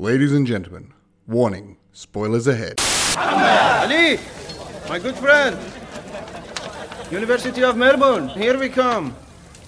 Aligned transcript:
Ladies 0.00 0.31
and 0.33 0.47
gentlemen, 0.47 0.93
warning, 1.27 1.77
spoilers 1.93 2.47
ahead. 2.47 2.79
Ali, 3.17 4.19
my 4.89 4.99
good 4.99 5.15
friend. 5.15 5.57
University 7.11 7.63
of 7.63 7.75
Melbourne, 7.75 8.29
here 8.29 8.57
we 8.57 8.69
come. 8.69 9.15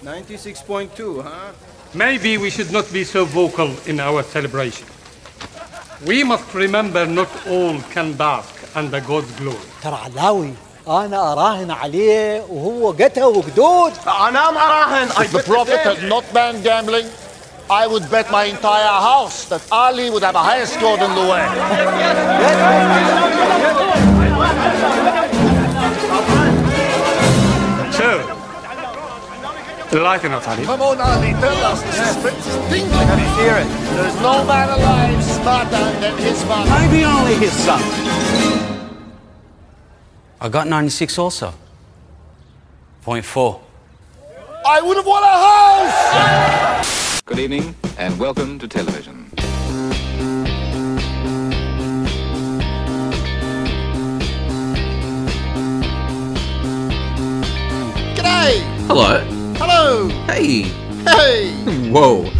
96.2, 0.02 1.22
huh? 1.22 1.52
Maybe 1.94 2.38
we 2.38 2.50
should 2.50 2.72
not 2.72 2.90
be 2.92 3.04
so 3.04 3.24
vocal 3.24 3.70
in 3.86 4.00
our 4.00 4.22
celebration. 4.22 4.86
We 6.06 6.24
must 6.24 6.52
remember 6.54 7.06
not 7.06 7.28
all 7.46 7.78
can 7.94 8.14
bask 8.14 8.52
under 8.76 9.00
God's 9.00 9.30
glory. 9.32 9.68
ترى 9.82 9.94
علاوي 10.04 10.52
انا 10.88 11.32
اراهن 11.32 11.70
عليه 11.70 12.42
وهو 12.48 12.90
قتها 12.92 13.24
وقدود 13.26 13.92
أنا 14.06 14.50
مراهن. 14.50 15.08
I 15.10 15.24
If 15.24 15.32
the 15.32 15.38
bet 15.38 15.46
Prophet 15.46 15.84
them. 15.84 15.96
had 15.96 16.08
not 16.08 16.24
banned 16.34 16.64
gambling, 16.64 17.06
I 17.74 17.88
would 17.88 18.08
bet 18.08 18.30
my 18.30 18.44
entire 18.44 19.00
house 19.10 19.46
that 19.46 19.60
Ali 19.72 20.08
would 20.08 20.22
have 20.22 20.36
a 20.36 20.38
higher 20.38 20.64
score 20.64 20.96
than 20.96 21.10
Louis. 21.18 21.42
So, 27.98 28.22
lighten 29.98 30.30
up, 30.30 30.46
Ali. 30.46 30.64
Come 30.64 30.82
on, 30.82 31.00
Ali, 31.00 31.32
tell 31.42 31.64
us. 31.66 31.82
The 31.82 31.92
suspense 31.92 32.46
is 32.46 32.54
tingling. 32.70 33.08
Let 33.10 33.18
me 33.18 33.26
hear 33.42 33.56
it. 33.58 33.66
There's 33.98 34.20
no 34.22 34.44
man 34.44 34.68
alive 34.70 35.24
smarter 35.24 35.90
than 35.98 36.16
his 36.18 36.44
father. 36.44 36.70
maybe 36.78 37.04
only 37.04 37.34
his 37.34 37.52
son 37.52 37.82
I 40.40 40.48
got 40.48 40.68
96 40.68 41.18
also. 41.18 41.52
Point 43.02 43.24
four. 43.24 43.60
I 44.64 44.80
would 44.80 44.96
have 44.96 45.06
won 45.06 45.24
a 45.24 45.26
house! 45.26 47.13
Good 47.26 47.38
evening 47.38 47.74
and 47.96 48.18
welcome 48.18 48.58
to 48.58 48.68
television. 48.68 49.30
G'day! 58.14 58.60
Hello. 58.88 59.20
Hello! 59.56 60.08
Hey. 60.26 60.64
Hey! 61.04 61.50
Whoa. 61.90 62.30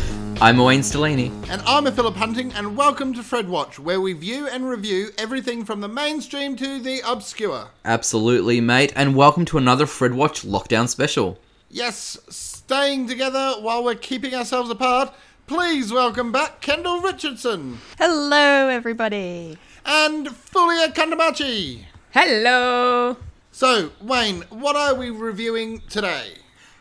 I'm 0.42 0.58
Wayne 0.58 0.81
Stellini. 0.81 1.33
And 1.48 1.62
I'm 1.62 1.86
a 1.86 1.91
Philip 1.91 2.17
Hunting, 2.17 2.53
and 2.53 2.77
welcome 2.77 3.14
to 3.14 3.23
Fred 3.23 3.48
Watch, 3.48 3.78
where 3.78 4.03
we 4.03 4.12
view 4.12 4.47
and 4.48 4.69
review 4.69 5.12
everything 5.17 5.64
from 5.64 5.80
the 5.80 5.89
mainstream 5.89 6.56
to 6.56 6.78
the 6.78 7.01
obscure. 7.11 7.69
Absolutely, 7.86 8.61
mate, 8.61 8.92
and 8.95 9.17
welcome 9.17 9.47
to 9.47 9.56
another 9.56 9.86
Fred 9.86 10.12
Watch 10.12 10.42
lockdown 10.42 10.91
special. 10.91 11.39
Yes, 11.70 12.53
staying 12.67 13.07
together 13.07 13.55
while 13.61 13.84
we're 13.84 13.95
keeping 13.95 14.34
ourselves 14.34 14.70
apart. 14.70 15.12
Please 15.47 15.93
welcome 15.93 16.33
back 16.33 16.62
Kendall 16.62 17.01
Richardson 17.01 17.79
Hello, 17.98 18.69
everybody. 18.69 19.59
and 19.84 20.29
Fulia 20.29 20.89
Kandamachi. 20.95 21.81
Hello. 22.12 23.19
So, 23.53 23.91
Wayne, 24.01 24.42
what 24.48 24.77
are 24.77 24.95
we 24.95 25.11
reviewing 25.11 25.83
today? 25.91 26.39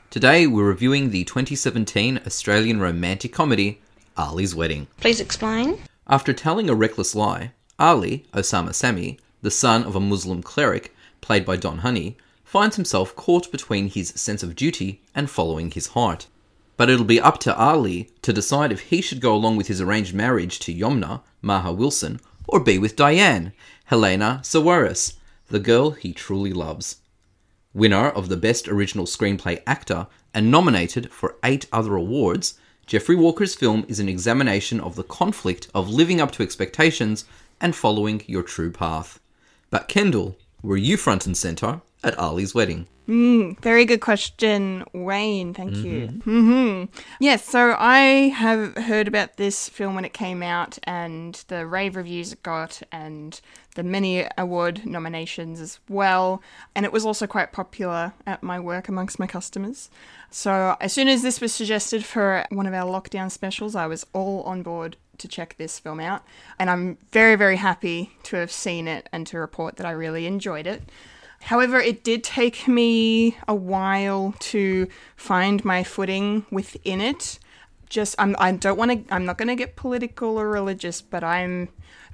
Today 0.09 0.47
we're 0.47 0.63
reviewing 0.67 1.09
the 1.09 1.25
2017 1.25 2.21
Australian 2.25 2.79
romantic 2.79 3.33
comedy 3.33 3.81
Ali's 4.15 4.55
Wedding. 4.55 4.87
Please 5.01 5.19
explain. 5.19 5.79
After 6.07 6.31
telling 6.31 6.69
a 6.69 6.75
reckless 6.75 7.13
lie, 7.13 7.51
Ali, 7.77 8.25
Osama 8.33 8.73
Sami, 8.73 9.19
the 9.41 9.51
son 9.51 9.83
of 9.83 9.95
a 9.95 9.99
Muslim 9.99 10.41
cleric 10.43 10.95
played 11.19 11.45
by 11.45 11.57
Don 11.57 11.79
Hany, 11.79 12.15
finds 12.53 12.75
himself 12.75 13.15
caught 13.15 13.51
between 13.51 13.87
his 13.87 14.09
sense 14.09 14.43
of 14.43 14.55
duty 14.55 15.01
and 15.15 15.27
following 15.27 15.71
his 15.71 15.87
heart. 15.97 16.27
But 16.77 16.87
it'll 16.87 17.03
be 17.03 17.19
up 17.19 17.39
to 17.39 17.57
Ali 17.57 18.11
to 18.21 18.31
decide 18.31 18.71
if 18.71 18.91
he 18.91 19.01
should 19.01 19.21
go 19.21 19.33
along 19.33 19.57
with 19.57 19.69
his 19.69 19.81
arranged 19.81 20.13
marriage 20.13 20.59
to 20.59 20.71
Yomna, 20.71 21.21
Maha 21.41 21.73
Wilson, 21.73 22.19
or 22.47 22.59
be 22.59 22.77
with 22.77 22.95
Diane, 22.95 23.53
Helana 23.89 24.41
Sawires, 24.41 25.15
the 25.47 25.59
girl 25.59 25.91
he 25.91 26.13
truly 26.13 26.53
loves. 26.53 26.97
Winner 27.73 28.09
of 28.09 28.29
the 28.29 28.37
Best 28.37 28.67
Original 28.67 29.07
Screenplay 29.07 29.63
AACTA 29.63 30.05
and 30.31 30.51
nominated 30.51 31.11
for 31.11 31.37
eight 31.43 31.65
other 31.71 31.95
awards, 31.95 32.59
Jeffrey 32.85 33.15
Walker's 33.15 33.55
film 33.55 33.83
is 33.87 33.99
an 33.99 34.07
examination 34.09 34.79
of 34.79 34.95
the 34.95 35.03
conflict 35.03 35.69
of 35.73 35.89
living 35.89 36.21
up 36.21 36.29
to 36.33 36.43
expectations 36.43 37.25
and 37.59 37.75
following 37.75 38.21
your 38.27 38.43
true 38.43 38.69
path. 38.69 39.19
But 39.71 39.87
Kendall, 39.87 40.37
were 40.61 40.77
you 40.77 40.97
front 40.97 41.25
and 41.25 41.35
center 41.35 41.81
at 42.03 42.17
Ali's 42.19 42.53
wedding? 42.53 42.87
Very 43.05 43.83
good 43.83 43.99
question, 43.99 44.85
Wayne. 44.93 45.53
Thank 45.53 45.75
you. 45.75 46.07
hmm 46.23 46.85
Yes, 47.19 47.43
so 47.43 47.75
I 47.77 48.29
have 48.29 48.77
heard 48.77 49.09
about 49.09 49.35
this 49.35 49.67
film 49.67 49.95
when 49.95 50.05
it 50.05 50.13
came 50.13 50.41
out 50.41 50.79
and 50.83 51.43
the 51.49 51.67
rave 51.67 51.97
reviews 51.97 52.31
it 52.31 52.41
got 52.43 52.81
and 52.93 53.41
the 53.75 53.83
many 53.83 54.25
award 54.37 54.85
nominations 54.85 55.59
as 55.59 55.79
well. 55.89 56.41
And 56.75 56.85
it 56.85 56.93
was 56.93 57.05
also 57.05 57.27
quite 57.27 57.51
popular 57.51 58.13
at 58.25 58.41
my 58.41 58.57
work 58.57 58.87
amongst 58.87 59.19
my 59.19 59.27
customers. 59.27 59.89
So 60.29 60.77
as 60.79 60.93
soon 60.93 61.09
as 61.09 61.23
this 61.23 61.41
was 61.41 61.53
suggested 61.53 62.05
for 62.05 62.45
one 62.51 62.67
of 62.67 62.73
our 62.73 62.89
lockdown 62.89 63.29
specials, 63.29 63.75
I 63.75 63.87
was 63.87 64.05
all 64.13 64.43
on 64.43 64.63
board 64.63 64.95
to 65.17 65.27
check 65.27 65.55
this 65.57 65.77
film 65.77 65.99
out. 65.99 66.23
And 66.57 66.69
I'm 66.69 66.97
very, 67.11 67.35
very 67.35 67.57
happy 67.57 68.11
to 68.23 68.37
have 68.37 68.51
seen 68.51 68.87
it 68.87 69.09
and 69.11 69.27
to 69.27 69.37
report 69.37 69.75
that 69.75 69.85
I 69.85 69.91
really 69.91 70.25
enjoyed 70.25 70.67
it. 70.67 70.83
However, 71.45 71.79
it 71.79 72.03
did 72.03 72.23
take 72.23 72.67
me 72.67 73.37
a 73.47 73.55
while 73.55 74.33
to 74.39 74.87
find 75.17 75.63
my 75.65 75.83
footing 75.83 76.45
within 76.49 77.01
it. 77.01 77.37
Just 77.89 78.15
I'm 78.17 78.35
I 78.39 78.53
don't 78.53 78.77
want 78.77 79.07
to 79.07 79.13
I'm 79.13 79.25
not 79.25 79.37
going 79.37 79.49
to 79.49 79.55
get 79.55 79.75
political 79.75 80.39
or 80.39 80.49
religious, 80.49 81.01
but 81.01 81.23
I'm 81.23 81.69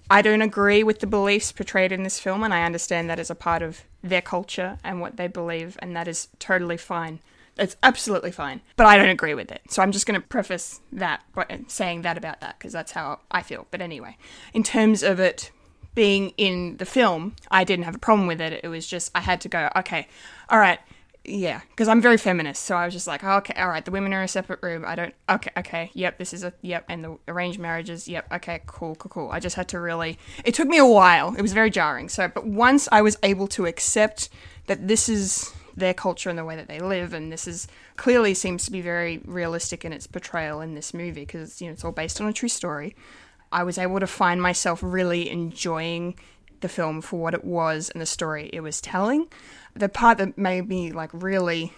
I 0.09 0.23
don't 0.23 0.41
agree 0.41 0.83
with 0.83 0.99
the 0.99 1.07
beliefs 1.07 1.51
portrayed 1.51 1.91
in 1.91 2.01
this 2.01 2.19
film 2.19 2.43
and 2.43 2.53
I 2.53 2.63
understand 2.63 3.09
that 3.09 3.19
as 3.19 3.29
a 3.29 3.35
part 3.35 3.61
of 3.61 3.83
their 4.03 4.21
culture 4.21 4.79
and 4.83 4.99
what 4.99 5.17
they 5.17 5.27
believe 5.27 5.77
and 5.79 5.95
that 5.95 6.07
is 6.07 6.29
totally 6.39 6.77
fine. 6.77 7.19
It's 7.55 7.75
absolutely 7.83 8.31
fine, 8.31 8.61
but 8.77 8.87
I 8.87 8.97
don't 8.97 9.09
agree 9.09 9.35
with 9.35 9.51
it. 9.51 9.61
So 9.69 9.83
I'm 9.83 9.91
just 9.91 10.07
going 10.07 10.19
to 10.19 10.25
preface 10.25 10.79
that 10.93 11.21
by 11.35 11.59
saying 11.67 12.01
that 12.01 12.17
about 12.17 12.41
that 12.41 12.57
because 12.57 12.73
that's 12.73 12.93
how 12.93 13.19
I 13.29 13.43
feel. 13.43 13.67
But 13.69 13.81
anyway, 13.81 14.17
in 14.53 14.63
terms 14.63 15.03
of 15.03 15.19
it 15.19 15.51
being 15.99 16.29
in 16.37 16.77
the 16.77 16.85
film, 16.85 17.35
I 17.51 17.65
didn't 17.65 17.83
have 17.83 17.93
a 17.93 17.99
problem 17.99 18.25
with 18.25 18.39
it. 18.39 18.61
It 18.63 18.69
was 18.69 18.87
just 18.87 19.11
I 19.13 19.19
had 19.19 19.41
to 19.41 19.49
go, 19.49 19.67
okay, 19.75 20.07
all 20.47 20.57
right, 20.57 20.79
yeah, 21.25 21.59
because 21.71 21.89
I'm 21.89 22.01
very 22.01 22.15
feminist, 22.15 22.63
so 22.63 22.77
I 22.77 22.85
was 22.85 22.93
just 22.93 23.05
like, 23.05 23.21
oh, 23.21 23.35
okay, 23.39 23.61
all 23.61 23.67
right, 23.67 23.83
the 23.83 23.91
women 23.91 24.13
are 24.13 24.19
in 24.19 24.23
a 24.23 24.27
separate 24.29 24.63
room. 24.63 24.85
I 24.87 24.95
don't, 24.95 25.13
okay, 25.29 25.51
okay, 25.57 25.91
yep, 25.93 26.17
this 26.17 26.33
is 26.33 26.45
a, 26.45 26.53
yep, 26.61 26.85
and 26.87 27.03
the 27.03 27.17
arranged 27.27 27.59
marriages, 27.59 28.07
yep, 28.07 28.31
okay, 28.31 28.61
cool, 28.65 28.95
cool, 28.95 29.09
cool. 29.09 29.29
I 29.29 29.41
just 29.41 29.57
had 29.57 29.67
to 29.69 29.79
really, 29.81 30.17
it 30.45 30.53
took 30.53 30.69
me 30.69 30.77
a 30.77 30.85
while. 30.85 31.35
It 31.35 31.41
was 31.41 31.51
very 31.51 31.69
jarring. 31.69 32.07
So, 32.07 32.29
but 32.29 32.47
once 32.47 32.87
I 32.93 33.01
was 33.01 33.17
able 33.21 33.47
to 33.47 33.65
accept 33.65 34.29
that 34.67 34.87
this 34.87 35.09
is 35.09 35.51
their 35.75 35.93
culture 35.93 36.29
and 36.29 36.39
the 36.39 36.45
way 36.45 36.55
that 36.55 36.69
they 36.69 36.79
live, 36.79 37.13
and 37.13 37.29
this 37.29 37.45
is 37.45 37.67
clearly 37.97 38.33
seems 38.33 38.63
to 38.67 38.71
be 38.71 38.79
very 38.79 39.19
realistic 39.25 39.83
in 39.83 39.91
its 39.91 40.07
portrayal 40.07 40.61
in 40.61 40.75
this 40.75 40.93
movie 40.93 41.25
because 41.25 41.59
you 41.59 41.67
know 41.67 41.73
it's 41.73 41.83
all 41.83 41.91
based 41.91 42.21
on 42.21 42.27
a 42.29 42.31
true 42.31 42.47
story. 42.47 42.95
I 43.51 43.63
was 43.63 43.77
able 43.77 43.99
to 43.99 44.07
find 44.07 44.41
myself 44.41 44.79
really 44.83 45.29
enjoying 45.29 46.15
the 46.61 46.69
film 46.69 47.01
for 47.01 47.19
what 47.19 47.33
it 47.33 47.43
was 47.43 47.89
and 47.89 48.01
the 48.01 48.05
story 48.05 48.49
it 48.53 48.61
was 48.61 48.81
telling. 48.81 49.27
The 49.75 49.89
part 49.89 50.17
that 50.17 50.37
made 50.37 50.67
me 50.67 50.91
like 50.91 51.09
really, 51.13 51.73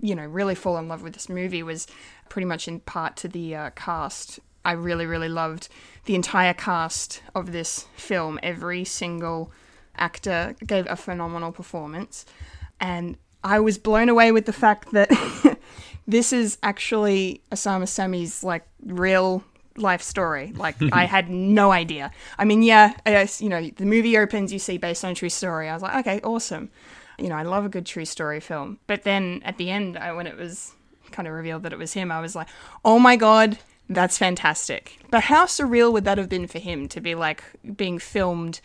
you 0.00 0.14
know, 0.14 0.24
really 0.24 0.54
fall 0.54 0.78
in 0.78 0.88
love 0.88 1.02
with 1.02 1.14
this 1.14 1.28
movie 1.28 1.62
was 1.62 1.86
pretty 2.28 2.46
much 2.46 2.68
in 2.68 2.80
part 2.80 3.16
to 3.18 3.28
the 3.28 3.54
uh, 3.54 3.70
cast. 3.70 4.40
I 4.64 4.72
really, 4.72 5.06
really 5.06 5.28
loved 5.28 5.68
the 6.04 6.14
entire 6.14 6.54
cast 6.54 7.22
of 7.34 7.52
this 7.52 7.86
film. 7.96 8.38
Every 8.42 8.84
single 8.84 9.52
actor 9.96 10.54
gave 10.66 10.86
a 10.88 10.96
phenomenal 10.96 11.52
performance. 11.52 12.24
And 12.80 13.16
I 13.42 13.60
was 13.60 13.78
blown 13.78 14.08
away 14.08 14.32
with 14.32 14.46
the 14.46 14.52
fact 14.52 14.92
that 14.92 15.10
this 16.06 16.32
is 16.32 16.58
actually 16.62 17.42
Osama 17.52 17.88
Sami's 17.88 18.42
like 18.44 18.66
real 18.84 19.44
life 19.78 20.02
story. 20.02 20.52
Like 20.54 20.76
I 20.92 21.04
had 21.04 21.30
no 21.30 21.70
idea. 21.70 22.10
I 22.38 22.44
mean, 22.44 22.62
yeah, 22.62 22.94
you 23.38 23.48
know, 23.48 23.70
the 23.76 23.86
movie 23.86 24.16
opens, 24.18 24.52
you 24.52 24.58
see 24.58 24.78
based 24.78 25.04
on 25.04 25.12
a 25.12 25.14
true 25.14 25.28
story. 25.28 25.68
I 25.68 25.74
was 25.74 25.82
like, 25.82 25.96
okay, 26.06 26.20
awesome. 26.22 26.70
You 27.18 27.28
know, 27.28 27.34
I 27.34 27.42
love 27.42 27.64
a 27.64 27.68
good 27.68 27.86
true 27.86 28.04
story 28.04 28.40
film. 28.40 28.78
But 28.86 29.02
then 29.02 29.42
at 29.44 29.56
the 29.56 29.70
end, 29.70 29.96
I, 29.96 30.12
when 30.12 30.26
it 30.26 30.36
was 30.36 30.72
kind 31.10 31.26
of 31.26 31.34
revealed 31.34 31.62
that 31.64 31.72
it 31.72 31.78
was 31.78 31.92
him, 31.92 32.12
I 32.12 32.20
was 32.20 32.36
like, 32.36 32.48
oh 32.84 32.98
my 32.98 33.16
god, 33.16 33.58
that's 33.88 34.18
fantastic. 34.18 34.98
But 35.10 35.24
how 35.24 35.46
surreal 35.46 35.92
would 35.92 36.04
that 36.04 36.18
have 36.18 36.28
been 36.28 36.46
for 36.46 36.58
him 36.58 36.88
to 36.88 37.00
be 37.00 37.14
like 37.14 37.42
being 37.76 37.98
filmed, 37.98 38.60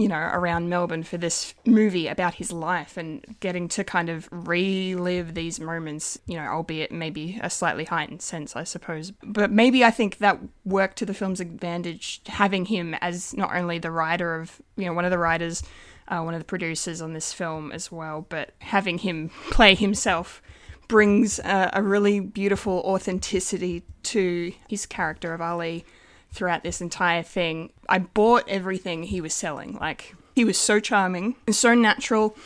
you 0.00 0.08
know, 0.08 0.30
around 0.32 0.70
Melbourne 0.70 1.02
for 1.02 1.18
this 1.18 1.52
movie 1.66 2.06
about 2.06 2.34
his 2.34 2.50
life 2.50 2.96
and 2.96 3.22
getting 3.40 3.68
to 3.68 3.84
kind 3.84 4.08
of 4.08 4.30
relive 4.32 5.34
these 5.34 5.60
moments, 5.60 6.18
you 6.24 6.36
know, 6.36 6.46
albeit 6.46 6.90
maybe 6.90 7.38
a 7.42 7.50
slightly 7.50 7.84
heightened 7.84 8.22
sense, 8.22 8.56
I 8.56 8.64
suppose. 8.64 9.12
But 9.22 9.50
maybe 9.50 9.84
I 9.84 9.90
think 9.90 10.16
that 10.16 10.38
worked 10.64 10.96
to 10.98 11.06
the 11.06 11.12
film's 11.12 11.38
advantage, 11.38 12.22
having 12.26 12.64
him 12.64 12.94
as 13.02 13.36
not 13.36 13.54
only 13.54 13.78
the 13.78 13.90
writer 13.90 14.40
of, 14.40 14.62
you 14.76 14.86
know, 14.86 14.94
one 14.94 15.04
of 15.04 15.10
the 15.10 15.18
writers, 15.18 15.62
uh, 16.08 16.22
one 16.22 16.32
of 16.32 16.40
the 16.40 16.46
producers 16.46 17.02
on 17.02 17.12
this 17.12 17.34
film 17.34 17.70
as 17.70 17.92
well, 17.92 18.24
but 18.30 18.52
having 18.60 18.96
him 18.96 19.30
play 19.50 19.74
himself 19.74 20.40
brings 20.88 21.38
a, 21.40 21.70
a 21.74 21.82
really 21.82 22.20
beautiful 22.20 22.80
authenticity 22.86 23.82
to 24.02 24.50
his 24.66 24.86
character 24.86 25.34
of 25.34 25.42
Ali 25.42 25.84
throughout 26.32 26.62
this 26.62 26.80
entire 26.80 27.22
thing. 27.22 27.72
I 27.88 27.98
bought 27.98 28.44
everything 28.48 29.04
he 29.04 29.20
was 29.20 29.34
selling. 29.34 29.76
Like 29.80 30.14
he 30.34 30.44
was 30.44 30.58
so 30.58 30.80
charming 30.80 31.36
and 31.46 31.54
so 31.54 31.74
natural 31.74 32.36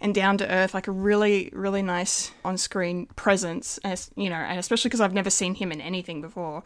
and 0.00 0.14
down 0.14 0.38
to 0.38 0.50
earth, 0.50 0.74
like 0.74 0.88
a 0.88 0.92
really, 0.92 1.50
really 1.52 1.82
nice 1.82 2.32
on-screen 2.44 3.06
presence. 3.16 3.78
As 3.84 4.10
you 4.16 4.28
know, 4.28 4.36
and 4.36 4.58
especially 4.58 4.88
because 4.88 5.00
I've 5.00 5.14
never 5.14 5.30
seen 5.30 5.54
him 5.54 5.72
in 5.72 5.80
anything 5.80 6.20
before. 6.20 6.62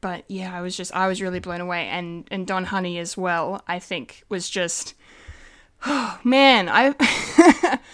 But 0.00 0.24
yeah, 0.28 0.56
I 0.56 0.60
was 0.60 0.76
just 0.76 0.94
I 0.94 1.08
was 1.08 1.20
really 1.20 1.40
blown 1.40 1.60
away, 1.60 1.86
and 1.88 2.26
and 2.30 2.46
Don 2.46 2.66
Hany 2.66 2.98
as 2.98 3.16
well. 3.16 3.62
I 3.66 3.78
think 3.78 4.24
was 4.28 4.48
just 4.48 4.94
oh, 5.86 6.18
man, 6.24 6.68
I 6.68 6.94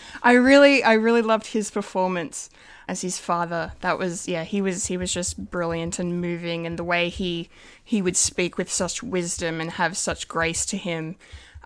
I 0.23 0.33
really 0.33 0.83
I 0.83 0.95
really 0.95 1.23
loved 1.23 1.49
his 1.49 1.71
performance 1.71 2.51
as 2.89 3.03
his 3.03 3.19
father. 3.19 3.73
That 3.81 3.99
was 3.99 4.29
yeah, 4.29 4.45
he 4.45 4.61
was 4.61 4.87
he 4.87 4.97
was 4.97 5.13
just 5.13 5.51
brilliant 5.51 5.99
and 5.99 6.21
moving 6.21 6.67
and 6.67 6.79
the 6.79 6.85
way 6.85 7.09
he 7.09 7.49
he 7.83 8.03
would 8.03 8.17
speak 8.17 8.59
with 8.59 8.71
such 8.71 9.03
wisdom 9.03 9.61
and 9.61 9.73
have 9.73 9.97
such 9.97 10.29
grace 10.29 10.65
to 10.67 10.77
him 10.77 11.17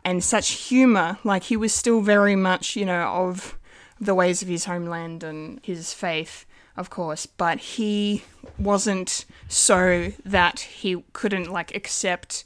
and 0.05 0.25
such 0.25 0.51
humor. 0.51 1.19
Like 1.25 1.45
he 1.45 1.57
was 1.57 1.75
still 1.75 2.01
very 2.01 2.37
much, 2.37 2.77
you 2.77 2.87
know, 2.87 3.03
of 3.03 3.59
the 4.01 4.15
ways 4.15 4.43
of 4.43 4.49
his 4.49 4.65
homeland 4.65 5.23
and 5.23 5.61
his 5.63 5.93
faith, 5.93 6.47
of 6.77 6.89
course, 6.89 7.27
but 7.27 7.59
he 7.59 8.25
wasn't 8.59 9.27
so 9.49 10.13
that 10.25 10.61
he 10.61 11.05
couldn't 11.13 11.51
like 11.51 11.75
accept 11.75 12.45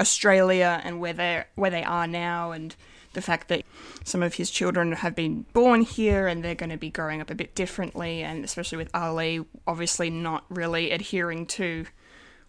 Australia 0.00 0.80
and 0.82 1.00
where 1.00 1.12
they 1.12 1.44
where 1.54 1.70
they 1.70 1.84
are 1.84 2.06
now 2.06 2.52
and 2.52 2.74
the 3.14 3.22
fact 3.22 3.48
that 3.48 3.62
some 4.04 4.22
of 4.22 4.34
his 4.34 4.50
children 4.50 4.92
have 4.92 5.14
been 5.14 5.46
born 5.52 5.82
here 5.82 6.26
and 6.26 6.44
they're 6.44 6.54
going 6.54 6.70
to 6.70 6.76
be 6.76 6.90
growing 6.90 7.20
up 7.20 7.30
a 7.30 7.34
bit 7.34 7.54
differently, 7.54 8.22
and 8.22 8.44
especially 8.44 8.78
with 8.78 8.94
Ali, 8.94 9.44
obviously 9.66 10.10
not 10.10 10.44
really 10.48 10.90
adhering 10.90 11.46
to 11.46 11.86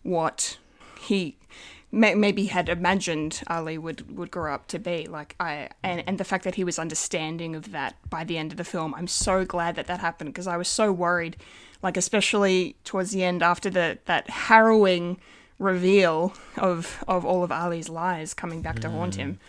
what 0.03 0.57
he 0.99 1.37
may- 1.91 2.15
maybe 2.15 2.47
had 2.47 2.69
imagined 2.69 3.41
Ali 3.47 3.77
would, 3.77 4.17
would 4.17 4.29
grow 4.29 4.53
up 4.53 4.67
to 4.67 4.79
be. 4.79 5.07
Like 5.07 5.35
I 5.39 5.69
and, 5.81 6.03
and 6.05 6.17
the 6.17 6.23
fact 6.23 6.43
that 6.43 6.55
he 6.55 6.63
was 6.63 6.77
understanding 6.77 7.55
of 7.55 7.71
that 7.71 7.95
by 8.09 8.23
the 8.23 8.37
end 8.37 8.51
of 8.51 8.57
the 8.57 8.63
film, 8.63 8.93
I'm 8.93 9.07
so 9.07 9.45
glad 9.45 9.75
that 9.75 9.87
that 9.87 9.99
happened 10.01 10.33
because 10.33 10.47
I 10.47 10.57
was 10.57 10.67
so 10.67 10.91
worried, 10.91 11.37
like 11.81 11.97
especially 11.97 12.75
towards 12.83 13.11
the 13.11 13.23
end 13.23 13.41
after 13.41 13.69
the 13.69 13.99
that 14.05 14.29
harrowing 14.29 15.17
reveal 15.57 16.33
of 16.57 17.03
of 17.07 17.25
all 17.25 17.43
of 17.43 17.51
Ali's 17.51 17.89
lies 17.89 18.33
coming 18.33 18.61
back 18.61 18.79
to 18.79 18.89
haunt 18.89 19.13
mm. 19.13 19.17
him 19.17 19.39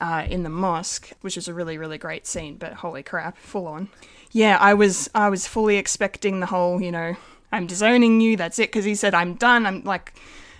uh, 0.00 0.26
in 0.28 0.42
the 0.42 0.50
mosque, 0.50 1.12
which 1.20 1.36
is 1.36 1.48
a 1.48 1.54
really 1.54 1.78
really 1.78 1.98
great 1.98 2.26
scene. 2.26 2.56
But 2.56 2.74
holy 2.74 3.02
crap, 3.02 3.36
full 3.38 3.66
on. 3.66 3.88
Yeah, 4.32 4.58
I 4.60 4.74
was 4.74 5.08
I 5.14 5.28
was 5.28 5.46
fully 5.46 5.76
expecting 5.76 6.40
the 6.40 6.46
whole 6.46 6.80
you 6.80 6.92
know 6.92 7.16
I'm 7.52 7.66
disowning 7.66 8.20
you. 8.20 8.36
That's 8.36 8.58
it 8.58 8.70
because 8.70 8.84
he 8.84 8.94
said 8.94 9.14
I'm 9.14 9.34
done. 9.34 9.66
I'm 9.66 9.84
like 9.84 10.14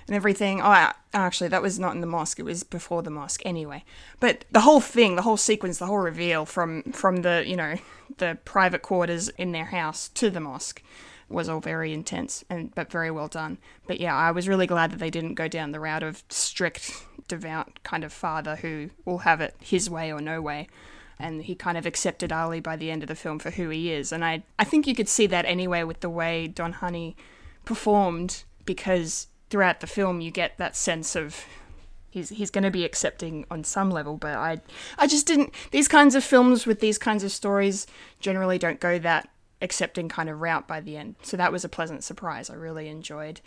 and 0.06 0.14
everything. 0.14 0.60
Oh, 0.60 0.66
I- 0.66 0.94
actually, 1.12 1.48
that 1.48 1.62
was 1.62 1.78
not 1.78 1.94
in 1.94 2.00
the 2.00 2.06
mosque. 2.06 2.38
It 2.38 2.44
was 2.44 2.62
before 2.62 3.02
the 3.02 3.10
mosque, 3.10 3.42
anyway. 3.44 3.84
But 4.20 4.44
the 4.50 4.60
whole 4.60 4.80
thing, 4.80 5.16
the 5.16 5.22
whole 5.22 5.36
sequence, 5.36 5.78
the 5.78 5.86
whole 5.86 5.98
reveal 5.98 6.44
from 6.44 6.82
from 6.92 7.22
the 7.22 7.42
you 7.46 7.56
know 7.56 7.76
the 8.18 8.38
private 8.44 8.82
quarters 8.82 9.28
in 9.30 9.52
their 9.52 9.64
house 9.66 10.08
to 10.08 10.30
the 10.30 10.40
mosque 10.40 10.82
was 11.28 11.48
all 11.48 11.60
very 11.60 11.92
intense 11.92 12.44
and 12.50 12.74
but 12.74 12.90
very 12.90 13.10
well 13.10 13.28
done. 13.28 13.58
But 13.86 14.00
yeah, 14.00 14.16
I 14.16 14.30
was 14.30 14.48
really 14.48 14.66
glad 14.66 14.90
that 14.92 14.98
they 14.98 15.10
didn't 15.10 15.34
go 15.34 15.48
down 15.48 15.72
the 15.72 15.80
route 15.80 16.02
of 16.02 16.22
strict, 16.28 17.06
devout 17.28 17.82
kind 17.82 18.04
of 18.04 18.12
father 18.12 18.56
who 18.56 18.90
will 19.04 19.18
have 19.18 19.40
it 19.40 19.54
his 19.60 19.88
way 19.88 20.12
or 20.12 20.20
no 20.20 20.40
way. 20.40 20.68
And 21.18 21.44
he 21.44 21.54
kind 21.54 21.78
of 21.78 21.86
accepted 21.86 22.32
Ali 22.32 22.60
by 22.60 22.76
the 22.76 22.90
end 22.90 23.02
of 23.02 23.08
the 23.08 23.14
film 23.14 23.38
for 23.38 23.50
who 23.50 23.68
he 23.68 23.92
is. 23.92 24.12
And 24.12 24.24
I 24.24 24.42
I 24.58 24.64
think 24.64 24.86
you 24.86 24.94
could 24.94 25.08
see 25.08 25.26
that 25.28 25.44
anyway 25.46 25.82
with 25.84 26.00
the 26.00 26.10
way 26.10 26.46
Don 26.46 26.74
Hany 26.74 27.16
performed 27.64 28.44
because 28.64 29.28
throughout 29.50 29.80
the 29.80 29.86
film 29.86 30.20
you 30.20 30.30
get 30.30 30.58
that 30.58 30.76
sense 30.76 31.14
of 31.14 31.44
he's 32.10 32.28
he's 32.30 32.50
going 32.50 32.64
to 32.64 32.70
be 32.70 32.84
accepting 32.84 33.44
on 33.50 33.64
some 33.64 33.90
level 33.90 34.16
but 34.16 34.34
I 34.34 34.60
I 34.98 35.06
just 35.06 35.26
didn't 35.26 35.52
these 35.70 35.88
kinds 35.88 36.14
of 36.14 36.24
films 36.24 36.66
with 36.66 36.80
these 36.80 36.98
kinds 36.98 37.24
of 37.24 37.32
stories 37.32 37.86
generally 38.20 38.58
don't 38.58 38.80
go 38.80 38.98
that 39.00 39.28
accepting 39.64 40.08
kind 40.08 40.28
of 40.28 40.40
route 40.40 40.68
by 40.68 40.80
the 40.80 40.96
end. 40.96 41.16
So 41.22 41.36
that 41.36 41.50
was 41.50 41.64
a 41.64 41.68
pleasant 41.68 42.04
surprise. 42.04 42.50
I 42.50 42.54
really 42.54 42.88
enjoyed. 42.88 43.40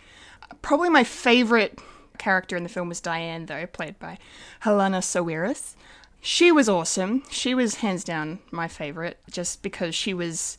Probably 0.62 0.90
my 0.90 1.06
favorite 1.06 1.80
character 2.18 2.58
in 2.58 2.64
the 2.64 2.70
film 2.70 2.90
was 2.90 3.00
Diane 3.00 3.46
though 3.46 3.68
played 3.68 4.00
by 4.00 4.18
Helana 4.64 5.00
Sawires. 5.02 5.76
She 6.20 6.52
was 6.52 6.68
awesome. 6.68 7.24
She 7.30 7.54
was 7.54 7.76
hands 7.76 8.04
down 8.04 8.40
my 8.52 8.68
favorite 8.68 9.20
just 9.32 9.62
because 9.62 9.94
she 9.96 10.14
was 10.14 10.58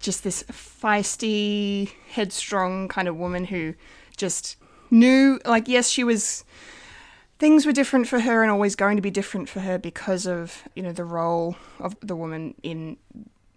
just 0.00 0.24
this 0.24 0.42
feisty, 0.44 1.92
headstrong 2.10 2.88
kind 2.88 3.06
of 3.06 3.16
woman 3.16 3.44
who 3.44 3.74
just 4.16 4.56
knew, 4.90 5.38
like, 5.44 5.68
yes, 5.68 5.88
she 5.88 6.02
was. 6.02 6.44
Things 7.38 7.64
were 7.64 7.72
different 7.72 8.06
for 8.06 8.20
her 8.20 8.42
and 8.42 8.50
always 8.50 8.76
going 8.76 8.96
to 8.96 9.02
be 9.02 9.10
different 9.10 9.48
for 9.48 9.60
her 9.60 9.78
because 9.78 10.26
of, 10.26 10.64
you 10.74 10.82
know, 10.82 10.92
the 10.92 11.04
role 11.04 11.56
of 11.78 11.96
the 12.00 12.16
woman 12.16 12.54
in 12.62 12.98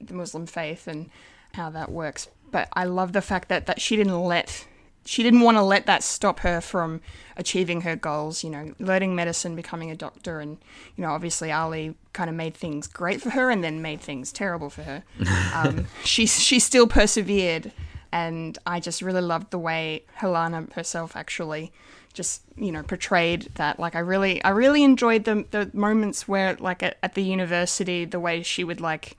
the 0.07 0.13
Muslim 0.13 0.45
faith 0.45 0.87
and 0.87 1.09
how 1.53 1.69
that 1.71 1.91
works. 1.91 2.27
But 2.51 2.69
I 2.73 2.85
love 2.85 3.13
the 3.13 3.21
fact 3.21 3.49
that, 3.49 3.65
that 3.65 3.81
she 3.81 3.95
didn't 3.95 4.19
let 4.19 4.67
she 5.05 5.23
didn't 5.23 5.41
want 5.41 5.57
to 5.57 5.61
let 5.61 5.85
that 5.85 6.03
stop 6.03 6.39
her 6.39 6.61
from 6.61 7.01
achieving 7.35 7.81
her 7.81 7.95
goals, 7.95 8.43
you 8.43 8.49
know, 8.49 8.73
learning 8.79 9.15
medicine, 9.15 9.55
becoming 9.55 9.91
a 9.91 9.95
doctor, 9.95 10.39
and, 10.39 10.57
you 10.95 11.03
know, 11.03 11.11
obviously 11.11 11.51
Ali 11.51 11.95
kind 12.13 12.29
of 12.29 12.35
made 12.35 12.55
things 12.55 12.87
great 12.87 13.21
for 13.21 13.31
her 13.31 13.49
and 13.49 13.63
then 13.63 13.81
made 13.81 14.01
things 14.01 14.31
terrible 14.31 14.69
for 14.69 14.83
her. 14.83 15.03
Um, 15.53 15.85
she, 16.03 16.25
she 16.25 16.59
still 16.59 16.87
persevered, 16.87 17.71
and 18.11 18.57
I 18.65 18.79
just 18.79 19.01
really 19.01 19.21
loved 19.21 19.51
the 19.51 19.59
way 19.59 20.03
Helena 20.13 20.67
herself 20.73 21.15
actually 21.15 21.71
just, 22.13 22.43
you 22.55 22.71
know, 22.71 22.81
portrayed 22.81 23.49
that. 23.55 23.79
Like, 23.79 23.95
I 23.95 23.99
really, 23.99 24.43
I 24.43 24.49
really 24.49 24.83
enjoyed 24.83 25.25
the, 25.25 25.45
the 25.51 25.69
moments 25.73 26.27
where, 26.27 26.55
like, 26.59 26.81
at, 26.81 26.97
at 27.03 27.13
the 27.13 27.23
university, 27.23 28.05
the 28.05 28.19
way 28.19 28.41
she 28.41 28.63
would, 28.63 28.81
like, 28.81 29.17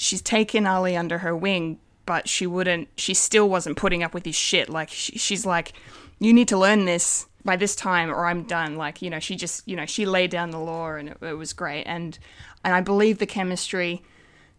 she's 0.00 0.22
taken 0.22 0.66
Ali 0.66 0.96
under 0.96 1.18
her 1.18 1.36
wing, 1.36 1.78
but 2.06 2.28
she 2.28 2.46
wouldn't 2.46 2.88
she 2.96 3.12
still 3.12 3.48
wasn't 3.48 3.76
putting 3.76 4.02
up 4.02 4.14
with 4.14 4.24
his 4.24 4.34
shit. 4.34 4.68
Like 4.68 4.88
she, 4.88 5.18
she's 5.18 5.44
like 5.44 5.74
you 6.18 6.32
need 6.32 6.48
to 6.48 6.58
learn 6.58 6.86
this 6.86 7.26
by 7.44 7.56
this 7.56 7.76
time 7.76 8.10
or 8.10 8.26
i'm 8.26 8.44
done. 8.44 8.76
Like 8.76 9.02
you 9.02 9.10
know 9.10 9.20
she 9.20 9.36
just 9.36 9.66
you 9.68 9.76
know 9.76 9.86
she 9.86 10.06
laid 10.06 10.30
down 10.30 10.50
the 10.50 10.58
law 10.58 10.92
and 10.92 11.10
it, 11.10 11.18
it 11.20 11.34
was 11.34 11.52
great. 11.52 11.84
And 11.84 12.18
and 12.64 12.74
i 12.74 12.80
believe 12.80 13.18
the 13.18 13.26
chemistry 13.26 14.02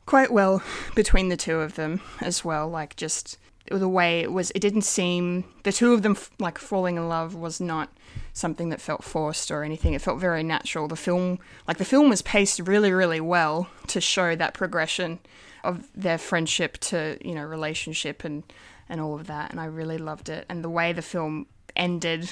quite 0.06 0.32
well 0.32 0.62
between 0.96 1.30
the 1.30 1.38
two 1.38 1.60
of 1.60 1.76
them 1.76 2.02
as 2.22 2.46
well. 2.46 2.70
Like 2.70 2.96
just 2.96 3.38
the 3.78 3.90
way 3.90 4.22
it 4.22 4.32
was 4.32 4.52
it 4.52 4.60
didn't 4.60 4.84
seem 4.84 5.44
the 5.64 5.72
two 5.72 5.94
of 5.94 6.02
them 6.02 6.14
f- 6.14 6.32
like 6.40 6.58
falling 6.58 6.98
in 6.98 7.08
love 7.10 7.36
was 7.36 7.60
not 7.60 7.90
something 8.34 8.70
that 8.70 8.82
felt 8.82 9.04
forced 9.04 9.52
or 9.52 9.64
anything. 9.64 9.94
It 9.94 10.02
felt 10.02 10.20
very 10.20 10.44
natural. 10.44 10.88
The 10.88 10.96
film 10.96 11.40
like 11.68 11.78
the 11.78 11.86
film 11.86 12.10
was 12.10 12.22
paced 12.22 12.60
really 12.60 12.92
really 12.92 13.22
well 13.22 13.70
to 13.88 14.02
show 14.02 14.36
that 14.36 14.54
progression 14.54 15.20
of 15.64 15.88
their 15.96 16.18
friendship 16.18 16.78
to 16.80 17.18
you 17.24 17.36
know 17.36 17.44
relationship 17.44 18.24
and 18.24 18.44
and 18.90 19.00
all 19.00 19.16
of 19.16 19.28
that 19.28 19.52
and 19.52 19.60
i 19.60 19.66
really 19.66 19.98
loved 19.98 20.30
it. 20.30 20.46
And 20.50 20.64
the 20.64 20.70
way 20.70 20.92
the 20.94 21.02
film 21.02 21.48
ended 21.76 22.30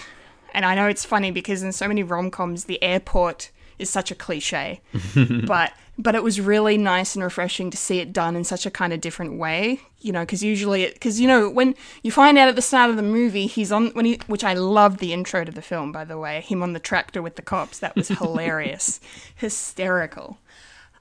and 0.53 0.65
i 0.65 0.75
know 0.75 0.87
it's 0.87 1.05
funny 1.05 1.31
because 1.31 1.63
in 1.63 1.71
so 1.71 1.87
many 1.87 2.03
rom-coms 2.03 2.65
the 2.65 2.81
airport 2.83 3.51
is 3.77 3.89
such 3.89 4.11
a 4.11 4.15
cliche 4.15 4.81
but 5.45 5.71
but 5.99 6.15
it 6.15 6.23
was 6.23 6.39
really 6.39 6.77
nice 6.77 7.13
and 7.13 7.23
refreshing 7.23 7.69
to 7.69 7.77
see 7.77 7.99
it 7.99 8.11
done 8.11 8.35
in 8.35 8.43
such 8.43 8.65
a 8.65 8.71
kind 8.71 8.93
of 8.93 9.01
different 9.01 9.37
way 9.37 9.81
you 9.99 10.11
know 10.11 10.21
because 10.21 10.41
usually 10.41 10.87
because 10.87 11.19
you 11.19 11.27
know 11.27 11.49
when 11.49 11.75
you 12.01 12.11
find 12.11 12.37
out 12.37 12.47
at 12.47 12.55
the 12.55 12.61
start 12.61 12.89
of 12.89 12.95
the 12.95 13.03
movie 13.03 13.45
he's 13.45 13.71
on 13.71 13.89
when 13.89 14.05
he 14.05 14.19
which 14.27 14.43
i 14.43 14.53
love 14.53 14.97
the 14.97 15.13
intro 15.13 15.43
to 15.43 15.51
the 15.51 15.61
film 15.61 15.91
by 15.91 16.03
the 16.03 16.17
way 16.17 16.41
him 16.41 16.63
on 16.63 16.73
the 16.73 16.79
tractor 16.79 17.21
with 17.21 17.35
the 17.35 17.41
cops 17.41 17.79
that 17.79 17.95
was 17.95 18.07
hilarious 18.07 18.99
hysterical 19.35 20.39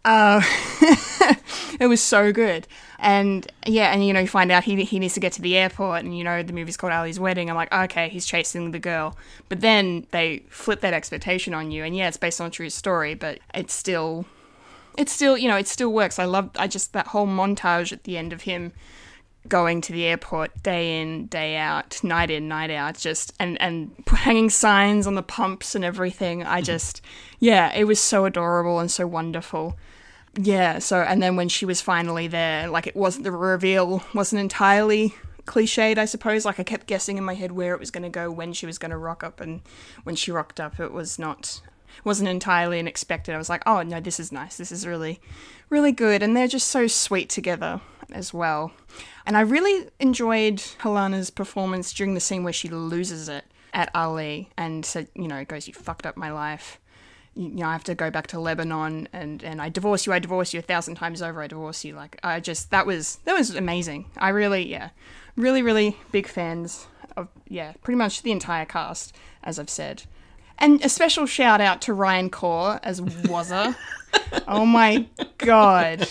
uh, 0.05 0.41
it 1.81 1.87
was 1.87 2.01
so 2.01 2.33
good. 2.33 2.67
And 2.99 3.51
yeah, 3.67 3.93
and 3.93 4.07
you 4.07 4.13
know, 4.13 4.21
you 4.21 4.29
find 4.29 4.51
out 4.51 4.65
he, 4.65 4.83
he 4.85 4.99
needs 4.99 5.15
to 5.15 5.21
get 5.21 5.33
to 5.35 5.43
the 5.43 5.57
airport, 5.57 6.05
and 6.05 6.17
you 6.17 6.25
know, 6.25 6.43
the 6.43 6.53
movie's 6.53 6.77
called 6.77 6.93
Ali's 6.93 7.21
Wedding. 7.21 7.51
I'm 7.51 7.57
like, 7.57 7.73
okay, 7.73 8.09
he's 8.09 8.25
chasing 8.25 8.71
the 8.71 8.79
girl. 8.79 9.17
But 9.49 9.61
then 9.61 10.07
they 10.11 10.45
flip 10.49 10.81
that 10.81 10.95
expectation 10.95 11.53
on 11.53 11.71
you, 11.71 11.85
and 11.85 11.97
yeah, 11.97 12.09
it's 12.09 12.17
based 12.17 12.41
on 12.41 12.47
a 12.47 12.51
true 12.51 12.71
story, 12.71 13.15
but 13.15 13.41
it's 13.55 13.75
still, 13.75 14.25
it's 14.97 15.13
still, 15.13 15.37
you 15.37 15.49
know, 15.49 15.57
it 15.57 15.69
still 15.69 15.93
works. 15.93 16.19
I 16.19 16.25
love, 16.25 16.51
I 16.57 16.67
just, 16.67 16.93
that 16.93 17.09
whole 17.09 17.27
montage 17.27 17.93
at 17.93 18.05
the 18.05 18.17
end 18.17 18.33
of 18.33 18.43
him 18.43 18.73
going 19.49 19.81
to 19.81 19.93
the 19.93 20.05
airport 20.05 20.63
day 20.63 21.01
in 21.01 21.27
day 21.27 21.57
out 21.57 22.03
night 22.05 22.31
in 22.31 22.49
night 22.49 22.71
out 22.71 22.97
just 22.97 23.33
and 23.41 23.61
and 23.61 23.91
hanging 24.09 24.51
signs 24.51 25.07
on 25.07 25.15
the 25.15 25.23
pumps 25.23 25.75
and 25.75 25.85
everything. 25.85 26.45
I 26.45 26.59
mm-hmm. 26.59 26.65
just 26.65 27.01
yeah 27.39 27.75
it 27.75 27.85
was 27.85 28.01
so 28.01 28.25
adorable 28.25 28.79
and 28.79 28.91
so 28.91 29.07
wonderful. 29.07 29.77
Yeah 30.35 30.79
so 30.79 31.01
and 31.01 31.23
then 31.23 31.37
when 31.37 31.49
she 31.49 31.65
was 31.65 31.81
finally 31.81 32.29
there 32.29 32.69
like 32.69 32.87
it 32.87 32.97
wasn't 32.97 33.25
the 33.25 33.33
reveal 33.33 34.03
wasn't 34.15 34.41
entirely 34.41 35.15
cliched 35.47 35.99
i 35.99 36.05
suppose. 36.05 36.45
Like 36.45 36.61
i 36.61 36.65
kept 36.65 36.87
guessing 36.87 37.17
in 37.17 37.25
my 37.25 37.35
head 37.35 37.53
where 37.53 37.75
it 37.75 37.81
was 37.81 37.91
going 37.91 38.03
to 38.03 38.09
go 38.09 38.31
when 38.31 38.53
she 38.53 38.67
was 38.67 38.79
going 38.79 38.91
to 38.91 38.99
rock 38.99 39.25
up 39.25 39.41
and 39.41 39.63
when 40.05 40.15
she 40.15 40.31
rocked 40.31 40.61
up 40.61 40.79
it 40.79 40.93
was 40.93 41.19
not 41.19 41.61
wasn't 42.05 42.29
entirely 42.29 42.79
unexpected 42.79 43.35
i 43.35 43.39
was 43.39 43.49
like 43.49 43.63
oh 43.67 43.83
no 43.83 44.01
this 44.01 44.21
is 44.21 44.33
nice 44.33 44.57
this 44.57 44.73
is 44.73 44.87
really 44.87 45.21
really 45.71 45.93
good 45.93 46.23
and 46.23 46.37
they're 46.37 46.49
just 46.49 46.69
so 46.69 46.87
sweet 46.87 47.29
together 47.29 47.81
as 48.13 48.33
well 48.33 48.73
and 49.27 49.37
i 49.37 49.41
really 49.41 49.89
enjoyed 50.01 50.63
helena's 50.79 51.31
performance 51.31 51.93
during 51.93 52.15
the 52.15 52.21
scene 52.21 52.45
where 52.45 52.53
she 52.53 52.69
loses 52.69 53.29
it 53.29 53.45
at 53.73 53.91
Ali 53.95 54.51
and 54.57 54.85
said, 54.85 55.09
you 55.15 55.29
know, 55.29 55.45
goes, 55.45 55.69
"You 55.69 55.75
fucked 55.75 56.07
up 56.07 56.17
my 56.17 56.31
life." 56.31 56.81
You 57.35 57.49
know, 57.49 57.67
I 57.67 57.73
have 57.73 57.85
to 57.85 57.95
go 57.95 58.11
back 58.11 58.27
to 58.29 58.41
Lebanon, 58.41 59.09
and, 59.13 59.43
and 59.45 59.63
I 59.63 59.69
divorce 59.69 60.07
you. 60.07 60.13
I 60.13 60.19
divorce 60.19 60.53
you 60.53 60.59
a 60.59 60.63
thousand 60.63 60.97
times 60.97 61.23
over. 61.23 61.41
I 61.43 61.47
divorce 61.47 61.85
you. 61.85 61.95
Like 61.95 62.19
I 62.25 62.41
just 62.41 62.71
that 62.71 62.87
was 62.87 63.17
that 63.25 63.37
was 63.37 63.55
amazing. 63.55 64.07
I 64.17 64.31
really, 64.31 64.69
yeah, 64.69 64.91
really, 65.37 65.63
really 65.63 65.97
big 66.11 66.27
fans 66.27 66.89
of 67.17 67.29
yeah, 67.49 67.73
pretty 67.83 67.97
much 67.99 68.23
the 68.23 68.33
entire 68.33 68.65
cast, 68.65 69.15
as 69.43 69.59
I've 69.59 69.71
said. 69.71 70.03
And 70.59 70.85
a 70.85 70.89
special 70.89 71.27
shout 71.27 71.61
out 71.61 71.83
to 71.83 71.95
Ryan 71.95 72.31
Corr 72.31 72.81
as 72.83 73.01
Wazza. 73.01 73.77
oh 74.49 74.67
my 74.67 75.07
god. 75.39 76.09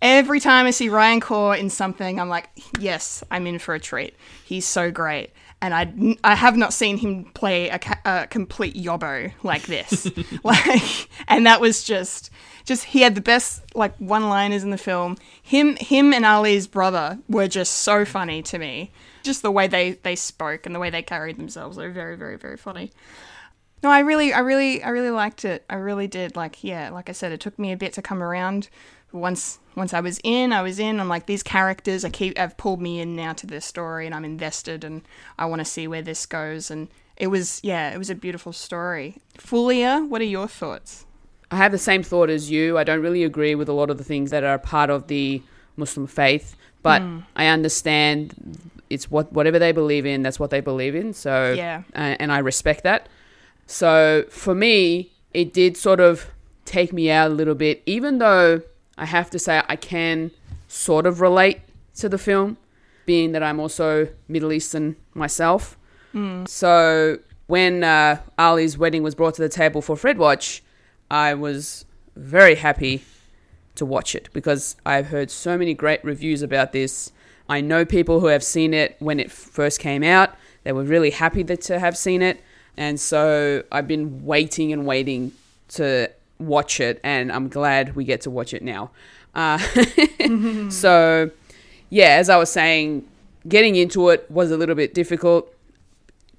Every 0.00 0.40
time 0.40 0.66
I 0.66 0.70
see 0.70 0.88
Ryan 0.88 1.20
Corr 1.20 1.58
in 1.58 1.70
something, 1.70 2.20
I'm 2.20 2.28
like, 2.28 2.48
yes, 2.78 3.22
I'm 3.30 3.46
in 3.46 3.58
for 3.58 3.74
a 3.74 3.80
treat. 3.80 4.16
He's 4.44 4.66
so 4.66 4.90
great. 4.90 5.30
And 5.60 5.72
I, 5.72 6.16
I 6.24 6.34
have 6.34 6.56
not 6.56 6.72
seen 6.72 6.96
him 6.96 7.24
play 7.34 7.68
a, 7.68 7.80
a 8.04 8.26
complete 8.26 8.74
yobbo 8.74 9.32
like 9.44 9.62
this. 9.62 10.10
like, 10.44 11.08
and 11.28 11.46
that 11.46 11.60
was 11.60 11.84
just, 11.84 12.30
just 12.64 12.82
he 12.82 13.02
had 13.02 13.14
the 13.14 13.20
best 13.20 13.62
like 13.76 13.96
one-liners 13.98 14.64
in 14.64 14.70
the 14.70 14.78
film. 14.78 15.16
Him, 15.40 15.76
him 15.76 16.12
and 16.12 16.24
Ali's 16.24 16.66
brother 16.66 17.18
were 17.28 17.46
just 17.46 17.72
so 17.78 18.04
funny 18.04 18.42
to 18.42 18.58
me. 18.58 18.90
Just 19.22 19.42
the 19.42 19.52
way 19.52 19.68
they 19.68 19.92
they 19.92 20.16
spoke 20.16 20.66
and 20.66 20.74
the 20.74 20.80
way 20.80 20.90
they 20.90 21.02
carried 21.02 21.36
themselves, 21.36 21.76
they 21.76 21.86
were 21.86 21.92
very, 21.92 22.16
very, 22.16 22.36
very 22.36 22.56
funny. 22.56 22.90
No, 23.82 23.90
I 23.90 24.00
really, 24.00 24.32
I 24.32 24.40
really, 24.40 24.82
I 24.82 24.90
really 24.90 25.10
liked 25.10 25.44
it. 25.44 25.64
I 25.68 25.74
really 25.74 26.06
did. 26.06 26.36
Like, 26.36 26.62
yeah, 26.62 26.90
like 26.90 27.08
I 27.08 27.12
said, 27.12 27.32
it 27.32 27.40
took 27.40 27.58
me 27.58 27.72
a 27.72 27.76
bit 27.76 27.92
to 27.94 28.02
come 28.02 28.22
around. 28.22 28.68
Once, 29.12 29.58
once 29.74 29.92
I 29.92 30.00
was 30.00 30.20
in, 30.24 30.52
I 30.52 30.62
was 30.62 30.78
in. 30.78 31.00
I'm 31.00 31.08
like, 31.08 31.26
these 31.26 31.42
characters, 31.42 32.04
I 32.04 32.10
keep, 32.10 32.38
have 32.38 32.56
pulled 32.56 32.80
me 32.80 33.00
in 33.00 33.14
now 33.16 33.32
to 33.34 33.46
this 33.46 33.66
story, 33.66 34.06
and 34.06 34.14
I'm 34.14 34.24
invested, 34.24 34.84
and 34.84 35.02
I 35.38 35.46
want 35.46 35.60
to 35.60 35.64
see 35.64 35.86
where 35.88 36.00
this 36.02 36.24
goes. 36.26 36.70
And 36.70 36.88
it 37.16 37.26
was, 37.26 37.60
yeah, 37.62 37.90
it 37.90 37.98
was 37.98 38.08
a 38.08 38.14
beautiful 38.14 38.52
story. 38.52 39.18
Fulia, 39.36 40.06
what 40.08 40.20
are 40.20 40.24
your 40.24 40.48
thoughts? 40.48 41.04
I 41.50 41.56
have 41.56 41.72
the 41.72 41.78
same 41.78 42.02
thought 42.02 42.30
as 42.30 42.50
you. 42.50 42.78
I 42.78 42.84
don't 42.84 43.02
really 43.02 43.24
agree 43.24 43.54
with 43.54 43.68
a 43.68 43.74
lot 43.74 43.90
of 43.90 43.98
the 43.98 44.04
things 44.04 44.30
that 44.30 44.44
are 44.44 44.58
part 44.58 44.88
of 44.88 45.08
the 45.08 45.42
Muslim 45.76 46.06
faith, 46.06 46.56
but 46.82 47.02
Mm. 47.02 47.24
I 47.36 47.46
understand 47.48 48.58
it's 48.88 49.10
what 49.10 49.32
whatever 49.32 49.58
they 49.58 49.72
believe 49.72 50.06
in, 50.06 50.22
that's 50.22 50.40
what 50.40 50.50
they 50.50 50.60
believe 50.60 50.94
in. 50.94 51.12
So 51.12 51.52
Yeah. 51.52 51.82
uh, 51.94 52.16
and 52.18 52.32
I 52.32 52.38
respect 52.38 52.84
that. 52.84 53.08
So 53.72 54.26
for 54.28 54.54
me, 54.54 55.12
it 55.32 55.54
did 55.54 55.78
sort 55.78 55.98
of 55.98 56.30
take 56.66 56.92
me 56.92 57.10
out 57.10 57.30
a 57.30 57.34
little 57.34 57.54
bit, 57.54 57.82
even 57.86 58.18
though 58.18 58.60
I 58.98 59.06
have 59.06 59.30
to 59.30 59.38
say 59.38 59.62
I 59.66 59.76
can 59.76 60.30
sort 60.68 61.06
of 61.06 61.22
relate 61.22 61.60
to 61.96 62.08
the 62.10 62.18
film, 62.18 62.58
being 63.06 63.32
that 63.32 63.42
I'm 63.42 63.58
also 63.58 64.08
Middle 64.28 64.52
Eastern 64.52 64.96
myself. 65.14 65.78
So 66.46 67.18
when 67.46 67.82
uh, 67.82 68.20
Ali's 68.38 68.76
wedding 68.76 69.02
was 69.02 69.14
brought 69.14 69.34
to 69.36 69.42
the 69.42 69.48
table 69.48 69.80
for 69.80 69.96
Fred 69.96 70.18
Watch, 70.18 70.62
I 71.10 71.32
was 71.32 71.86
very 72.14 72.56
happy 72.56 73.02
to 73.76 73.86
watch 73.86 74.14
it 74.14 74.28
because 74.34 74.76
I've 74.84 75.06
heard 75.06 75.30
so 75.30 75.56
many 75.56 75.72
great 75.72 76.04
reviews 76.04 76.42
about 76.42 76.72
this. 76.72 77.10
I 77.48 77.62
know 77.62 77.86
people 77.86 78.20
who 78.20 78.26
have 78.26 78.44
seen 78.44 78.74
it 78.74 78.96
when 78.98 79.18
it 79.18 79.30
first 79.30 79.80
came 79.80 80.02
out. 80.02 80.34
They 80.62 80.72
were 80.72 80.84
really 80.84 81.10
happy 81.10 81.42
that, 81.44 81.62
to 81.62 81.78
have 81.78 81.96
seen 81.96 82.20
it. 82.20 82.42
And 82.76 82.98
so 82.98 83.62
I've 83.70 83.86
been 83.86 84.24
waiting 84.24 84.72
and 84.72 84.86
waiting 84.86 85.32
to 85.68 86.10
watch 86.38 86.80
it, 86.80 87.00
and 87.02 87.30
I'm 87.30 87.48
glad 87.48 87.94
we 87.94 88.04
get 88.04 88.22
to 88.22 88.30
watch 88.30 88.54
it 88.54 88.62
now. 88.62 88.90
Uh, 89.34 89.58
so, 90.70 91.30
yeah, 91.90 92.16
as 92.16 92.28
I 92.28 92.36
was 92.36 92.50
saying, 92.50 93.06
getting 93.48 93.76
into 93.76 94.08
it 94.08 94.30
was 94.30 94.50
a 94.50 94.56
little 94.56 94.74
bit 94.74 94.94
difficult. 94.94 95.52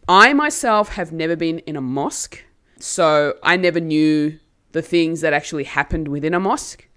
I 0.07 0.33
myself 0.33 0.89
have 0.89 1.11
never 1.11 1.35
been 1.35 1.59
in 1.59 1.75
a 1.75 1.81
mosque, 1.81 2.43
so 2.79 3.35
I 3.41 3.57
never 3.57 3.79
knew 3.79 4.39
the 4.73 4.81
things 4.81 5.21
that 5.21 5.33
actually 5.33 5.63
happened 5.63 6.07
within 6.07 6.33
a 6.33 6.39
mosque. 6.39 6.87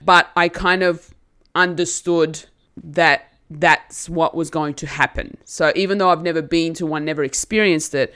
But 0.00 0.30
I 0.36 0.48
kind 0.48 0.82
of 0.82 1.14
understood 1.54 2.44
that 2.82 3.32
that's 3.50 4.08
what 4.08 4.34
was 4.34 4.50
going 4.50 4.74
to 4.74 4.86
happen. 4.86 5.36
So 5.44 5.72
even 5.74 5.98
though 5.98 6.10
I've 6.10 6.22
never 6.22 6.42
been 6.42 6.74
to 6.74 6.86
one, 6.86 7.04
never 7.04 7.24
experienced 7.24 7.94
it, 7.94 8.14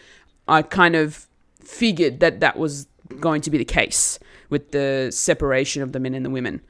I 0.49 0.63
kind 0.63 0.97
of 0.97 1.27
figured 1.61 2.21
that 2.21 2.41
that 2.41 2.59
was 2.59 2.87
going 3.21 3.41
to 3.43 3.51
be 3.51 3.59
the 3.59 3.65
case 3.65 4.19
with 4.51 4.73
the 4.73 5.11
separation 5.13 5.83
of 5.83 5.93
the 5.93 6.01
men 6.01 6.15
and 6.15 6.25
the 6.25 6.31
women. 6.31 6.61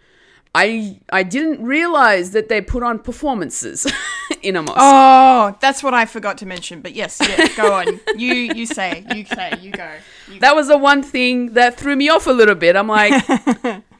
I 0.54 1.00
I 1.10 1.22
didn't 1.22 1.64
realize 1.64 2.32
that 2.32 2.48
they 2.48 2.60
put 2.60 2.82
on 2.82 2.98
performances 2.98 3.90
in 4.42 4.56
a 4.56 4.62
mosque. 4.62 4.76
Oh, 4.78 5.56
that's 5.60 5.82
what 5.82 5.94
I 5.94 6.04
forgot 6.04 6.36
to 6.38 6.46
mention. 6.46 6.82
But 6.82 6.94
yes, 6.94 7.18
yes, 7.20 7.56
go 7.56 7.72
on. 7.72 8.00
You, 8.16 8.34
you 8.34 8.66
say, 8.66 9.06
you 9.14 9.24
say, 9.24 9.54
you 9.62 9.70
go. 9.70 9.90
You 10.30 10.38
that 10.40 10.54
was 10.54 10.68
the 10.68 10.76
one 10.76 11.02
thing 11.02 11.54
that 11.54 11.78
threw 11.78 11.96
me 11.96 12.10
off 12.10 12.26
a 12.26 12.32
little 12.32 12.54
bit. 12.54 12.76
I'm 12.76 12.88
like, 12.88 13.24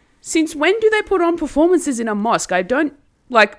since 0.20 0.54
when 0.54 0.78
do 0.80 0.90
they 0.90 1.02
put 1.02 1.22
on 1.22 1.38
performances 1.38 1.98
in 1.98 2.08
a 2.08 2.14
mosque? 2.14 2.52
I 2.52 2.62
don't 2.62 2.92
like. 3.30 3.58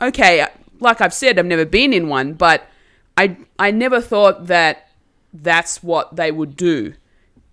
Okay, 0.00 0.46
like 0.78 1.00
I've 1.00 1.12
said, 1.12 1.38
I've 1.38 1.46
never 1.46 1.64
been 1.64 1.92
in 1.92 2.08
one, 2.08 2.34
but 2.34 2.68
I 3.16 3.36
I 3.58 3.72
never 3.72 4.00
thought 4.00 4.46
that 4.46 4.89
that's 5.32 5.82
what 5.82 6.16
they 6.16 6.30
would 6.32 6.56
do 6.56 6.94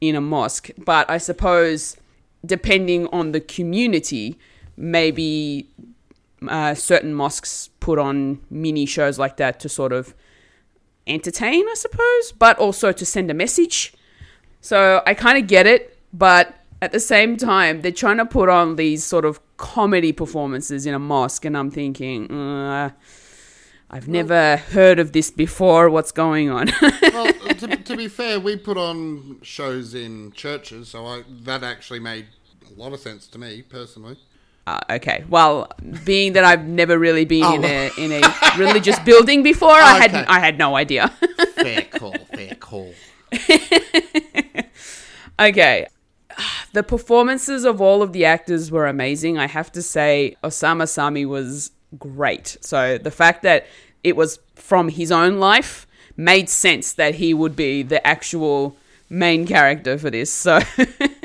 in 0.01 0.15
a 0.15 0.21
mosque. 0.21 0.69
But 0.77 1.09
I 1.09 1.17
suppose 1.17 1.97
depending 2.45 3.07
on 3.07 3.31
the 3.31 3.41
community, 3.41 4.37
maybe 4.75 5.69
uh, 6.47 6.73
certain 6.73 7.13
mosques 7.13 7.69
put 7.79 7.99
on 7.99 8.39
mini 8.49 8.85
shows 8.85 9.17
like 9.17 9.37
that 9.37 9.59
to 9.61 9.69
sort 9.69 9.91
of 9.91 10.13
entertain, 11.05 11.67
I 11.67 11.73
suppose, 11.75 12.31
but 12.31 12.57
also 12.59 12.91
to 12.91 13.05
send 13.05 13.31
a 13.31 13.33
message. 13.33 13.93
So 14.61 15.01
I 15.05 15.13
kind 15.13 15.37
of 15.37 15.47
get 15.47 15.65
it, 15.65 15.97
but 16.13 16.55
at 16.81 16.91
the 16.91 16.99
same 16.99 17.37
time, 17.37 17.81
they're 17.81 17.91
trying 17.91 18.17
to 18.17 18.25
put 18.25 18.49
on 18.49 18.75
these 18.75 19.03
sort 19.03 19.25
of 19.25 19.39
comedy 19.57 20.11
performances 20.11 20.85
in 20.85 20.93
a 20.93 20.99
mosque, 20.99 21.45
and 21.45 21.57
I'm 21.57 21.71
thinking, 21.71 22.31
uh, 22.31 22.91
I've 23.89 24.07
never 24.07 24.57
heard 24.57 24.99
of 24.99 25.13
this 25.13 25.31
before. 25.31 25.89
What's 25.89 26.11
going 26.11 26.49
on? 26.49 26.67
well, 27.01 27.31
to, 27.33 27.67
to 27.77 27.95
be 27.95 28.09
fair, 28.09 28.39
we 28.39 28.57
put 28.57 28.77
on 28.77 29.39
shows 29.43 29.95
in 29.95 30.33
churches, 30.33 30.89
so 30.89 31.05
I, 31.05 31.23
that 31.43 31.63
actually 31.63 31.99
made 31.99 32.27
a 32.69 32.79
lot 32.79 32.91
of 32.91 32.99
sense 32.99 33.27
to 33.27 33.39
me 33.39 33.61
personally. 33.61 34.17
Uh, 34.67 34.81
okay. 34.89 35.23
Well, 35.29 35.71
being 36.03 36.33
that 36.33 36.43
I've 36.43 36.67
never 36.67 36.99
really 36.99 37.23
been 37.23 37.45
Oh. 37.45 37.55
in 37.55 37.63
a 37.63 37.89
in 37.97 38.11
a 38.11 38.21
religious 38.57 38.99
building 38.99 39.41
before, 39.41 39.71
I 39.71 39.93
had 39.97 40.13
I 40.13 40.39
had 40.39 40.57
no 40.57 40.75
idea. 40.75 41.07
Fair 41.55 41.83
call, 41.83 42.13
fair 42.35 42.55
call. 42.55 42.93
okay. 45.39 45.87
The 46.73 46.83
performances 46.83 47.63
of 47.63 47.81
all 47.81 48.03
of 48.03 48.13
the 48.13 48.25
actors 48.25 48.69
were 48.69 48.85
amazing. 48.85 49.37
I 49.37 49.47
have 49.47 49.71
to 49.71 49.81
say, 49.81 50.35
Osama 50.43 50.87
Sami 50.87 51.25
was 51.25 51.71
great. 51.97 52.57
So 52.61 52.97
the 52.97 53.11
fact 53.11 53.43
that 53.43 53.67
it 54.03 54.15
was 54.15 54.39
from 54.55 54.89
his 54.89 55.11
own 55.11 55.39
life 55.39 55.87
made 56.15 56.49
sense 56.49 56.93
that 56.93 57.15
he 57.15 57.33
would 57.33 57.55
be 57.55 57.83
the 57.83 58.05
actual 58.05 58.75
main 59.09 59.45
character 59.45 59.97
for 59.97 60.09
this. 60.09 60.31
So, 60.31 60.59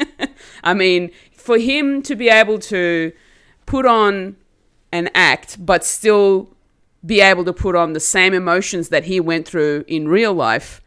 I 0.64 0.74
mean, 0.74 1.10
for 1.32 1.58
him 1.58 2.02
to 2.02 2.14
be 2.14 2.28
able 2.28 2.58
to 2.60 3.12
put 3.66 3.86
on 3.86 4.36
an 4.92 5.10
act, 5.14 5.64
but 5.64 5.84
still 5.84 6.50
be 7.04 7.20
able 7.20 7.44
to 7.44 7.52
put 7.52 7.74
on 7.74 7.94
the 7.94 8.00
same 8.00 8.34
emotions 8.34 8.90
that 8.90 9.04
he 9.04 9.18
went 9.18 9.48
through 9.48 9.84
in 9.88 10.06
real 10.06 10.34
life, 10.34 10.80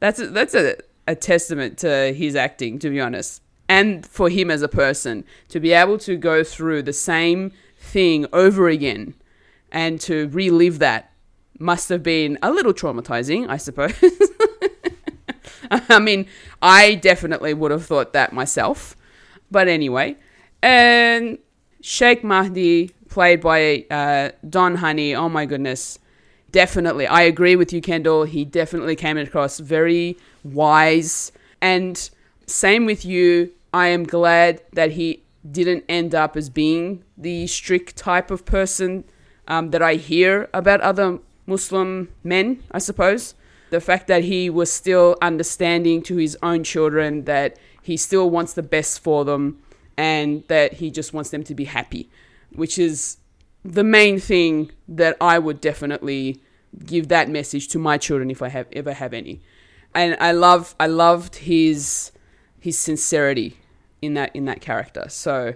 that's 0.00 0.18
a, 0.18 0.28
that's 0.28 0.54
a, 0.54 0.76
a 1.06 1.14
testament 1.14 1.78
to 1.78 2.12
his 2.12 2.34
acting, 2.34 2.78
to 2.80 2.90
be 2.90 3.00
honest. 3.00 3.42
And 3.68 4.04
for 4.04 4.28
him 4.28 4.50
as 4.50 4.62
a 4.62 4.68
person, 4.68 5.24
to 5.48 5.60
be 5.60 5.72
able 5.72 5.98
to 5.98 6.16
go 6.16 6.42
through 6.42 6.82
the 6.82 6.92
same 6.92 7.52
thing 7.78 8.26
over 8.32 8.68
again 8.68 9.14
and 9.72 10.00
to 10.02 10.28
relive 10.28 10.78
that 10.80 11.12
must 11.58 11.88
have 11.90 12.02
been 12.02 12.38
a 12.42 12.50
little 12.50 12.72
traumatizing, 12.72 13.48
I 13.48 13.58
suppose. 13.58 13.92
I 15.70 15.98
mean, 15.98 16.26
I 16.62 16.96
definitely 16.96 17.54
would 17.54 17.70
have 17.70 17.86
thought 17.86 18.12
that 18.14 18.32
myself. 18.32 18.96
But 19.50 19.68
anyway, 19.68 20.16
and 20.62 21.38
Sheikh 21.80 22.24
Mahdi, 22.24 22.90
played 23.08 23.40
by 23.40 23.84
uh, 23.90 24.30
Don 24.48 24.76
Hany, 24.76 25.14
oh 25.14 25.28
my 25.28 25.46
goodness. 25.46 25.98
Definitely. 26.50 27.06
I 27.06 27.22
agree 27.22 27.54
with 27.54 27.72
you, 27.72 27.80
Kendall. 27.80 28.24
He 28.24 28.44
definitely 28.44 28.96
came 28.96 29.16
across 29.16 29.60
very 29.60 30.16
wise. 30.42 31.30
And 31.60 32.10
same 32.46 32.86
with 32.86 33.04
you. 33.04 33.52
I 33.72 33.88
am 33.88 34.04
glad 34.04 34.60
that 34.72 34.92
he 34.92 35.22
didn't 35.48 35.84
end 35.88 36.14
up 36.14 36.36
as 36.36 36.50
being 36.50 37.04
the 37.16 37.46
strict 37.46 37.96
type 37.96 38.30
of 38.30 38.44
person 38.44 39.04
um, 39.50 39.70
that 39.70 39.82
I 39.82 39.96
hear 39.96 40.48
about 40.54 40.80
other 40.80 41.18
Muslim 41.44 42.08
men, 42.22 42.62
I 42.70 42.78
suppose. 42.78 43.34
The 43.70 43.80
fact 43.80 44.06
that 44.06 44.24
he 44.24 44.48
was 44.48 44.72
still 44.72 45.16
understanding 45.20 46.02
to 46.04 46.16
his 46.16 46.38
own 46.42 46.64
children 46.64 47.24
that 47.24 47.58
he 47.82 47.96
still 47.96 48.30
wants 48.30 48.54
the 48.54 48.62
best 48.62 49.00
for 49.00 49.24
them 49.24 49.60
and 49.96 50.44
that 50.48 50.74
he 50.74 50.90
just 50.90 51.12
wants 51.12 51.30
them 51.30 51.42
to 51.44 51.54
be 51.54 51.64
happy, 51.64 52.08
which 52.54 52.78
is 52.78 53.18
the 53.64 53.84
main 53.84 54.18
thing 54.18 54.70
that 54.88 55.16
I 55.20 55.38
would 55.38 55.60
definitely 55.60 56.40
give 56.86 57.08
that 57.08 57.28
message 57.28 57.68
to 57.68 57.78
my 57.78 57.98
children 57.98 58.30
if 58.30 58.42
I 58.42 58.48
have 58.48 58.68
ever 58.72 58.92
have 58.92 59.12
any. 59.12 59.40
And 59.94 60.16
I 60.20 60.30
love 60.30 60.76
I 60.78 60.86
loved 60.86 61.36
his 61.36 62.12
his 62.60 62.78
sincerity 62.78 63.56
in 64.00 64.14
that 64.14 64.34
in 64.34 64.44
that 64.44 64.60
character. 64.60 65.06
So 65.08 65.54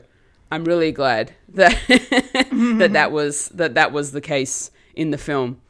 I'm 0.51 0.65
really 0.65 0.93
glad 0.93 1.33
that 1.49 1.77
that 1.89 2.93
that 2.93 3.13
was 3.13 3.49
that 3.49 3.75
that 3.75 3.93
was 3.93 4.13
the 4.13 4.21
case 4.21 4.71
in 4.95 5.11
the 5.11 5.19
film. 5.19 5.61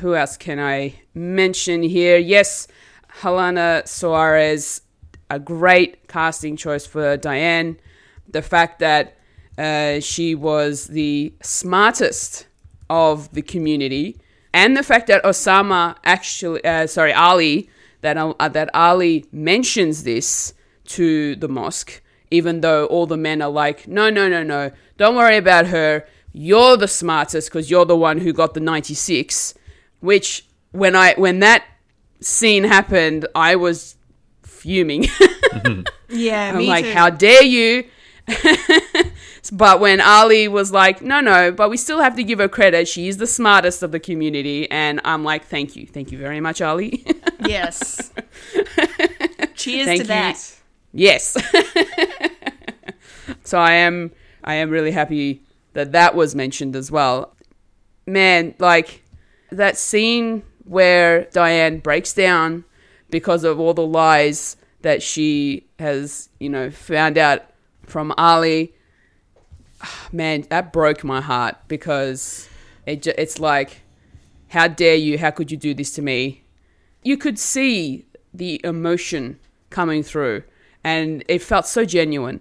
Who 0.00 0.14
else 0.14 0.36
can 0.36 0.58
I 0.58 0.94
mention 1.14 1.82
here? 1.82 2.18
Yes, 2.18 2.66
Helena 3.08 3.82
Suarez, 3.86 4.80
a 5.30 5.38
great 5.38 6.08
casting 6.08 6.56
choice 6.56 6.86
for 6.86 7.16
Diane. 7.16 7.78
The 8.28 8.42
fact 8.42 8.80
that 8.80 9.16
uh, 9.56 10.00
she 10.00 10.34
was 10.34 10.88
the 10.88 11.32
smartest 11.42 12.46
of 12.90 13.32
the 13.32 13.42
community, 13.42 14.16
and 14.52 14.76
the 14.76 14.82
fact 14.82 15.06
that 15.06 15.22
Osama 15.24 15.96
actually, 16.04 16.64
uh, 16.64 16.86
sorry, 16.86 17.12
Ali, 17.12 17.70
that 18.00 18.16
uh, 18.16 18.48
that 18.48 18.70
Ali 18.74 19.26
mentions 19.32 20.04
this 20.04 20.54
to 20.86 21.36
the 21.36 21.48
mosque, 21.48 22.02
even 22.34 22.60
though 22.60 22.86
all 22.86 23.06
the 23.06 23.16
men 23.16 23.40
are 23.40 23.50
like, 23.50 23.88
no, 23.88 24.10
no, 24.10 24.28
no, 24.28 24.42
no, 24.42 24.70
don't 24.96 25.16
worry 25.16 25.36
about 25.36 25.66
her. 25.68 26.04
You're 26.32 26.76
the 26.76 26.88
smartest 26.88 27.48
because 27.48 27.70
you're 27.70 27.84
the 27.86 27.96
one 27.96 28.18
who 28.18 28.32
got 28.32 28.54
the 28.54 28.60
96. 28.60 29.54
Which 30.00 30.44
when 30.72 30.94
I 30.96 31.14
when 31.14 31.38
that 31.40 31.64
scene 32.20 32.64
happened, 32.64 33.26
I 33.34 33.56
was 33.56 33.96
fuming. 34.42 35.06
Yeah, 36.14 36.50
I'm 36.50 36.58
me 36.58 36.68
like, 36.68 36.84
too. 36.84 36.92
how 36.92 37.10
dare 37.10 37.42
you? 37.42 37.84
but 39.52 39.80
when 39.80 40.00
Ali 40.00 40.48
was 40.48 40.72
like, 40.72 41.02
no, 41.02 41.20
no, 41.20 41.50
but 41.50 41.70
we 41.70 41.76
still 41.76 42.00
have 42.00 42.16
to 42.16 42.24
give 42.24 42.38
her 42.38 42.48
credit. 42.48 42.86
She 42.88 43.08
is 43.08 43.16
the 43.16 43.26
smartest 43.26 43.82
of 43.82 43.90
the 43.92 44.00
community. 44.00 44.70
And 44.70 45.00
I'm 45.04 45.24
like, 45.24 45.44
thank 45.46 45.76
you. 45.76 45.86
Thank 45.86 46.12
you 46.12 46.18
very 46.18 46.40
much, 46.40 46.62
Ali. 46.62 47.04
Yes. 47.46 48.10
Cheers 49.54 49.86
Thank 49.86 49.98
to 49.98 50.04
you. 50.04 50.04
that. 50.04 50.54
Yes. 50.94 51.32
so 53.44 53.58
I 53.58 53.72
am, 53.72 54.12
I 54.42 54.54
am 54.54 54.70
really 54.70 54.92
happy 54.92 55.42
that 55.74 55.92
that 55.92 56.14
was 56.14 56.34
mentioned 56.34 56.74
as 56.74 56.90
well. 56.90 57.36
Man, 58.06 58.54
like 58.58 59.02
that 59.50 59.76
scene 59.76 60.42
where 60.64 61.24
Diane 61.32 61.78
breaks 61.78 62.14
down 62.14 62.64
because 63.10 63.44
of 63.44 63.60
all 63.60 63.74
the 63.74 63.86
lies 63.86 64.56
that 64.82 65.02
she 65.02 65.66
has, 65.78 66.28
you 66.38 66.48
know, 66.48 66.70
found 66.70 67.18
out 67.18 67.42
from 67.86 68.12
Ali. 68.16 68.74
Man, 70.12 70.42
that 70.50 70.72
broke 70.72 71.04
my 71.04 71.20
heart 71.20 71.56
because 71.68 72.48
it 72.86 73.06
it's 73.06 73.38
like, 73.38 73.82
how 74.48 74.68
dare 74.68 74.94
you? 74.94 75.18
How 75.18 75.30
could 75.30 75.50
you 75.50 75.56
do 75.56 75.74
this 75.74 75.92
to 75.92 76.02
me? 76.02 76.44
You 77.02 77.16
could 77.16 77.38
see 77.38 78.06
the 78.32 78.60
emotion 78.64 79.38
coming 79.70 80.02
through, 80.02 80.44
and 80.84 81.24
it 81.28 81.42
felt 81.42 81.66
so 81.66 81.84
genuine, 81.84 82.40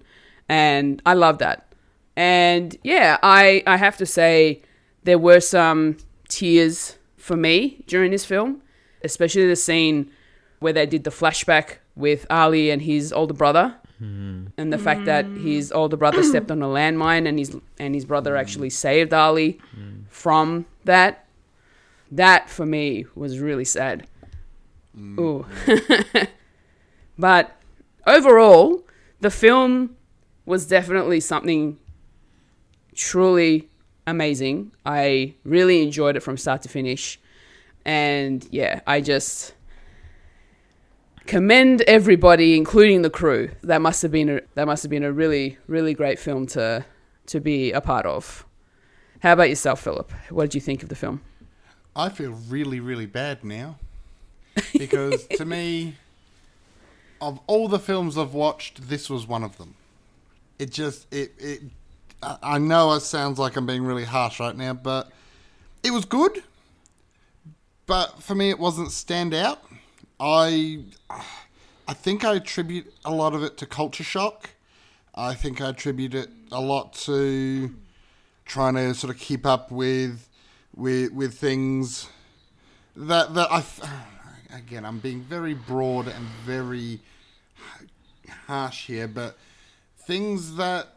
and 0.50 1.02
I 1.06 1.14
love 1.14 1.40
that. 1.40 1.74
And 2.16 2.78
yeah, 2.84 3.18
I 3.24 3.64
I 3.66 3.78
have 3.78 3.98
to 3.98 4.06
say 4.06 4.62
there 5.04 5.18
were 5.18 5.40
some 5.40 5.98
tears 6.28 6.98
for 7.18 7.36
me 7.36 7.84
during 7.88 8.12
this 8.12 8.26
film, 8.26 8.62
especially 9.04 9.48
the 9.48 9.56
scene 9.56 10.12
where 10.60 10.74
they 10.74 10.86
did 10.86 11.04
the 11.04 11.10
flashback 11.10 11.78
with 11.96 12.26
Ali 12.30 12.70
and 12.70 12.82
his 12.82 13.12
older 13.14 13.34
brother, 13.34 13.76
mm-hmm. 14.02 14.48
and 14.58 14.74
the 14.74 14.78
fact 14.78 15.06
that 15.06 15.26
mm. 15.26 15.44
his 15.44 15.72
older 15.72 15.98
brother 15.98 16.24
stepped 16.32 16.52
on 16.52 16.62
a 16.62 16.68
landmine 16.68 17.28
and 17.28 17.40
his 17.40 17.56
and 17.80 17.96
his 17.96 18.06
brother 18.06 18.34
mm. 18.34 18.40
actually 18.40 18.70
saved 18.70 19.14
Ali 19.14 19.60
mm. 19.76 20.04
from 20.10 20.66
that. 20.84 21.26
That 22.12 22.50
for 22.50 22.66
me 22.66 23.06
was 23.16 23.40
really 23.40 23.66
sad. 23.66 24.06
Ooh. 24.96 25.46
but 27.18 27.60
overall, 28.06 28.84
the 29.20 29.32
film 29.32 29.96
was 30.46 30.68
definitely 30.68 31.20
something 31.20 31.78
truly 32.96 33.70
amazing. 34.06 34.72
I 34.86 35.36
really 35.44 35.82
enjoyed 35.82 36.16
it 36.16 36.22
from 36.22 36.38
start 36.38 36.62
to 36.64 36.70
finish. 36.70 37.20
And 37.86 38.48
yeah, 38.52 38.82
I 38.86 39.02
just 39.02 39.54
commend 41.26 41.82
everybody, 41.82 42.58
including 42.58 43.02
the 43.02 43.10
crew. 43.10 43.52
That 43.64 43.82
must 43.82 44.02
have 44.02 44.12
been 44.12 44.30
a, 44.30 44.42
that 44.56 44.66
must 44.66 44.84
have 44.84 44.90
been 44.90 45.04
a 45.04 45.12
really 45.12 45.58
really 45.68 45.94
great 45.94 46.20
film 46.20 46.48
to 46.48 46.86
to 47.28 47.40
be 47.40 47.72
a 47.72 47.82
part 47.82 48.06
of. 48.06 48.46
How 49.22 49.34
about 49.34 49.50
yourself, 49.50 49.82
Philip? 49.82 50.12
What 50.30 50.44
did 50.44 50.56
you 50.56 50.62
think 50.62 50.84
of 50.84 50.90
the 50.90 50.96
film? 50.96 51.22
I 51.96 52.10
feel 52.10 52.32
really, 52.50 52.80
really 52.80 53.06
bad 53.06 53.44
now. 53.44 53.78
Because 54.78 55.26
to 55.38 55.46
me, 55.46 55.96
of 57.28 57.40
all 57.48 57.68
the 57.68 57.80
films 57.80 58.18
I've 58.18 58.34
watched, 58.34 58.90
this 58.90 59.10
was 59.10 59.28
one 59.28 59.44
of 59.44 59.58
them. 59.58 59.76
It 60.60 60.72
just, 60.72 61.12
it, 61.14 61.34
it, 61.38 61.62
I 62.22 62.58
know 62.58 62.94
it 62.94 63.02
sounds 63.02 63.40
like 63.40 63.56
I'm 63.56 63.66
being 63.66 63.84
really 63.84 64.06
harsh 64.06 64.40
right 64.40 64.56
now, 64.56 64.74
but 64.74 65.12
it 65.84 65.92
was 65.92 66.06
good. 66.06 66.44
But 67.86 68.24
for 68.24 68.36
me, 68.36 68.50
it 68.50 68.60
wasn't 68.60 68.92
stand 68.92 69.34
out. 69.34 69.62
I, 70.20 70.84
I 71.88 71.94
think 71.94 72.24
I 72.24 72.36
attribute 72.36 72.94
a 73.04 73.12
lot 73.12 73.34
of 73.34 73.44
it 73.44 73.58
to 73.58 73.66
culture 73.66 74.04
shock. 74.04 74.52
I 75.16 75.34
think 75.34 75.62
I 75.62 75.70
attribute 75.70 76.16
it 76.16 76.30
a 76.52 76.62
lot 76.62 76.94
to 76.94 77.76
trying 78.46 78.76
to 78.76 78.94
sort 78.94 79.14
of 79.14 79.20
keep 79.20 79.46
up 79.46 79.72
with 79.72 80.28
with 80.76 81.12
with 81.12 81.36
things 81.36 82.10
that 82.96 83.34
that 83.36 83.52
I 83.52 83.64
again 84.56 84.86
I'm 84.86 85.00
being 85.00 85.22
very 85.22 85.54
broad 85.54 86.08
and 86.08 86.26
very 86.46 87.00
harsh 88.48 88.88
here, 88.88 89.08
but 89.08 89.38
things 89.98 90.56
that 90.56 90.88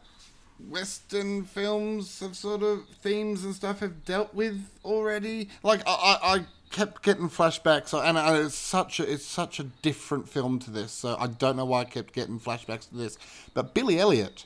Western 0.69 1.43
films 1.43 2.19
have 2.19 2.35
sort 2.35 2.63
of 2.63 2.87
themes 3.01 3.43
and 3.43 3.53
stuff 3.53 3.79
have 3.79 4.05
dealt 4.05 4.33
with 4.33 4.69
already. 4.83 5.49
Like 5.63 5.81
I, 5.85 5.91
I, 5.91 6.35
I 6.35 6.45
kept 6.71 7.03
getting 7.03 7.29
flashbacks, 7.29 7.93
and 7.93 8.17
it's 8.45 8.55
such 8.55 8.99
a 8.99 9.11
it's 9.11 9.25
such 9.25 9.59
a 9.59 9.63
different 9.63 10.27
film 10.27 10.59
to 10.59 10.71
this. 10.71 10.91
So 10.91 11.15
I 11.19 11.27
don't 11.27 11.55
know 11.55 11.65
why 11.65 11.81
I 11.81 11.85
kept 11.85 12.13
getting 12.13 12.39
flashbacks 12.39 12.89
to 12.89 12.95
this. 12.95 13.17
But 13.53 13.73
Billy 13.73 13.99
Elliot, 13.99 14.45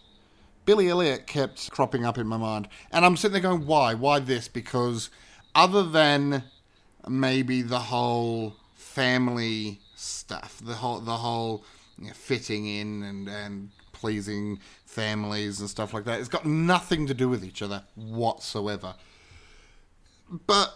Billy 0.66 0.90
Elliot 0.90 1.28
kept 1.28 1.72
cropping 1.72 2.06
up 2.06 2.18
in 2.18 2.28
my 2.28 2.38
mind, 2.38 2.68
and 2.92 3.06
I'm 3.06 3.18
sitting 3.18 3.34
there 3.34 3.42
going, 3.42 3.66
why, 3.66 3.94
why 3.94 4.20
this? 4.20 4.48
Because 4.48 5.10
other 5.56 5.84
than 5.84 6.44
maybe 7.08 7.62
the 7.62 7.80
whole 7.80 8.56
family 8.76 9.80
stuff, 9.96 10.60
the 10.64 10.76
whole 10.76 11.00
the 11.00 11.18
whole 11.18 11.64
you 12.02 12.08
know, 12.08 12.14
fitting 12.14 12.66
in 12.68 13.04
and 13.04 13.28
and 13.28 13.70
pleasing 13.94 14.60
families 14.86 15.60
and 15.60 15.70
stuff 15.70 15.94
like 15.94 16.06
that. 16.06 16.20
It's 16.20 16.30
got 16.30 16.46
nothing 16.46 17.08
to 17.08 17.14
do 17.14 17.30
with 17.30 17.44
each 17.46 17.62
other 17.62 17.84
whatsoever. 17.96 18.96
But 20.48 20.74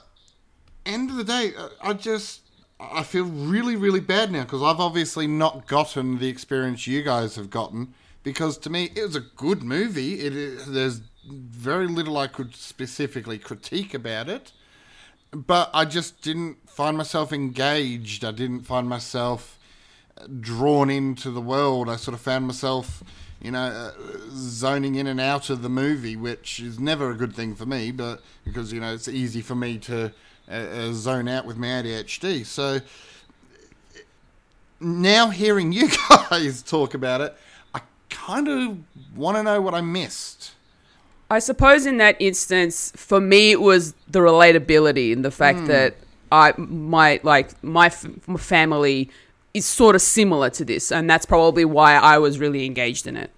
end 0.85 1.09
of 1.09 1.15
the 1.15 1.23
day, 1.23 1.53
uh, 1.57 1.69
I 1.81 1.93
just 1.93 2.41
I 2.79 3.03
feel 3.03 3.25
really 3.25 3.75
really 3.75 3.99
bad 3.99 4.31
now 4.31 4.43
because 4.43 4.61
I've 4.61 4.79
obviously 4.79 5.27
not 5.27 5.67
gotten 5.67 6.19
the 6.19 6.27
experience 6.27 6.87
you 6.87 7.03
guys 7.03 7.35
have 7.35 7.49
gotten. 7.49 7.93
Because 8.23 8.57
to 8.59 8.71
me, 8.71 8.91
it 8.95 9.03
was 9.03 9.15
a 9.15 9.21
good 9.21 9.61
movie. 9.61 10.27
There's 10.29 11.01
very 11.29 11.87
little 11.87 12.17
I 12.17 12.27
could 12.27 12.55
specifically 12.55 13.37
critique 13.37 13.93
about 13.93 14.29
it 14.29 14.51
but 15.35 15.69
I 15.73 15.85
just 15.85 16.21
didn't 16.21 16.69
find 16.69 16.97
myself 16.97 17.33
engaged. 17.33 18.23
I 18.23 18.31
didn't 18.31 18.61
find 18.61 18.87
myself 18.87 19.59
drawn 20.39 20.89
into 20.89 21.31
the 21.31 21.41
world. 21.41 21.89
I 21.89 21.95
sort 21.95 22.15
of 22.15 22.21
found 22.21 22.47
myself, 22.47 23.03
you 23.41 23.51
know, 23.51 23.63
uh, 23.63 23.91
zoning 24.29 24.95
in 24.95 25.07
and 25.07 25.19
out 25.19 25.49
of 25.49 25.61
the 25.61 25.69
movie, 25.69 26.15
which 26.15 26.59
is 26.59 26.79
never 26.79 27.11
a 27.11 27.15
good 27.15 27.35
thing 27.35 27.55
for 27.55 27.65
me. 27.65 27.91
But 27.91 28.21
because 28.43 28.71
you 28.71 28.79
know 28.79 28.93
it's 28.93 29.07
easy 29.07 29.41
for 29.41 29.55
me 29.55 29.77
to 29.79 30.11
uh, 30.49 30.51
uh, 30.51 30.93
zone 30.93 31.27
out 31.27 31.45
with 31.45 31.57
my 31.57 31.67
ADHD. 31.67 32.45
So 32.45 32.79
now 34.79 35.29
hearing 35.29 35.71
you 35.71 35.89
guys 36.29 36.61
talk 36.61 36.93
about 36.93 37.21
it, 37.21 37.35
I 37.73 37.81
kind 38.09 38.47
of 38.47 38.77
want 39.15 39.37
to 39.37 39.43
know 39.43 39.61
what 39.61 39.73
I 39.73 39.81
missed. 39.81 40.51
I 41.29 41.39
suppose 41.39 41.85
in 41.85 41.97
that 41.97 42.15
instance, 42.19 42.93
for 42.95 43.19
me, 43.19 43.51
it 43.51 43.59
was 43.59 43.95
the 44.07 44.19
relatability 44.19 45.11
and 45.11 45.25
the 45.25 45.31
fact 45.31 45.65
that 45.65 45.95
I 46.31 46.53
my 46.57 47.19
like 47.23 47.61
my, 47.63 47.87
f- 47.87 48.05
my 48.27 48.37
family 48.37 49.09
is 49.55 49.65
sort 49.65 49.95
of 49.95 50.01
similar 50.01 50.49
to 50.49 50.65
this, 50.65 50.91
and 50.91 51.09
that's 51.09 51.25
probably 51.25 51.63
why 51.63 51.95
I 51.95 52.17
was 52.17 52.37
really 52.39 52.65
engaged 52.65 53.07
in 53.07 53.15
it. 53.15 53.31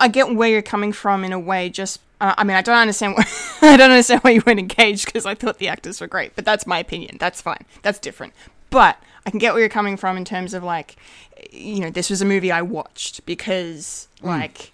I 0.00 0.08
get 0.08 0.34
where 0.34 0.48
you're 0.48 0.62
coming 0.62 0.90
from 0.90 1.22
in 1.22 1.32
a 1.34 1.38
way. 1.38 1.68
Just, 1.68 2.00
uh, 2.18 2.34
I 2.38 2.44
mean, 2.44 2.56
I 2.56 2.62
don't 2.62 2.78
understand. 2.78 3.14
Why, 3.14 3.24
I 3.74 3.76
don't 3.76 3.90
understand 3.90 4.22
why 4.22 4.30
you 4.30 4.42
weren't 4.46 4.58
engaged 4.58 5.04
because 5.04 5.26
I 5.26 5.34
thought 5.34 5.58
the 5.58 5.68
actors 5.68 6.00
were 6.00 6.06
great. 6.06 6.34
But 6.34 6.46
that's 6.46 6.66
my 6.66 6.78
opinion. 6.78 7.18
That's 7.20 7.42
fine. 7.42 7.66
That's 7.82 7.98
different. 7.98 8.32
But 8.70 8.96
I 9.26 9.30
can 9.30 9.38
get 9.38 9.52
where 9.52 9.60
you're 9.60 9.68
coming 9.68 9.98
from 9.98 10.16
in 10.16 10.24
terms 10.24 10.54
of 10.54 10.62
like, 10.62 10.96
you 11.52 11.80
know, 11.80 11.90
this 11.90 12.08
was 12.08 12.22
a 12.22 12.24
movie 12.24 12.50
I 12.50 12.62
watched 12.62 13.26
because 13.26 14.08
like, 14.22 14.72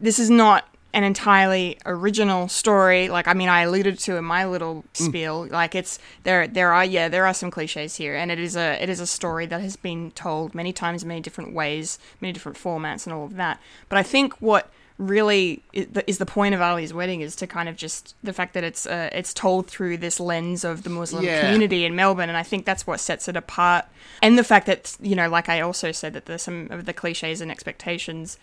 this 0.00 0.20
is 0.20 0.30
not 0.30 0.68
an 0.98 1.04
entirely 1.04 1.78
original 1.86 2.48
story. 2.48 3.08
Like 3.08 3.26
I 3.26 3.32
mean, 3.34 3.48
I 3.48 3.62
alluded 3.62 3.98
to 4.00 4.16
in 4.16 4.24
my 4.24 4.44
little 4.44 4.84
spiel. 4.92 5.46
Like 5.50 5.74
it's 5.74 5.98
there. 6.24 6.46
There 6.46 6.72
are 6.72 6.84
yeah, 6.84 7.08
there 7.08 7.24
are 7.24 7.32
some 7.34 7.50
cliches 7.50 7.96
here, 7.96 8.14
and 8.14 8.30
it 8.30 8.38
is 8.38 8.56
a 8.56 8.82
it 8.82 8.88
is 8.90 9.00
a 9.00 9.06
story 9.06 9.46
that 9.46 9.60
has 9.60 9.76
been 9.76 10.10
told 10.10 10.54
many 10.54 10.72
times, 10.72 11.04
many 11.04 11.20
different 11.20 11.54
ways, 11.54 11.98
many 12.20 12.32
different 12.32 12.58
formats, 12.58 13.06
and 13.06 13.14
all 13.14 13.24
of 13.24 13.36
that. 13.36 13.60
But 13.88 13.98
I 13.98 14.02
think 14.02 14.34
what 14.40 14.70
really 14.98 15.62
is 15.72 15.86
the, 15.92 16.02
is 16.10 16.18
the 16.18 16.26
point 16.26 16.56
of 16.56 16.60
Ali's 16.60 16.92
wedding 16.92 17.20
is 17.20 17.36
to 17.36 17.46
kind 17.46 17.68
of 17.68 17.76
just 17.76 18.16
the 18.24 18.32
fact 18.32 18.52
that 18.54 18.64
it's 18.64 18.84
uh, 18.84 19.08
it's 19.12 19.32
told 19.32 19.68
through 19.68 19.98
this 19.98 20.18
lens 20.18 20.64
of 20.64 20.82
the 20.82 20.90
Muslim 20.90 21.24
Yeah. 21.24 21.40
community 21.40 21.84
in 21.84 21.94
Melbourne, 21.94 22.28
and 22.28 22.36
I 22.36 22.42
think 22.42 22.64
that's 22.64 22.84
what 22.86 22.98
sets 22.98 23.28
it 23.28 23.36
apart. 23.36 23.84
And 24.22 24.36
the 24.36 24.42
fact 24.44 24.66
that 24.66 24.96
you 25.00 25.14
know, 25.14 25.28
like 25.28 25.48
I 25.48 25.60
also 25.60 25.92
said, 25.92 26.12
that 26.14 26.26
there's 26.26 26.42
some 26.42 26.66
of 26.70 26.84
the 26.84 26.92
cliches 26.92 27.40
and 27.40 27.50
expectations 27.50 28.38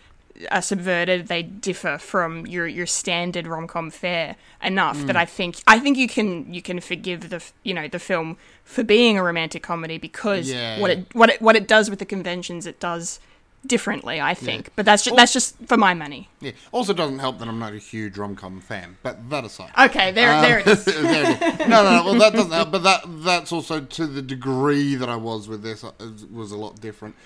are 0.50 0.62
subverted. 0.62 1.28
They 1.28 1.42
differ 1.42 1.98
from 1.98 2.46
your 2.46 2.66
your 2.66 2.86
standard 2.86 3.46
rom 3.46 3.66
com 3.66 3.90
fare 3.90 4.36
enough 4.62 4.98
Mm. 4.98 5.06
that 5.08 5.16
I 5.16 5.24
think 5.24 5.56
I 5.66 5.78
think 5.78 5.96
you 5.96 6.08
can 6.08 6.52
you 6.52 6.62
can 6.62 6.80
forgive 6.80 7.30
the 7.30 7.42
you 7.62 7.74
know 7.74 7.88
the 7.88 7.98
film 7.98 8.36
for 8.64 8.82
being 8.84 9.16
a 9.18 9.22
romantic 9.22 9.62
comedy 9.62 9.98
because 9.98 10.50
Yeah. 10.50 10.78
what 10.80 10.90
it 10.90 11.06
what 11.14 11.30
it 11.30 11.40
what 11.42 11.56
it 11.56 11.66
does 11.68 11.88
with 11.90 11.98
the 11.98 12.06
conventions 12.06 12.66
it 12.66 12.80
does 12.80 13.20
differently. 13.66 14.20
I 14.20 14.32
think, 14.34 14.70
but 14.76 14.84
that's 14.86 15.02
just, 15.02 15.16
that's 15.16 15.32
just 15.32 15.56
for 15.66 15.76
my 15.76 15.92
money. 15.92 16.28
Yeah. 16.40 16.52
Also, 16.70 16.92
doesn't 16.92 17.18
help 17.18 17.38
that 17.40 17.48
I'm 17.48 17.58
not 17.58 17.72
a 17.72 17.78
huge 17.78 18.16
rom 18.16 18.36
com 18.36 18.60
fan. 18.60 18.96
But 19.02 19.28
that 19.30 19.44
aside. 19.44 19.72
Okay, 19.76 20.12
there 20.12 20.32
Um, 20.32 20.42
there 20.42 20.58
it 20.60 20.66
is. 20.68 20.84
there 20.84 21.32
it 21.32 21.60
is. 21.60 21.66
No, 21.66 21.82
no, 21.82 21.96
no. 21.96 22.04
Well, 22.04 22.14
that 22.14 22.32
doesn't 22.32 22.52
help. 22.52 22.70
But 22.70 22.84
that 22.84 23.00
that's 23.24 23.50
also 23.50 23.80
to 23.80 24.06
the 24.06 24.22
degree 24.22 24.94
that 24.94 25.08
I 25.08 25.16
was 25.16 25.48
with 25.48 25.62
this 25.64 25.82
uh, 25.82 25.90
was 26.32 26.52
a 26.52 26.56
lot 26.56 26.80
different. 26.80 27.16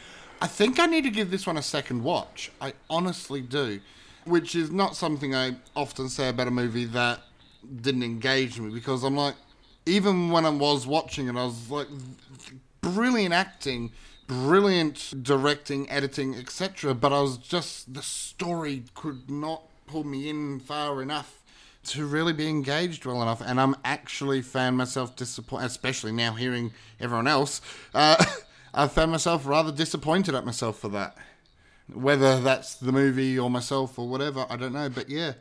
I 0.40 0.46
think 0.46 0.81
I 0.81 0.87
need 0.87 1.05
to 1.05 1.11
give 1.11 1.31
this 1.31 1.46
one 1.46 1.59
a 1.59 1.62
second 1.62 2.03
watch. 2.03 2.50
I 2.61 2.72
honestly 2.88 3.42
do, 3.42 3.81
which 4.24 4.55
is 4.55 4.70
not 4.70 4.96
something 4.96 5.35
I 5.35 5.57
often 5.76 6.09
say 6.09 6.31
about 6.31 6.48
a 6.48 6.50
movie 6.50 6.87
that 6.87 7.20
didn't 7.83 8.03
engage 8.03 8.59
me 8.59 8.70
because 8.72 9.05
I'm 9.05 9.16
like, 9.16 9.35
even 9.85 10.31
when 10.31 10.46
I 10.46 10.50
was 10.50 10.87
watching 10.87 11.29
it, 11.29 11.37
I 11.37 11.44
was 11.44 11.70
like, 11.70 11.88
brilliant 12.81 13.35
acting, 13.35 13.92
brilliant 14.26 15.22
directing, 15.22 15.90
editing, 15.90 16.35
etc. 16.35 16.94
But 16.94 17.12
I 17.12 17.20
was 17.20 17.37
just 17.37 17.92
the 17.92 18.03
story 18.03 18.85
could 18.94 19.31
not 19.31 19.62
pull 19.87 20.05
me 20.05 20.31
in 20.31 20.61
far 20.61 21.03
enough 21.03 21.42
to 21.83 22.07
really 22.07 22.33
be 22.33 22.48
engaged 22.48 23.05
well 23.05 23.20
enough. 23.22 23.42
And 23.44 23.61
I'm 23.61 23.76
actually 23.85 24.40
found 24.42 24.76
myself 24.76 25.16
disappointed, 25.16 25.66
especially 25.66 26.12
now 26.12 26.33
hearing 26.33 26.72
everyone 26.98 27.26
else. 27.26 27.61
Uh, 27.94 28.22
I 28.72 28.88
found 28.88 29.11
myself 29.11 29.46
rather 29.46 29.72
disappointed 29.72 30.35
at 30.35 30.44
myself 30.44 30.78
for 30.78 30.88
that. 30.90 31.16
Whether 31.92 32.40
that's 32.40 32.74
the 32.74 32.92
movie 32.92 33.38
or 33.38 33.50
myself 33.50 33.98
or 33.98 34.09
whatever, 34.09 34.46
I 34.48 34.56
don't 34.56 34.72
know. 34.72 34.88
But 34.88 35.09
yeah. 35.09 35.33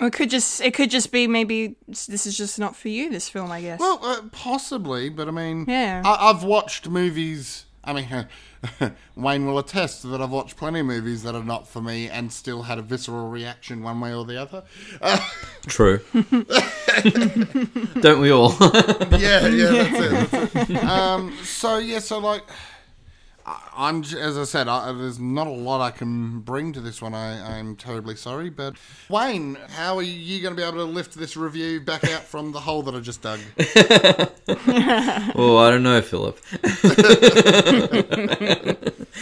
It 0.00 0.12
could 0.12 0.30
just 0.30 0.60
it 0.60 0.74
could 0.74 0.90
just 0.90 1.12
be 1.12 1.26
maybe 1.26 1.76
this 1.86 2.26
is 2.26 2.36
just 2.36 2.58
not 2.58 2.74
for 2.76 2.88
you. 2.88 3.10
This 3.10 3.28
film, 3.28 3.50
I 3.52 3.60
guess. 3.60 3.80
Well, 3.80 3.98
uh, 4.02 4.22
possibly, 4.32 5.08
but 5.08 5.28
I 5.28 5.30
mean, 5.30 5.66
Yeah. 5.68 6.02
I, 6.04 6.30
I've 6.30 6.44
watched 6.44 6.88
movies. 6.88 7.66
I 7.84 7.92
mean, 7.92 8.26
Wayne 9.16 9.46
will 9.46 9.58
attest 9.58 10.08
that 10.08 10.20
I've 10.20 10.30
watched 10.30 10.56
plenty 10.56 10.80
of 10.80 10.86
movies 10.86 11.24
that 11.24 11.34
are 11.34 11.42
not 11.42 11.66
for 11.66 11.82
me 11.82 12.08
and 12.08 12.32
still 12.32 12.62
had 12.62 12.78
a 12.78 12.82
visceral 12.82 13.28
reaction 13.28 13.82
one 13.82 14.00
way 14.00 14.14
or 14.14 14.24
the 14.24 14.40
other. 14.40 14.62
Uh, 15.00 15.18
True. 15.66 16.00
Don't 18.00 18.20
we 18.20 18.30
all? 18.30 18.54
yeah, 18.60 19.46
yeah, 19.48 19.70
that's 19.70 19.98
it. 19.98 20.30
That's 20.30 20.70
it. 20.70 20.84
Um, 20.84 21.36
so 21.42 21.78
yeah, 21.78 21.98
so 21.98 22.18
like, 22.18 22.42
I'm 23.44 24.02
as 24.02 24.38
I 24.38 24.44
said, 24.44 24.68
I, 24.68 24.92
there's 24.92 25.18
not 25.18 25.46
a 25.46 25.50
lot 25.50 25.80
I 25.80 25.90
can 25.90 26.40
bring 26.40 26.72
to 26.74 26.80
this 26.80 27.02
one. 27.02 27.14
I, 27.14 27.58
I'm 27.58 27.74
terribly 27.76 28.14
sorry, 28.14 28.50
but 28.50 28.76
Wayne, 29.08 29.56
how 29.70 29.96
are 29.96 30.02
you 30.02 30.40
going 30.40 30.54
to 30.54 30.60
be 30.60 30.66
able 30.66 30.78
to 30.78 30.84
lift 30.84 31.14
this 31.14 31.36
review 31.36 31.80
back 31.80 32.04
out 32.04 32.22
from 32.22 32.52
the 32.52 32.60
hole 32.60 32.82
that 32.82 32.94
I 32.94 33.00
just 33.00 33.22
dug? 33.22 33.40
oh, 35.34 35.58
I 35.58 35.70
don't 35.70 35.82
know, 35.82 36.00
Philip. 36.02 36.38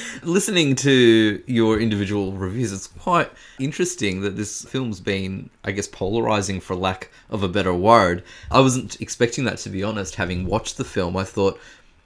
Listening 0.22 0.76
to 0.76 1.42
your 1.46 1.80
individual 1.80 2.32
reviews, 2.32 2.72
it's 2.72 2.88
quite 2.88 3.30
interesting 3.58 4.20
that 4.20 4.36
this 4.36 4.64
film's 4.66 5.00
been, 5.00 5.48
I 5.64 5.72
guess, 5.72 5.88
polarizing 5.88 6.60
for 6.60 6.76
lack 6.76 7.10
of 7.30 7.42
a 7.42 7.48
better 7.48 7.72
word. 7.72 8.22
I 8.50 8.60
wasn't 8.60 9.00
expecting 9.00 9.44
that, 9.44 9.58
to 9.58 9.70
be 9.70 9.82
honest. 9.82 10.16
Having 10.16 10.46
watched 10.46 10.76
the 10.76 10.84
film, 10.84 11.16
I 11.16 11.24
thought, 11.24 11.58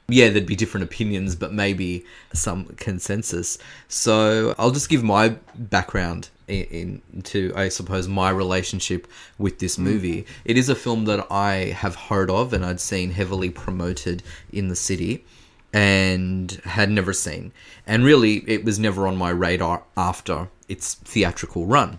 yeah, 0.08 0.28
there'd 0.28 0.46
be 0.46 0.56
different 0.56 0.84
opinions, 0.84 1.34
but 1.34 1.52
maybe 1.52 2.04
some 2.32 2.66
consensus. 2.76 3.58
So 3.88 4.54
I'll 4.58 4.70
just 4.70 4.88
give 4.88 5.02
my 5.02 5.36
background 5.54 6.28
in, 6.46 7.00
into, 7.12 7.52
I 7.56 7.68
suppose, 7.68 8.06
my 8.06 8.30
relationship 8.30 9.06
with 9.38 9.58
this 9.58 9.76
mm. 9.76 9.84
movie. 9.84 10.26
It 10.44 10.58
is 10.58 10.68
a 10.68 10.74
film 10.74 11.06
that 11.06 11.26
I 11.30 11.74
have 11.76 11.94
heard 11.94 12.30
of 12.30 12.52
and 12.52 12.64
I'd 12.64 12.80
seen 12.80 13.12
heavily 13.12 13.50
promoted 13.50 14.22
in 14.52 14.68
the 14.68 14.76
city 14.76 15.24
and 15.72 16.52
had 16.64 16.90
never 16.90 17.12
seen. 17.12 17.52
And 17.86 18.04
really, 18.04 18.44
it 18.46 18.64
was 18.64 18.78
never 18.78 19.06
on 19.06 19.16
my 19.16 19.30
radar 19.30 19.82
after 19.96 20.48
its 20.68 20.94
theatrical 20.94 21.66
run 21.66 21.98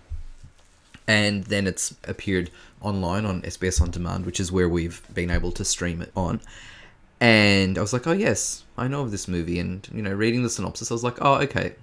and 1.07 1.43
then 1.45 1.67
it's 1.67 1.95
appeared 2.07 2.49
online 2.81 3.25
on 3.25 3.41
SBS 3.41 3.81
On 3.81 3.91
Demand, 3.91 4.25
which 4.25 4.39
is 4.39 4.51
where 4.51 4.69
we've 4.69 5.01
been 5.13 5.31
able 5.31 5.51
to 5.53 5.65
stream 5.65 6.01
it 6.01 6.11
on. 6.15 6.39
And 7.25 7.79
I 7.79 7.81
was 7.81 7.91
like, 7.91 8.05
oh 8.05 8.11
yes, 8.11 8.65
I 8.77 8.87
know 8.87 9.01
of 9.01 9.09
this 9.09 9.27
movie, 9.27 9.57
and 9.57 9.89
you 9.91 10.03
know, 10.03 10.13
reading 10.13 10.43
the 10.43 10.49
synopsis, 10.49 10.91
I 10.91 10.93
was 10.93 11.03
like, 11.03 11.17
oh 11.21 11.41
okay. 11.45 11.73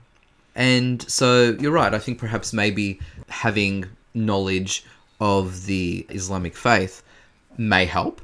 And 0.54 1.02
so 1.10 1.56
you're 1.58 1.72
right. 1.72 1.92
I 1.92 1.98
think 1.98 2.18
perhaps 2.18 2.52
maybe 2.52 3.00
having 3.28 3.86
knowledge 4.14 4.84
of 5.20 5.66
the 5.66 6.06
Islamic 6.10 6.54
faith 6.56 7.02
may 7.58 7.86
help 7.86 8.20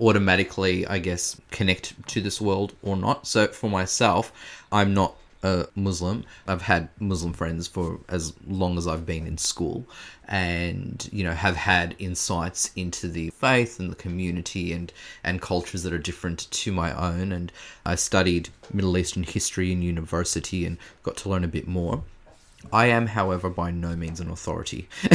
automatically, 0.00 0.84
I 0.88 0.98
guess, 0.98 1.40
connect 1.52 2.08
to 2.08 2.20
this 2.20 2.40
world 2.40 2.74
or 2.82 2.96
not. 2.96 3.28
So 3.28 3.46
for 3.46 3.70
myself, 3.70 4.32
I'm 4.72 4.92
not 4.92 5.14
a 5.46 5.66
Muslim. 5.74 6.24
I've 6.48 6.62
had 6.62 6.88
Muslim 6.98 7.32
friends 7.32 7.66
for 7.74 8.00
as 8.08 8.34
long 8.46 8.76
as 8.78 8.86
I've 8.86 9.06
been 9.06 9.26
in 9.26 9.38
school 9.38 9.86
and, 10.28 11.08
you 11.12 11.22
know, 11.24 11.32
have 11.32 11.56
had 11.56 11.94
insights 11.98 12.70
into 12.74 13.08
the 13.08 13.30
faith 13.30 13.78
and 13.80 13.90
the 13.90 13.96
community 14.06 14.72
and, 14.72 14.92
and 15.22 15.40
cultures 15.40 15.82
that 15.84 15.92
are 15.92 15.98
different 16.10 16.40
to 16.50 16.72
my 16.72 16.90
own. 17.10 17.32
And 17.32 17.52
I 17.84 17.94
studied 17.94 18.48
Middle 18.72 18.98
Eastern 18.98 19.22
history 19.22 19.70
in 19.72 19.82
university 19.82 20.66
and 20.66 20.78
got 21.02 21.16
to 21.18 21.28
learn 21.28 21.44
a 21.44 21.48
bit 21.48 21.68
more. 21.68 22.02
I 22.72 22.86
am, 22.86 23.06
however, 23.06 23.48
by 23.48 23.70
no 23.70 23.94
means 23.94 24.18
an 24.18 24.28
authority 24.30 24.88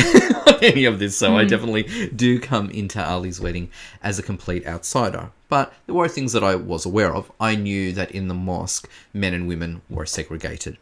on 0.47 0.63
any 0.63 0.85
of 0.85 0.99
this, 0.99 1.17
so 1.17 1.35
I 1.35 1.41
Hmm. 1.43 1.49
definitely 1.49 1.83
do 2.15 2.39
come 2.39 2.69
into 2.69 3.03
Ali's 3.05 3.41
wedding 3.41 3.69
as 4.01 4.17
a 4.19 4.23
complete 4.23 4.65
outsider. 4.65 5.31
But 5.51 5.73
there 5.85 5.95
were 5.95 6.07
things 6.07 6.31
that 6.31 6.45
I 6.45 6.55
was 6.55 6.85
aware 6.85 7.13
of. 7.13 7.29
I 7.37 7.55
knew 7.55 7.91
that 7.91 8.11
in 8.11 8.29
the 8.29 8.33
mosque, 8.33 8.89
men 9.13 9.33
and 9.33 9.49
women 9.49 9.81
were 9.89 10.05
segregated. 10.05 10.77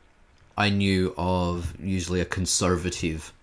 I 0.56 0.70
knew 0.70 1.16
of 1.18 1.74
usually 1.82 2.22
a 2.22 2.36
conservative 2.38 3.34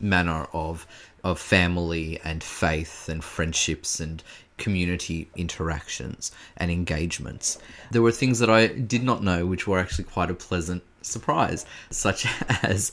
manner 0.00 0.48
of 0.52 0.88
of 1.22 1.38
family 1.38 2.18
and 2.24 2.42
faith 2.42 3.08
and 3.08 3.22
friendships 3.22 4.00
and 4.00 4.24
community 4.58 5.30
interactions 5.36 6.32
and 6.56 6.68
engagements. 6.68 7.58
There 7.92 8.02
were 8.02 8.10
things 8.10 8.40
that 8.40 8.50
I 8.50 8.66
did 8.66 9.04
not 9.04 9.22
know 9.22 9.46
which 9.46 9.68
were 9.68 9.78
actually 9.78 10.06
quite 10.06 10.32
a 10.32 10.34
pleasant 10.34 10.82
surprise, 11.00 11.64
such 11.90 12.26
as 12.64 12.90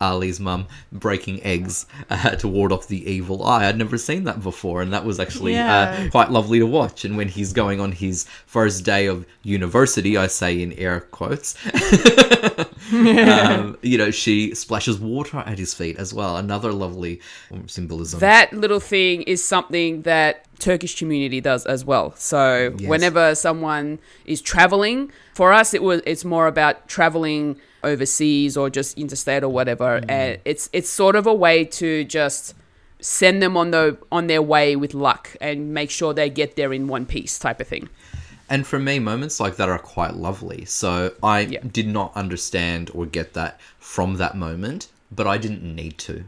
Ali's 0.00 0.38
mum 0.40 0.66
breaking 0.92 1.42
eggs 1.42 1.86
uh, 2.10 2.30
to 2.36 2.48
ward 2.48 2.72
off 2.72 2.86
the 2.88 3.08
evil 3.10 3.44
eye. 3.44 3.66
I'd 3.68 3.76
never 3.78 3.98
seen 3.98 4.24
that 4.24 4.42
before, 4.42 4.80
and 4.82 4.92
that 4.92 5.04
was 5.04 5.18
actually 5.18 5.54
Yeah. 5.54 6.04
uh, 6.06 6.10
quite 6.10 6.30
lovely 6.30 6.58
to 6.60 6.66
watch. 6.66 7.04
And 7.04 7.16
when 7.16 7.28
he's 7.28 7.52
going 7.52 7.80
on 7.80 7.92
his 7.92 8.24
first 8.46 8.84
day 8.84 9.06
of 9.06 9.26
university, 9.42 10.16
I 10.16 10.26
say 10.28 10.60
in 10.62 10.72
air 10.74 11.00
quotes, 11.00 11.56
um, 12.92 13.76
you 13.82 13.98
know, 13.98 14.10
she 14.10 14.54
splashes 14.54 14.98
water 14.98 15.38
at 15.38 15.58
his 15.58 15.74
feet 15.74 15.96
as 15.96 16.14
well. 16.14 16.36
Another 16.36 16.72
lovely 16.72 17.20
symbolism. 17.66 18.20
That 18.20 18.52
little 18.52 18.80
thing 18.80 19.22
is 19.22 19.42
something 19.44 20.02
that 20.02 20.44
Turkish 20.58 20.98
community 20.98 21.40
does 21.40 21.66
as 21.66 21.84
well. 21.84 22.14
So 22.16 22.74
Yes. 22.78 22.88
whenever 22.88 23.34
someone 23.34 23.98
is 24.24 24.40
traveling, 24.40 25.10
for 25.34 25.52
us 25.52 25.72
it 25.74 25.82
was 25.82 26.00
it's 26.06 26.24
more 26.24 26.46
about 26.46 26.88
traveling 26.88 27.56
overseas 27.84 28.56
or 28.56 28.70
just 28.70 28.98
interstate 28.98 29.42
or 29.42 29.48
whatever, 29.48 30.00
and 30.08 30.38
it's 30.44 30.68
it's 30.72 30.88
sort 30.90 31.16
of 31.16 31.26
a 31.26 31.34
way 31.34 31.64
to 31.64 32.04
just 32.04 32.54
send 33.00 33.40
them 33.42 33.56
on 33.56 33.70
the 33.70 33.96
on 34.10 34.26
their 34.26 34.42
way 34.42 34.74
with 34.76 34.94
luck 34.94 35.36
and 35.40 35.72
make 35.72 35.90
sure 35.90 36.12
they 36.12 36.28
get 36.28 36.56
there 36.56 36.72
in 36.72 36.88
one 36.88 37.06
piece 37.06 37.38
type 37.38 37.60
of 37.60 37.68
thing. 37.68 37.88
And 38.50 38.66
for 38.66 38.78
me, 38.78 38.98
moments 38.98 39.40
like 39.40 39.56
that 39.56 39.68
are 39.68 39.78
quite 39.78 40.14
lovely. 40.14 40.64
So 40.64 41.12
I 41.22 41.44
did 41.44 41.86
not 41.86 42.16
understand 42.16 42.90
or 42.94 43.04
get 43.04 43.34
that 43.34 43.60
from 43.78 44.16
that 44.16 44.36
moment, 44.36 44.88
but 45.12 45.26
I 45.26 45.36
didn't 45.36 45.62
need 45.62 45.98
to 45.98 46.24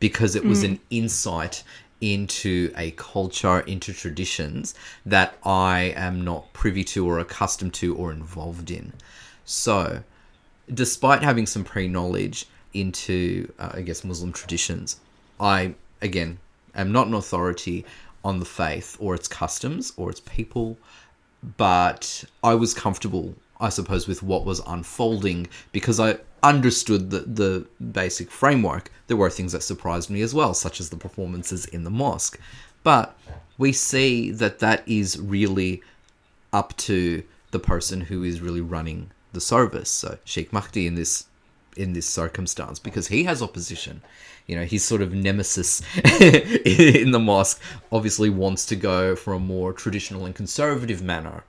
because 0.00 0.34
it 0.34 0.44
was 0.44 0.62
Mm. 0.62 0.64
an 0.64 0.80
insight 0.90 1.62
into 2.00 2.72
a 2.76 2.90
culture, 2.92 3.60
into 3.60 3.92
traditions 3.92 4.74
that 5.06 5.38
I 5.44 5.94
am 5.96 6.24
not 6.24 6.52
privy 6.52 6.82
to 6.84 7.06
or 7.06 7.20
accustomed 7.20 7.74
to 7.74 7.94
or 7.94 8.10
involved 8.10 8.72
in. 8.72 8.92
So, 9.44 10.02
despite 10.72 11.22
having 11.22 11.46
some 11.46 11.64
pre 11.64 11.88
knowledge, 11.88 12.46
into, 12.74 13.52
uh, 13.58 13.70
I 13.74 13.82
guess, 13.82 14.04
Muslim 14.04 14.32
traditions. 14.32 15.00
I, 15.38 15.74
again, 16.00 16.38
am 16.74 16.92
not 16.92 17.06
an 17.06 17.14
authority 17.14 17.84
on 18.24 18.38
the 18.38 18.44
faith 18.44 18.96
or 19.00 19.14
its 19.14 19.28
customs 19.28 19.92
or 19.96 20.10
its 20.10 20.20
people, 20.20 20.78
but 21.56 22.24
I 22.42 22.54
was 22.54 22.72
comfortable, 22.72 23.34
I 23.60 23.68
suppose, 23.68 24.06
with 24.06 24.22
what 24.22 24.44
was 24.44 24.60
unfolding 24.66 25.48
because 25.72 25.98
I 25.98 26.18
understood 26.42 27.10
the, 27.10 27.20
the 27.20 27.66
basic 27.92 28.30
framework. 28.30 28.90
There 29.06 29.16
were 29.16 29.30
things 29.30 29.52
that 29.52 29.62
surprised 29.62 30.10
me 30.10 30.22
as 30.22 30.34
well, 30.34 30.54
such 30.54 30.80
as 30.80 30.90
the 30.90 30.96
performances 30.96 31.66
in 31.66 31.84
the 31.84 31.90
mosque. 31.90 32.38
But 32.84 33.16
we 33.58 33.72
see 33.72 34.30
that 34.32 34.60
that 34.60 34.82
is 34.86 35.18
really 35.18 35.82
up 36.52 36.76
to 36.76 37.22
the 37.50 37.58
person 37.58 38.02
who 38.02 38.22
is 38.22 38.40
really 38.40 38.60
running 38.60 39.10
the 39.32 39.40
service. 39.40 39.90
So 39.90 40.18
Sheikh 40.24 40.52
Mahdi 40.52 40.86
in 40.86 40.94
this 40.94 41.26
in 41.76 41.94
this 41.94 42.06
circumstance 42.06 42.78
because 42.78 43.08
he 43.08 43.24
has 43.24 43.42
opposition. 43.42 44.02
You 44.46 44.56
know, 44.56 44.64
his 44.64 44.84
sort 44.84 45.02
of 45.02 45.14
nemesis 45.14 45.82
in 46.20 47.12
the 47.12 47.20
mosque 47.20 47.60
obviously 47.90 48.28
wants 48.28 48.66
to 48.66 48.76
go 48.76 49.16
for 49.16 49.32
a 49.32 49.38
more 49.38 49.72
traditional 49.72 50.26
and 50.26 50.34
conservative 50.34 51.00
manner 51.00 51.44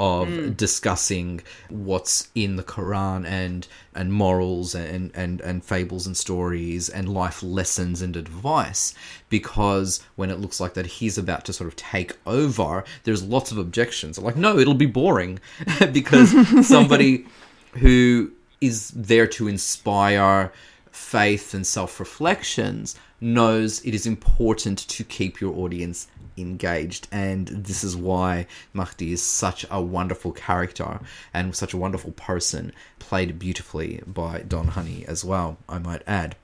of 0.00 0.28
Mm. 0.28 0.56
discussing 0.56 1.42
what's 1.68 2.28
in 2.34 2.56
the 2.56 2.62
Quran 2.62 3.26
and 3.26 3.68
and 3.94 4.12
morals 4.12 4.74
and, 4.74 5.10
and 5.14 5.40
and 5.42 5.62
fables 5.64 6.06
and 6.06 6.16
stories 6.16 6.88
and 6.88 7.06
life 7.22 7.42
lessons 7.42 8.00
and 8.00 8.16
advice. 8.16 8.94
Because 9.28 10.00
when 10.16 10.30
it 10.30 10.40
looks 10.40 10.58
like 10.58 10.72
that 10.74 10.86
he's 10.86 11.18
about 11.18 11.44
to 11.44 11.52
sort 11.52 11.68
of 11.68 11.76
take 11.76 12.12
over 12.26 12.82
there's 13.04 13.22
lots 13.22 13.52
of 13.52 13.58
objections. 13.58 14.18
Like 14.18 14.36
no 14.36 14.58
it'll 14.58 14.74
be 14.74 14.86
boring. 14.86 15.38
Because 15.92 16.30
somebody 16.66 17.26
who 17.84 18.30
is 18.60 18.90
there 19.12 19.26
to 19.36 19.48
inspire 19.48 20.50
faith 20.90 21.52
and 21.54 21.66
self 21.66 22.00
reflections 22.00 22.96
knows 23.20 23.84
it 23.84 23.94
is 23.94 24.06
important 24.06 24.78
to 24.96 25.04
keep 25.04 25.40
your 25.42 25.54
audience 25.62 26.06
engaged. 26.40 27.08
And 27.12 27.48
this 27.48 27.82
is 27.84 27.96
why 27.96 28.46
Mahdi 28.72 29.12
is 29.12 29.22
such 29.22 29.64
a 29.70 29.80
wonderful 29.80 30.32
character 30.32 31.00
and 31.34 31.54
such 31.54 31.72
a 31.74 31.78
wonderful 31.78 32.12
person, 32.12 32.72
played 32.98 33.38
beautifully 33.38 34.02
by 34.06 34.40
Don 34.40 34.68
Hany 34.68 35.04
as 35.06 35.24
well, 35.24 35.58
I 35.68 35.78
might 35.78 36.02
add 36.06 36.36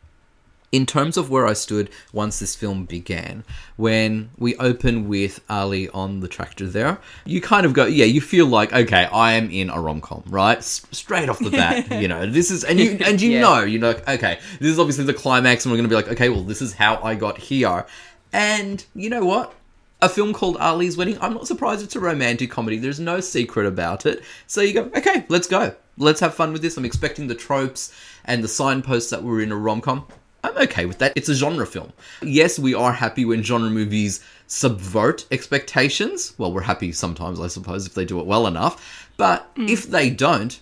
in 0.72 0.84
terms 0.84 1.16
of 1.16 1.30
where 1.30 1.46
I 1.46 1.52
stood 1.52 1.88
once 2.12 2.40
this 2.40 2.56
film 2.56 2.84
began, 2.86 3.44
when 3.76 4.30
we 4.36 4.56
open 4.56 5.08
with 5.08 5.40
Ali 5.48 5.88
on 5.90 6.20
the 6.20 6.28
tractor 6.28 6.66
there, 6.66 6.98
you 7.24 7.40
kind 7.40 7.64
of 7.64 7.72
go, 7.72 7.86
yeah, 7.86 8.04
you 8.04 8.20
feel 8.20 8.46
like, 8.46 8.72
okay, 8.72 9.04
I 9.04 9.34
am 9.34 9.48
in 9.50 9.70
a 9.70 9.80
rom 9.80 10.00
com, 10.00 10.24
right? 10.26 10.58
S- 10.58 10.84
straight 10.90 11.28
off 11.28 11.38
the 11.38 11.50
bat, 11.52 11.90
you 12.02 12.08
know, 12.08 12.26
this 12.26 12.50
is, 12.50 12.64
and 12.64 12.80
you 12.80 12.98
and 13.04 13.22
you 13.22 13.30
Yeah. 13.30 13.40
know, 13.42 13.60
you 13.62 13.78
know, 13.78 13.90
okay, 14.08 14.38
this 14.58 14.68
is 14.70 14.78
obviously 14.78 15.04
the 15.04 15.14
climax, 15.14 15.64
and 15.64 15.72
we're 15.72 15.78
going 15.78 15.88
to 15.88 15.92
be 15.92 15.94
like, 15.94 16.08
okay, 16.08 16.28
well, 16.28 16.42
this 16.42 16.60
is 16.60 16.74
how 16.74 17.00
I 17.02 17.14
got 17.14 17.38
here, 17.38 17.86
and 18.32 18.84
you 18.94 19.08
know 19.08 19.24
what? 19.24 19.54
A 20.02 20.08
film 20.10 20.34
called 20.34 20.58
Ali's 20.58 20.96
Wedding. 20.96 21.16
I'm 21.22 21.32
not 21.32 21.46
surprised 21.46 21.82
it's 21.82 21.96
a 21.96 22.00
romantic 22.00 22.50
comedy. 22.50 22.76
There's 22.76 23.00
no 23.00 23.20
secret 23.20 23.64
about 23.66 24.04
it. 24.04 24.22
So 24.46 24.60
you 24.60 24.74
go, 24.74 24.90
okay, 24.94 25.24
let's 25.28 25.46
go. 25.46 25.74
Let's 25.96 26.20
have 26.20 26.34
fun 26.34 26.52
with 26.52 26.60
this. 26.60 26.76
I'm 26.76 26.84
expecting 26.84 27.28
the 27.28 27.34
tropes 27.34 27.94
and 28.26 28.44
the 28.44 28.48
signposts 28.48 29.08
that 29.10 29.22
were 29.22 29.40
in 29.40 29.52
a 29.52 29.56
rom 29.56 29.80
com. 29.80 30.06
I'm 30.44 30.56
okay 30.58 30.84
with 30.84 30.98
that. 30.98 31.14
It's 31.16 31.30
a 31.30 31.34
genre 31.34 31.66
film. 31.66 31.94
Yes, 32.22 32.58
we 32.58 32.74
are 32.74 32.92
happy 32.92 33.24
when 33.24 33.42
genre 33.42 33.70
movies 33.70 34.22
subvert 34.46 35.26
expectations. 35.30 36.34
Well, 36.36 36.52
we're 36.52 36.60
happy 36.60 36.92
sometimes, 36.92 37.40
I 37.40 37.46
suppose, 37.46 37.86
if 37.86 37.94
they 37.94 38.04
do 38.04 38.20
it 38.20 38.26
well 38.26 38.46
enough. 38.46 39.10
But 39.16 39.52
mm. 39.54 39.68
if 39.68 39.86
they 39.86 40.10
don't, 40.10 40.60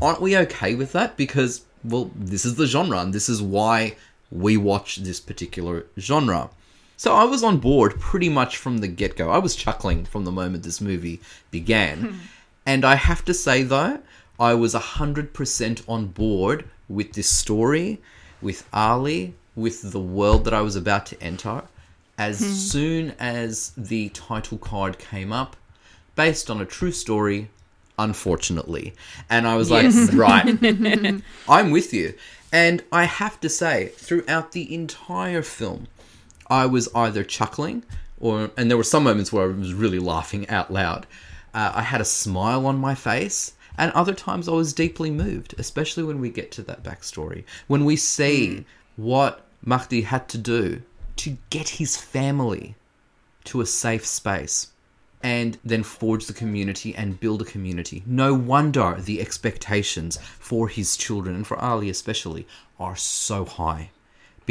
aren't 0.00 0.22
we 0.22 0.38
okay 0.38 0.74
with 0.74 0.92
that? 0.92 1.18
Because, 1.18 1.66
well, 1.84 2.10
this 2.16 2.46
is 2.46 2.54
the 2.54 2.66
genre 2.66 2.98
and 2.98 3.12
this 3.12 3.28
is 3.28 3.42
why 3.42 3.96
we 4.30 4.56
watch 4.56 4.96
this 4.96 5.20
particular 5.20 5.86
genre. 5.98 6.48
So 7.02 7.14
I 7.14 7.24
was 7.24 7.42
on 7.42 7.56
board 7.60 7.98
pretty 7.98 8.28
much 8.28 8.58
from 8.58 8.76
the 8.78 8.86
get 8.86 9.16
go. 9.16 9.30
I 9.30 9.38
was 9.38 9.56
chuckling 9.56 10.04
from 10.04 10.26
the 10.26 10.30
moment 10.30 10.64
this 10.64 10.82
movie 10.82 11.18
began. 11.50 12.20
and 12.66 12.84
I 12.84 12.96
have 12.96 13.24
to 13.24 13.32
say, 13.32 13.62
though, 13.62 14.00
I 14.38 14.52
was 14.52 14.74
100% 14.74 15.82
on 15.88 16.06
board 16.08 16.66
with 16.90 17.14
this 17.14 17.26
story, 17.30 18.02
with 18.42 18.68
Ali, 18.74 19.32
with 19.56 19.92
the 19.92 19.98
world 20.18 20.44
that 20.44 20.52
I 20.52 20.60
was 20.60 20.76
about 20.76 21.06
to 21.06 21.22
enter. 21.22 21.62
As 22.18 22.38
Hmm. 22.40 22.52
soon 22.52 23.10
as 23.18 23.72
the 23.78 24.10
title 24.10 24.58
card 24.58 24.98
came 24.98 25.32
up, 25.32 25.56
based 26.16 26.50
on 26.50 26.60
a 26.60 26.66
true 26.66 26.92
story, 26.92 27.48
unfortunately. 27.98 28.92
And 29.30 29.46
I 29.48 29.56
was 29.56 29.70
like, 29.70 29.86
right, 30.12 30.44
I'm 31.48 31.70
with 31.70 31.94
you. 31.94 32.12
And 32.52 32.84
I 32.92 33.04
have 33.04 33.40
to 33.40 33.48
say, 33.48 33.92
throughout 33.96 34.52
the 34.52 34.74
entire 34.74 35.40
film, 35.40 35.86
I 36.50 36.66
was 36.66 36.88
either 36.94 37.22
chuckling 37.22 37.84
or, 38.18 38.50
and 38.56 38.68
there 38.68 38.76
were 38.76 38.84
some 38.84 39.04
moments 39.04 39.32
where 39.32 39.44
I 39.44 39.54
was 39.54 39.72
really 39.72 39.98
laughing 39.98 40.48
out 40.50 40.72
loud. 40.72 41.06
Uh, 41.54 41.72
I 41.74 41.82
had 41.82 42.00
a 42.00 42.04
smile 42.04 42.66
on 42.66 42.76
my 42.76 42.94
face, 42.94 43.54
and 43.78 43.90
other 43.92 44.14
times 44.14 44.48
I 44.48 44.52
was 44.52 44.74
deeply 44.74 45.10
moved, 45.10 45.54
especially 45.58 46.02
when 46.02 46.20
we 46.20 46.28
get 46.28 46.50
to 46.52 46.62
that 46.62 46.82
backstory. 46.82 47.44
When 47.66 47.84
we 47.84 47.96
see 47.96 48.66
what 48.96 49.46
Mahdi 49.64 50.02
had 50.02 50.28
to 50.28 50.38
do 50.38 50.82
to 51.16 51.38
get 51.48 51.68
his 51.70 51.96
family 51.96 52.76
to 53.44 53.60
a 53.60 53.66
safe 53.66 54.06
space 54.06 54.68
and 55.22 55.58
then 55.64 55.82
forge 55.82 56.26
the 56.26 56.32
community 56.32 56.94
and 56.94 57.20
build 57.20 57.42
a 57.42 57.44
community. 57.44 58.02
No 58.06 58.34
wonder 58.34 58.96
the 58.98 59.20
expectations 59.20 60.16
for 60.38 60.68
his 60.68 60.96
children 60.96 61.36
and 61.36 61.46
for 61.46 61.58
Ali 61.58 61.90
especially 61.90 62.46
are 62.78 62.96
so 62.96 63.44
high 63.44 63.90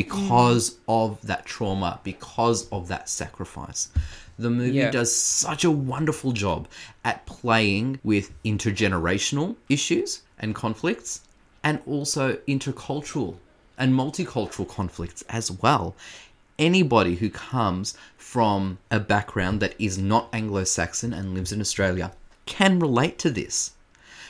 because 0.03 0.77
of 0.87 1.19
that 1.23 1.45
trauma, 1.45 1.99
because 2.03 2.69
of 2.69 2.87
that 2.87 3.09
sacrifice. 3.09 3.89
The 4.37 4.49
movie 4.49 4.77
Yeah. 4.77 4.91
does 4.91 5.13
such 5.13 5.65
a 5.65 5.71
wonderful 5.71 6.31
job 6.31 6.69
at 7.03 7.25
playing 7.25 7.99
with 8.01 8.31
intergenerational 8.45 9.57
issues 9.67 10.21
and 10.37 10.55
conflicts 10.55 11.19
and 11.65 11.81
also 11.85 12.37
intercultural 12.47 13.35
and 13.77 13.93
multicultural 13.93 14.67
conflicts 14.67 15.21
as 15.27 15.51
well. 15.51 15.95
Anybody 16.57 17.15
who 17.15 17.29
comes 17.29 17.93
from 18.17 18.77
a 18.89 18.99
background 19.01 19.59
that 19.59 19.75
is 19.77 19.97
not 19.97 20.29
Anglo 20.31 20.63
Saxon 20.63 21.11
and 21.13 21.33
lives 21.33 21.51
in 21.51 21.59
Australia 21.59 22.13
can 22.45 22.79
relate 22.79 23.19
to 23.19 23.29
this. 23.29 23.71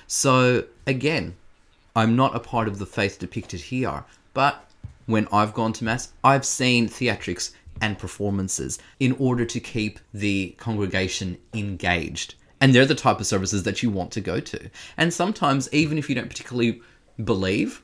So, 0.07 0.63
again, 0.87 1.35
I'm 1.95 2.15
not 2.15 2.35
a 2.35 2.39
part 2.39 2.67
of 2.67 2.79
the 2.79 2.85
faith 2.87 3.19
depicted 3.19 3.61
here, 3.61 4.03
but 4.33 4.65
when 5.09 5.27
I've 5.31 5.55
gone 5.55 5.73
to 5.73 5.83
Mass, 5.83 6.13
I've 6.23 6.45
seen 6.45 6.87
theatrics 6.87 7.51
and 7.81 7.97
performances 7.97 8.77
in 8.99 9.13
order 9.13 9.43
to 9.43 9.59
keep 9.59 9.99
the 10.13 10.53
congregation 10.59 11.39
engaged. 11.51 12.35
And 12.61 12.75
they're 12.75 12.85
the 12.85 12.93
type 12.93 13.19
of 13.19 13.25
services 13.25 13.63
that 13.63 13.81
you 13.81 13.89
want 13.89 14.11
to 14.11 14.21
go 14.21 14.39
to. 14.39 14.69
And 14.97 15.11
sometimes, 15.11 15.67
even 15.73 15.97
if 15.97 16.09
you 16.09 16.15
don't 16.15 16.29
particularly 16.29 16.81
believe, 17.23 17.81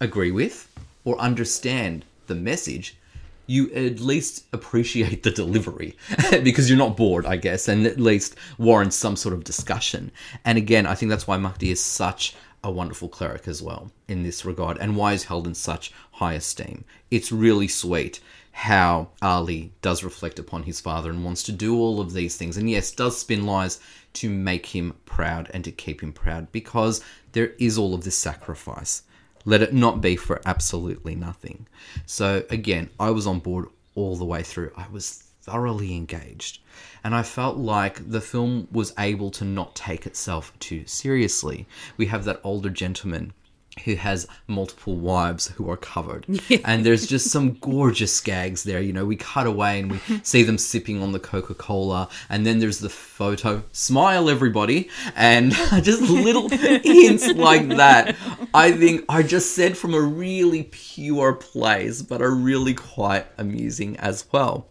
agree 0.00 0.30
with, 0.30 0.70
or 1.06 1.18
understand 1.18 2.04
the 2.26 2.34
message, 2.34 2.98
you 3.46 3.72
at 3.72 4.00
least 4.00 4.44
appreciate 4.52 5.22
the 5.22 5.30
delivery 5.30 5.96
because 6.42 6.68
you're 6.68 6.78
not 6.78 6.96
bored, 6.96 7.24
I 7.24 7.36
guess, 7.36 7.68
and 7.68 7.86
at 7.86 7.98
least 7.98 8.34
warrants 8.58 8.96
some 8.96 9.16
sort 9.16 9.32
of 9.32 9.44
discussion. 9.44 10.10
And 10.44 10.58
again, 10.58 10.86
I 10.86 10.94
think 10.94 11.08
that's 11.08 11.26
why 11.26 11.38
Mahdi 11.38 11.70
is 11.70 11.82
such 11.82 12.34
a 12.66 12.70
wonderful 12.70 13.08
cleric 13.08 13.46
as 13.46 13.62
well 13.62 13.92
in 14.08 14.24
this 14.24 14.44
regard 14.44 14.76
and 14.78 14.96
why 14.96 15.12
he's 15.12 15.22
held 15.22 15.46
in 15.46 15.54
such 15.54 15.92
high 16.10 16.32
esteem. 16.32 16.84
It's 17.12 17.30
really 17.30 17.68
sweet 17.68 18.18
how 18.50 19.10
Ali 19.22 19.72
does 19.82 20.02
reflect 20.02 20.40
upon 20.40 20.64
his 20.64 20.80
father 20.80 21.10
and 21.10 21.24
wants 21.24 21.44
to 21.44 21.52
do 21.52 21.76
all 21.78 22.00
of 22.00 22.12
these 22.12 22.36
things. 22.36 22.56
And 22.56 22.68
yes, 22.68 22.90
does 22.90 23.16
spin 23.16 23.46
lies 23.46 23.78
to 24.14 24.28
make 24.28 24.66
him 24.66 24.94
proud 25.04 25.48
and 25.54 25.62
to 25.62 25.70
keep 25.70 26.02
him 26.02 26.12
proud 26.12 26.50
because 26.50 27.04
there 27.32 27.52
is 27.60 27.78
all 27.78 27.94
of 27.94 28.02
this 28.02 28.18
sacrifice. 28.18 29.04
Let 29.44 29.62
it 29.62 29.72
not 29.72 30.00
be 30.00 30.16
for 30.16 30.42
absolutely 30.44 31.14
nothing. 31.14 31.68
So, 32.04 32.44
again, 32.50 32.90
I 32.98 33.10
was 33.10 33.28
on 33.28 33.38
board 33.38 33.68
all 33.94 34.16
the 34.16 34.24
way 34.24 34.42
through. 34.42 34.72
I 34.76 34.86
was 34.90 35.22
thoroughly 35.46 35.94
engaged. 35.94 36.58
And 37.04 37.14
I 37.14 37.22
felt 37.22 37.56
like 37.56 38.10
the 38.10 38.20
film 38.20 38.66
was 38.72 38.92
able 38.98 39.30
to 39.30 39.44
not 39.44 39.76
take 39.76 40.06
itself 40.06 40.52
too 40.58 40.84
seriously. 40.86 41.66
We 41.96 42.06
have 42.06 42.24
that 42.24 42.40
older 42.42 42.68
gentleman 42.68 43.32
who 43.84 43.94
has 43.94 44.26
multiple 44.48 44.96
wives 44.96 45.48
who 45.48 45.70
are 45.70 45.76
covered. 45.76 46.26
And 46.64 46.84
there's 46.84 47.06
just 47.06 47.30
some 47.30 47.54
gorgeous 47.60 48.20
gags 48.20 48.64
there. 48.64 48.80
You 48.80 48.92
know, 48.92 49.04
we 49.04 49.16
cut 49.16 49.46
away 49.46 49.78
and 49.80 49.92
we 49.92 50.00
see 50.24 50.42
them 50.42 50.58
sipping 50.58 51.00
on 51.00 51.12
the 51.12 51.20
Coca 51.20 51.54
Cola. 51.54 52.08
And 52.28 52.44
then 52.44 52.58
there's 52.58 52.78
the 52.78 52.88
photo. 52.88 53.62
Smile, 53.72 54.28
everybody. 54.28 54.88
And 55.14 55.52
just 55.82 56.02
little 56.02 56.48
hints 56.48 57.28
like 57.28 57.68
that, 57.68 58.16
I 58.52 58.72
think 58.72 59.04
are 59.08 59.22
just 59.22 59.54
said 59.54 59.76
from 59.76 59.94
a 59.94 60.00
really 60.00 60.64
pure 60.64 61.34
place, 61.34 62.02
but 62.02 62.22
are 62.22 62.34
really 62.34 62.74
quite 62.74 63.26
amusing 63.38 63.96
as 63.98 64.24
well. 64.32 64.66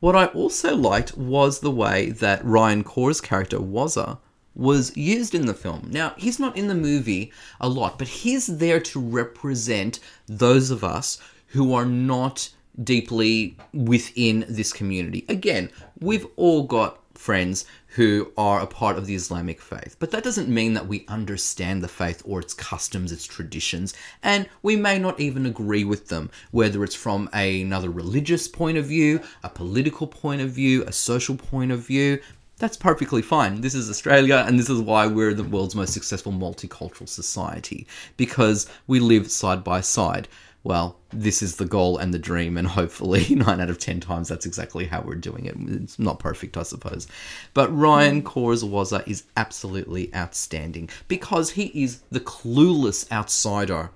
What 0.00 0.16
I 0.16 0.26
also 0.26 0.74
liked 0.74 1.18
was 1.18 1.60
the 1.60 1.70
way 1.70 2.08
that 2.10 2.42
Ryan 2.42 2.82
Corr's 2.82 3.20
character 3.20 3.58
Wazza 3.58 4.18
was 4.54 4.96
used 4.96 5.34
in 5.34 5.44
the 5.44 5.54
film. 5.54 5.88
Now, 5.90 6.14
he's 6.16 6.38
not 6.38 6.56
in 6.56 6.68
the 6.68 6.74
movie 6.74 7.32
a 7.60 7.68
lot, 7.68 7.98
but 7.98 8.08
he's 8.08 8.46
there 8.46 8.80
to 8.80 8.98
represent 8.98 10.00
those 10.26 10.70
of 10.70 10.82
us 10.82 11.18
who 11.48 11.74
are 11.74 11.84
not 11.84 12.48
deeply 12.82 13.58
within 13.74 14.46
this 14.48 14.72
community. 14.72 15.26
Again, 15.28 15.70
we've 16.00 16.26
all 16.36 16.62
got 16.62 16.99
friends 17.20 17.66
who 17.96 18.32
are 18.36 18.60
a 18.60 18.66
part 18.66 18.96
of 18.96 19.04
the 19.04 19.14
Islamic 19.14 19.60
faith, 19.60 19.94
but 19.98 20.10
that 20.10 20.24
doesn't 20.24 20.48
mean 20.48 20.72
that 20.72 20.86
we 20.86 21.04
understand 21.06 21.82
the 21.82 21.88
faith 21.88 22.22
or 22.24 22.40
its 22.40 22.54
customs, 22.54 23.12
its 23.12 23.26
traditions, 23.26 23.92
and 24.22 24.48
we 24.62 24.74
may 24.74 24.98
not 24.98 25.20
even 25.20 25.44
agree 25.44 25.84
with 25.84 26.08
them, 26.08 26.30
whether 26.50 26.82
it's 26.82 26.94
from 26.94 27.28
another 27.34 27.90
religious 27.90 28.48
point 28.48 28.78
of 28.78 28.86
view, 28.86 29.20
a 29.42 29.50
political 29.50 30.06
point 30.06 30.40
of 30.40 30.50
view, 30.50 30.82
a 30.84 30.92
social 30.92 31.36
point 31.36 31.70
of 31.70 31.80
view. 31.80 32.18
That's 32.56 32.76
perfectly 32.76 33.22
fine. 33.22 33.60
This 33.60 33.74
is 33.74 33.90
Australia, 33.90 34.44
and 34.46 34.58
this 34.58 34.70
is 34.70 34.80
why 34.80 35.06
we're 35.06 35.34
the 35.34 35.44
world's 35.44 35.74
most 35.74 35.92
successful 35.92 36.32
multicultural 36.32 37.08
society 37.08 37.86
because 38.16 38.66
we 38.86 38.98
live 38.98 39.30
side 39.30 39.62
by 39.62 39.82
side 39.82 40.26
well, 40.62 40.98
this 41.10 41.40
is 41.40 41.56
the 41.56 41.64
goal 41.64 41.96
and 41.96 42.12
the 42.12 42.18
dream, 42.18 42.58
and 42.58 42.68
hopefully, 42.68 43.24
nine 43.34 43.60
out 43.60 43.70
of 43.70 43.78
ten 43.78 43.98
times, 44.00 44.28
that's 44.28 44.44
exactly 44.44 44.86
how 44.86 45.00
we're 45.00 45.14
doing 45.14 45.46
it. 45.46 45.56
It's 45.58 45.98
not 45.98 46.18
perfect, 46.18 46.56
I 46.56 46.64
suppose. 46.64 47.06
But 47.54 47.74
Ryan 47.74 48.20
mm. 48.20 48.24
Corr's 48.26 48.62
Wazza 48.62 49.06
is 49.08 49.24
absolutely 49.36 50.14
outstanding 50.14 50.90
because 51.08 51.52
he 51.52 51.66
is 51.82 52.02
the 52.10 52.20
clueless 52.20 53.10
outsider. 53.10 53.90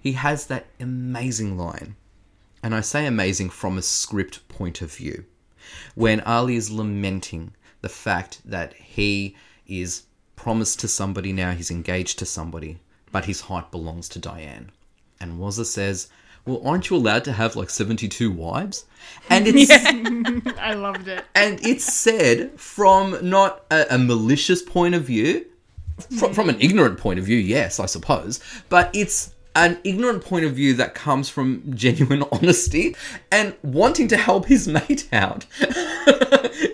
He 0.00 0.12
has 0.12 0.46
that 0.46 0.66
amazing 0.78 1.56
line, 1.56 1.96
and 2.62 2.74
I 2.74 2.82
say 2.82 3.06
amazing 3.06 3.48
from 3.48 3.78
a 3.78 3.82
script 3.82 4.46
point 4.48 4.82
of 4.82 4.92
view, 4.94 5.24
when 5.94 6.20
Ali 6.20 6.56
is 6.56 6.70
lamenting 6.70 7.54
the 7.80 7.88
fact 7.88 8.42
that 8.44 8.74
he 8.74 9.34
is 9.66 10.02
promised 10.36 10.80
to 10.80 10.88
somebody 10.88 11.32
now, 11.32 11.52
he's 11.52 11.70
engaged 11.70 12.18
to 12.18 12.26
somebody, 12.26 12.80
but 13.10 13.24
his 13.24 13.42
heart 13.42 13.70
belongs 13.70 14.10
to 14.10 14.18
Diane. 14.18 14.70
And 15.20 15.38
Wazza 15.38 15.64
says, 15.64 16.08
Well, 16.46 16.60
aren't 16.64 16.90
you 16.90 16.96
allowed 16.96 17.24
to 17.24 17.32
have 17.32 17.56
like 17.56 17.70
72 17.70 18.30
wives? 18.30 18.84
And 19.30 19.46
it's. 19.48 19.70
I 20.58 20.74
loved 20.74 21.08
it. 21.08 21.24
And 21.34 21.64
it's 21.64 21.84
said 21.84 22.58
from 22.58 23.28
not 23.28 23.64
a, 23.70 23.86
a 23.94 23.98
malicious 23.98 24.62
point 24.62 24.94
of 24.94 25.04
view, 25.04 25.46
from, 26.18 26.32
from 26.34 26.48
an 26.48 26.56
ignorant 26.60 26.98
point 26.98 27.18
of 27.18 27.24
view, 27.24 27.38
yes, 27.38 27.78
I 27.80 27.86
suppose, 27.86 28.40
but 28.68 28.90
it's 28.94 29.34
an 29.56 29.78
ignorant 29.84 30.24
point 30.24 30.44
of 30.44 30.52
view 30.52 30.74
that 30.74 30.94
comes 30.94 31.28
from 31.28 31.62
genuine 31.74 32.24
honesty 32.32 32.96
and 33.30 33.54
wanting 33.62 34.08
to 34.08 34.16
help 34.16 34.46
his 34.46 34.66
mate 34.66 35.08
out. 35.12 35.46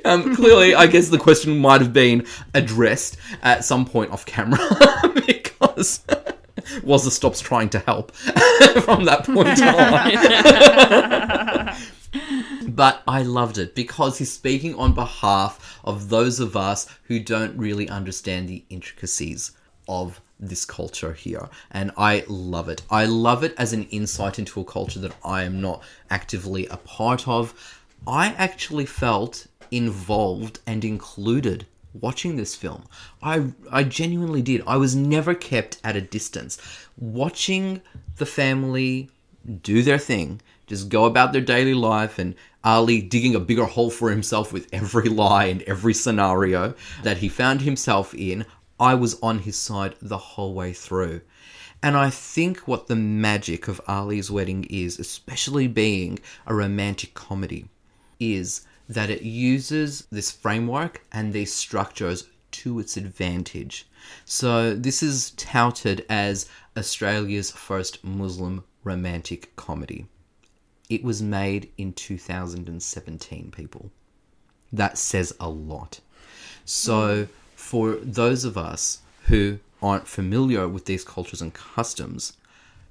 um, 0.04 0.34
clearly, 0.34 0.74
I 0.74 0.86
guess 0.86 1.08
the 1.08 1.18
question 1.18 1.58
might 1.58 1.80
have 1.80 1.92
been 1.92 2.26
addressed 2.54 3.16
at 3.42 3.64
some 3.64 3.84
point 3.84 4.10
off 4.12 4.24
camera 4.26 4.58
because. 5.26 6.04
Wazza 6.82 7.10
stops 7.10 7.40
trying 7.40 7.68
to 7.70 7.78
help 7.80 8.12
from 8.82 9.04
that 9.04 9.24
point 9.24 9.60
on. 12.62 12.72
but 12.72 13.02
I 13.06 13.22
loved 13.22 13.58
it 13.58 13.74
because 13.74 14.18
he's 14.18 14.32
speaking 14.32 14.74
on 14.74 14.94
behalf 14.94 15.80
of 15.84 16.08
those 16.08 16.40
of 16.40 16.56
us 16.56 16.88
who 17.04 17.20
don't 17.20 17.56
really 17.56 17.88
understand 17.88 18.48
the 18.48 18.64
intricacies 18.70 19.52
of 19.88 20.20
this 20.38 20.64
culture 20.64 21.12
here. 21.12 21.48
And 21.70 21.90
I 21.96 22.24
love 22.28 22.68
it. 22.68 22.82
I 22.90 23.04
love 23.04 23.44
it 23.44 23.54
as 23.58 23.72
an 23.72 23.84
insight 23.90 24.38
into 24.38 24.60
a 24.60 24.64
culture 24.64 25.00
that 25.00 25.14
I 25.24 25.42
am 25.42 25.60
not 25.60 25.82
actively 26.08 26.66
a 26.66 26.76
part 26.78 27.28
of. 27.28 27.54
I 28.06 28.28
actually 28.38 28.86
felt 28.86 29.46
involved 29.70 30.60
and 30.66 30.84
included 30.84 31.66
watching 31.92 32.36
this 32.36 32.54
film. 32.54 32.84
I 33.22 33.52
I 33.70 33.84
genuinely 33.84 34.42
did. 34.42 34.62
I 34.66 34.76
was 34.76 34.94
never 34.94 35.34
kept 35.34 35.78
at 35.84 35.96
a 35.96 36.00
distance. 36.00 36.58
Watching 36.96 37.82
the 38.16 38.26
family 38.26 39.10
do 39.62 39.82
their 39.82 39.98
thing, 39.98 40.40
just 40.66 40.88
go 40.88 41.04
about 41.04 41.32
their 41.32 41.40
daily 41.40 41.74
life 41.74 42.18
and 42.18 42.34
Ali 42.62 43.00
digging 43.00 43.34
a 43.34 43.40
bigger 43.40 43.64
hole 43.64 43.90
for 43.90 44.10
himself 44.10 44.52
with 44.52 44.68
every 44.72 45.08
lie 45.08 45.46
and 45.46 45.62
every 45.62 45.94
scenario 45.94 46.74
that 47.02 47.18
he 47.18 47.28
found 47.28 47.62
himself 47.62 48.14
in, 48.14 48.44
I 48.78 48.94
was 48.94 49.18
on 49.22 49.40
his 49.40 49.56
side 49.56 49.94
the 50.00 50.18
whole 50.18 50.54
way 50.54 50.72
through. 50.72 51.22
And 51.82 51.96
I 51.96 52.10
think 52.10 52.68
what 52.68 52.88
the 52.88 52.96
magic 52.96 53.66
of 53.66 53.80
Ali's 53.88 54.30
wedding 54.30 54.64
is, 54.64 54.98
especially 54.98 55.66
being 55.66 56.18
a 56.46 56.54
romantic 56.54 57.14
comedy, 57.14 57.68
is 58.18 58.66
that 58.90 59.08
it 59.08 59.22
uses 59.22 60.04
this 60.10 60.32
framework 60.32 61.00
and 61.12 61.32
these 61.32 61.54
structures 61.54 62.26
to 62.50 62.80
its 62.80 62.96
advantage. 62.96 63.86
So, 64.24 64.74
this 64.74 65.00
is 65.00 65.30
touted 65.36 66.04
as 66.08 66.48
Australia's 66.76 67.52
first 67.52 68.02
Muslim 68.02 68.64
romantic 68.82 69.54
comedy. 69.54 70.06
It 70.88 71.04
was 71.04 71.22
made 71.22 71.70
in 71.78 71.92
2017, 71.92 73.52
people. 73.52 73.92
That 74.72 74.98
says 74.98 75.32
a 75.38 75.48
lot. 75.48 76.00
So, 76.64 77.28
for 77.54 77.92
those 77.92 78.44
of 78.44 78.58
us 78.58 79.02
who 79.26 79.60
aren't 79.80 80.08
familiar 80.08 80.66
with 80.66 80.86
these 80.86 81.04
cultures 81.04 81.40
and 81.40 81.54
customs, 81.54 82.32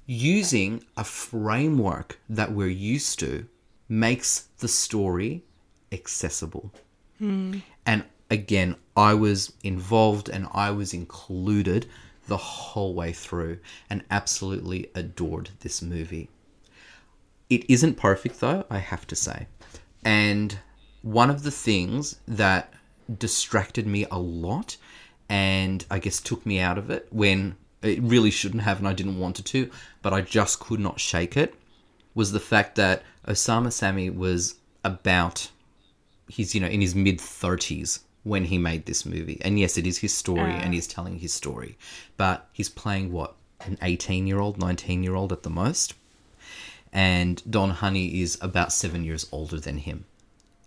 using 0.06 0.82
a 0.96 1.04
framework 1.04 2.18
that 2.26 2.52
we're 2.52 2.68
used 2.68 3.18
to 3.20 3.46
makes 3.86 4.48
the 4.60 4.68
story 4.68 5.44
accessible. 5.92 6.72
Hmm. 7.18 7.58
And 7.86 8.04
again, 8.30 8.76
I 8.96 9.14
was 9.14 9.52
involved 9.62 10.28
and 10.28 10.46
I 10.52 10.70
was 10.70 10.94
included 10.94 11.86
the 12.28 12.36
whole 12.36 12.94
way 12.94 13.12
through 13.12 13.58
and 13.88 14.04
absolutely 14.10 14.90
adored 14.94 15.50
this 15.60 15.82
movie. 15.82 16.28
It 17.48 17.68
isn't 17.68 17.96
perfect 17.96 18.40
though, 18.40 18.64
I 18.70 18.78
have 18.78 19.06
to 19.08 19.16
say. 19.16 19.46
And 20.04 20.58
one 21.02 21.30
of 21.30 21.42
the 21.42 21.50
things 21.50 22.20
that 22.28 22.72
distracted 23.18 23.86
me 23.86 24.06
a 24.10 24.18
lot 24.18 24.76
and 25.28 25.84
I 25.90 25.98
guess 25.98 26.20
took 26.20 26.46
me 26.46 26.60
out 26.60 26.78
of 26.78 26.90
it 26.90 27.08
when 27.10 27.56
it 27.82 28.00
really 28.02 28.30
shouldn't 28.30 28.62
have 28.62 28.78
and 28.78 28.86
I 28.86 28.92
didn't 28.92 29.18
want 29.18 29.40
it 29.40 29.46
to, 29.46 29.70
but 30.02 30.12
I 30.12 30.20
just 30.20 30.60
could 30.60 30.80
not 30.80 31.00
shake 31.00 31.36
it 31.36 31.54
was 32.14 32.32
the 32.32 32.40
fact 32.40 32.76
that 32.76 33.02
Osama 33.26 33.72
Sami 33.72 34.10
was 34.10 34.56
about 34.84 35.50
he's 36.30 36.54
you 36.54 36.60
know 36.60 36.68
in 36.68 36.80
his 36.80 36.94
mid 36.94 37.18
30s 37.18 38.00
when 38.22 38.44
he 38.44 38.58
made 38.58 38.86
this 38.86 39.06
movie. 39.06 39.40
And 39.42 39.58
yes 39.58 39.76
it 39.78 39.86
is 39.86 39.98
his 39.98 40.14
story 40.14 40.52
and 40.52 40.68
ah. 40.68 40.72
he's 40.72 40.86
telling 40.86 41.18
his 41.18 41.32
story. 41.32 41.76
But 42.16 42.48
he's 42.52 42.68
playing 42.68 43.12
what 43.12 43.34
an 43.60 43.78
18 43.82 44.26
year 44.26 44.40
old 44.40 44.58
19 44.58 45.02
year 45.02 45.14
old 45.14 45.32
at 45.32 45.42
the 45.42 45.50
most? 45.50 45.94
And 46.92 47.42
Don 47.48 47.70
Hany 47.70 48.20
is 48.20 48.36
about 48.40 48.72
seven 48.72 49.04
years 49.04 49.26
older 49.30 49.60
than 49.60 49.78
him. 49.78 50.04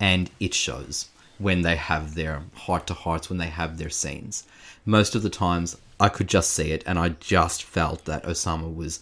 And 0.00 0.30
it 0.40 0.54
shows 0.54 1.08
when 1.38 1.62
they 1.62 1.76
have 1.76 2.14
their 2.14 2.42
heart 2.54 2.86
to 2.86 2.94
hearts 2.94 3.28
when 3.28 3.38
they 3.38 3.48
have 3.48 3.76
their 3.76 3.90
scenes. 3.90 4.44
Most 4.84 5.14
of 5.14 5.22
the 5.22 5.30
times 5.30 5.76
i 6.00 6.08
could 6.08 6.28
just 6.28 6.50
see 6.52 6.72
it 6.72 6.82
and 6.86 6.98
i 6.98 7.08
just 7.08 7.62
felt 7.62 8.04
that 8.04 8.24
osama 8.24 8.72
was 8.72 9.00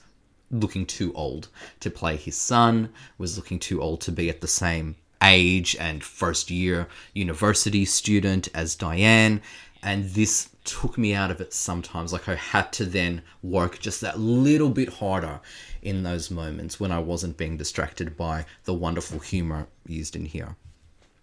looking 0.51 0.85
too 0.85 1.13
old 1.15 1.49
to 1.81 1.91
play 1.91 2.17
his 2.17 2.37
son 2.37 2.89
was 3.19 3.37
looking 3.37 3.59
too 3.59 3.81
old 3.81 4.01
to 4.01 4.13
be 4.13 4.29
at 4.29 4.41
the 4.41 4.49
same 4.49 4.95
age 5.23 5.77
and 5.79 6.03
first 6.03 6.51
year 6.51 6.89
university 7.15 7.85
student 7.85 8.49
as 8.55 8.75
Diane. 8.75 9.41
And 9.83 10.11
this 10.11 10.51
took 10.65 10.97
me 10.97 11.15
out 11.15 11.31
of 11.31 11.41
it 11.41 11.53
sometimes. 11.53 12.13
Like 12.13 12.29
I 12.29 12.35
had 12.35 12.73
to 12.75 12.85
then 12.85 13.23
work 13.43 13.81
just 13.81 14.01
that 14.01 14.19
little 14.19 14.71
bit 14.71 14.89
harder 14.89 15.41
in 15.83 16.03
those 16.03 16.31
moments 16.31 16.79
when 16.79 16.93
I 16.93 17.01
wasn't 17.01 17.37
being 17.37 17.57
distracted 17.57 18.17
by 18.17 18.47
the 18.65 18.75
wonderful 18.75 19.19
humor 19.19 19.67
used 19.87 20.15
in 20.15 20.27
here. 20.27 20.57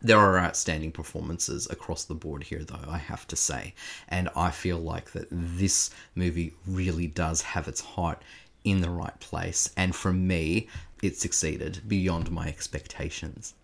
There 0.02 0.18
are 0.18 0.40
outstanding 0.40 0.94
performances 0.94 1.68
across 1.70 2.06
the 2.06 2.16
board 2.16 2.44
here, 2.44 2.64
though, 2.64 2.86
I 2.88 2.98
have 2.98 3.28
to 3.28 3.36
say. 3.36 3.74
And 4.08 4.30
I 4.36 4.50
feel 4.50 4.78
like 4.78 5.12
that 5.12 5.28
this 5.30 5.90
movie 6.16 6.54
really 6.66 7.08
does 7.08 7.42
have 7.42 7.68
its 7.68 7.82
heart 7.82 8.22
in 8.64 8.80
the 8.82 8.90
right 8.90 9.20
place. 9.20 9.70
And 9.76 9.94
for 9.94 10.14
me, 10.14 10.68
it 11.02 11.18
succeeded 11.18 11.82
beyond 11.88 12.32
my 12.32 12.48
expectations. 12.48 13.56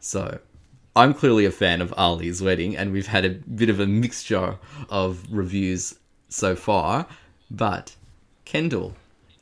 So, 0.00 0.38
I'm 0.94 1.14
clearly 1.14 1.44
a 1.44 1.50
fan 1.50 1.80
of 1.80 1.94
Ali's 1.96 2.42
wedding, 2.42 2.76
and 2.76 2.92
we've 2.92 3.06
had 3.06 3.24
a 3.24 3.30
bit 3.30 3.70
of 3.70 3.80
a 3.80 3.86
mixture 3.86 4.58
of 4.90 5.24
reviews 5.30 5.94
so 6.28 6.56
far. 6.56 7.06
But, 7.50 7.94
Kendall, 8.44 8.94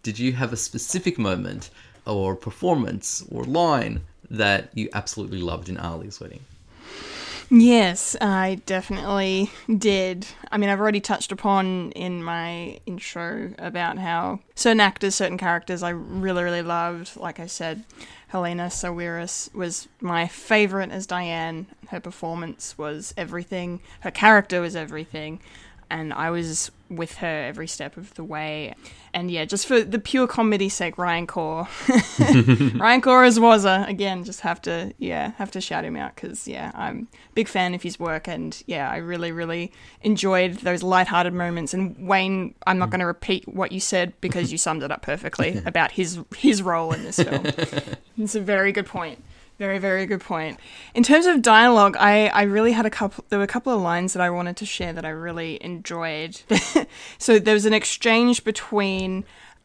did 0.02 0.18
you 0.18 0.32
have 0.32 0.52
a 0.52 0.56
specific 0.56 1.18
moment 1.18 1.70
or 2.06 2.36
performance 2.36 3.24
or 3.30 3.44
line 3.44 4.02
that 4.30 4.70
you 4.74 4.88
absolutely 4.92 5.38
loved 5.38 5.68
in 5.68 5.78
Ali's 5.78 6.20
wedding? 6.20 6.44
Yes, 7.48 8.16
I 8.20 8.60
definitely 8.66 9.50
did. 9.78 10.26
I 10.50 10.58
mean, 10.58 10.68
I've 10.68 10.80
already 10.80 11.00
touched 11.00 11.30
upon 11.30 11.92
in 11.92 12.22
my 12.24 12.80
intro 12.86 13.52
about 13.58 13.98
how 13.98 14.40
certain 14.56 14.80
actors, 14.80 15.14
certain 15.14 15.38
characters 15.38 15.82
I 15.82 15.90
really, 15.90 16.42
really 16.42 16.62
loved. 16.62 17.16
Like 17.16 17.38
I 17.38 17.46
said, 17.46 17.84
Helana 18.32 18.66
Sawires 18.66 19.54
was 19.54 19.86
my 20.00 20.26
favorite 20.26 20.90
as 20.90 21.06
Diane. 21.06 21.66
Her 21.90 22.00
performance 22.00 22.76
was 22.76 23.14
everything, 23.16 23.80
her 24.00 24.10
character 24.10 24.60
was 24.60 24.74
everything, 24.74 25.38
and 25.88 26.12
I 26.12 26.30
was 26.30 26.72
with 26.88 27.16
her 27.16 27.44
every 27.44 27.66
step 27.66 27.96
of 27.96 28.14
the 28.14 28.24
way. 28.24 28.74
And 29.12 29.30
yeah, 29.30 29.44
just 29.44 29.66
for 29.66 29.82
the 29.82 29.98
pure 29.98 30.26
comedy 30.26 30.68
sake, 30.68 30.98
Ryan 30.98 31.26
Corr, 31.26 31.66
Ryan 32.80 33.00
Corr 33.00 33.26
as 33.26 33.38
Wazza 33.38 33.88
again. 33.88 34.24
Just 34.24 34.40
have 34.40 34.60
to 34.62 34.92
yeah 34.98 35.32
have 35.32 35.50
to 35.52 35.60
shout 35.60 35.84
him 35.84 35.96
out 35.96 36.14
because 36.14 36.46
yeah 36.46 36.70
I'm 36.74 37.08
a 37.12 37.32
big 37.34 37.48
fan 37.48 37.74
of 37.74 37.82
his 37.82 37.98
work 37.98 38.28
and 38.28 38.62
yeah 38.66 38.90
I 38.90 38.98
really 38.98 39.32
really 39.32 39.72
enjoyed 40.02 40.58
those 40.58 40.82
lighthearted 40.82 41.32
moments. 41.32 41.74
And 41.74 42.08
Wayne, 42.08 42.54
I'm 42.66 42.78
not 42.78 42.88
mm. 42.88 42.92
going 42.92 43.00
to 43.00 43.06
repeat 43.06 43.48
what 43.48 43.72
you 43.72 43.80
said 43.80 44.12
because 44.20 44.52
you 44.52 44.58
summed 44.66 44.82
it 44.82 44.90
up 44.90 45.02
perfectly 45.02 45.60
about 45.66 45.92
his 45.92 46.18
his 46.36 46.62
role 46.62 46.92
in 46.92 47.02
this 47.02 47.16
film. 47.16 47.46
it's 48.18 48.34
a 48.34 48.40
very 48.40 48.72
good 48.72 48.86
point. 48.86 49.22
Very, 49.58 49.78
very 49.78 50.04
good 50.04 50.20
point. 50.20 50.60
In 50.94 51.02
terms 51.02 51.24
of 51.24 51.40
dialogue, 51.40 51.96
I, 51.98 52.26
I 52.28 52.42
really 52.42 52.72
had 52.72 52.84
a 52.84 52.90
couple. 52.90 53.24
There 53.30 53.38
were 53.38 53.44
a 53.44 53.48
couple 53.48 53.72
of 53.72 53.80
lines 53.80 54.12
that 54.12 54.20
I 54.20 54.28
wanted 54.28 54.56
to 54.58 54.66
share 54.66 54.92
that 54.92 55.06
I 55.06 55.08
really 55.08 55.62
enjoyed. 55.64 56.40
so 57.18 57.38
there 57.38 57.54
was 57.54 57.64
an 57.64 57.72
exchange 57.72 58.44
between 58.44 59.24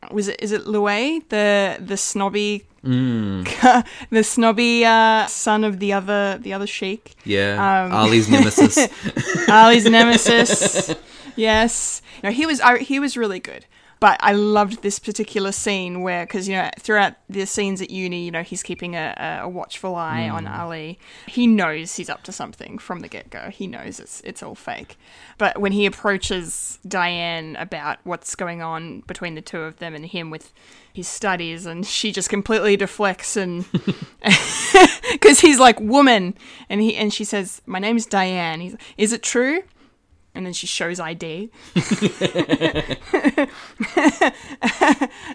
was 0.09 0.27
it 0.27 0.41
is 0.41 0.51
it 0.51 0.65
Louis 0.65 1.19
the 1.29 1.77
the 1.79 1.97
snobby 1.97 2.65
the 4.09 4.23
snobby 4.23 4.83
uh, 4.83 5.27
son 5.27 5.63
of 5.63 5.79
the 5.79 5.93
other 5.93 6.39
the 6.41 6.53
other 6.53 6.65
sheik 6.65 7.13
Yeah. 7.23 7.85
Um, 7.85 7.93
Ali's 7.93 8.27
nemesis. 8.27 8.87
Ali's 9.49 9.85
nemesis. 9.85 10.95
Yes, 11.35 12.01
no, 12.23 12.31
he 12.31 12.45
was 12.45 12.59
I, 12.61 12.79
he 12.79 12.99
was 12.99 13.15
really 13.15 13.39
good. 13.39 13.65
But 14.01 14.19
I 14.19 14.33
loved 14.33 14.81
this 14.81 14.97
particular 14.97 15.51
scene 15.51 16.01
where, 16.01 16.25
because 16.25 16.47
you 16.47 16.55
know, 16.55 16.71
throughout 16.79 17.13
the 17.29 17.45
scenes 17.45 17.83
at 17.83 17.91
uni, 17.91 18.25
you 18.25 18.31
know, 18.31 18.41
he's 18.41 18.63
keeping 18.63 18.95
a, 18.95 19.41
a 19.43 19.47
watchful 19.47 19.93
eye 19.93 20.27
on 20.27 20.45
mm. 20.45 20.59
Ali. 20.59 20.97
He 21.27 21.45
knows 21.45 21.95
he's 21.95 22.09
up 22.09 22.23
to 22.23 22.31
something 22.31 22.79
from 22.79 23.01
the 23.01 23.07
get 23.07 23.29
go. 23.29 23.51
He 23.51 23.67
knows 23.67 23.99
it's 23.99 24.19
it's 24.21 24.41
all 24.41 24.55
fake. 24.55 24.97
But 25.37 25.61
when 25.61 25.71
he 25.71 25.85
approaches 25.85 26.79
Diane 26.87 27.55
about 27.57 27.99
what's 28.03 28.33
going 28.33 28.63
on 28.63 29.01
between 29.01 29.35
the 29.35 29.41
two 29.41 29.61
of 29.61 29.77
them 29.77 29.93
and 29.93 30.03
him 30.07 30.31
with 30.31 30.51
his 30.91 31.07
studies, 31.07 31.67
and 31.67 31.85
she 31.85 32.11
just 32.11 32.27
completely 32.27 32.75
deflects 32.75 33.37
and 33.37 33.65
because 35.11 35.41
he's 35.41 35.59
like 35.59 35.79
woman, 35.79 36.33
and 36.69 36.81
he 36.81 36.95
and 36.95 37.13
she 37.13 37.23
says, 37.23 37.61
"My 37.67 37.77
name's 37.77 38.07
Diane." 38.07 38.61
He's, 38.61 38.75
is 38.97 39.13
it 39.13 39.21
true? 39.21 39.61
And 40.33 40.45
then 40.45 40.53
she 40.53 40.65
shows 40.65 40.99
ID. 40.99 41.51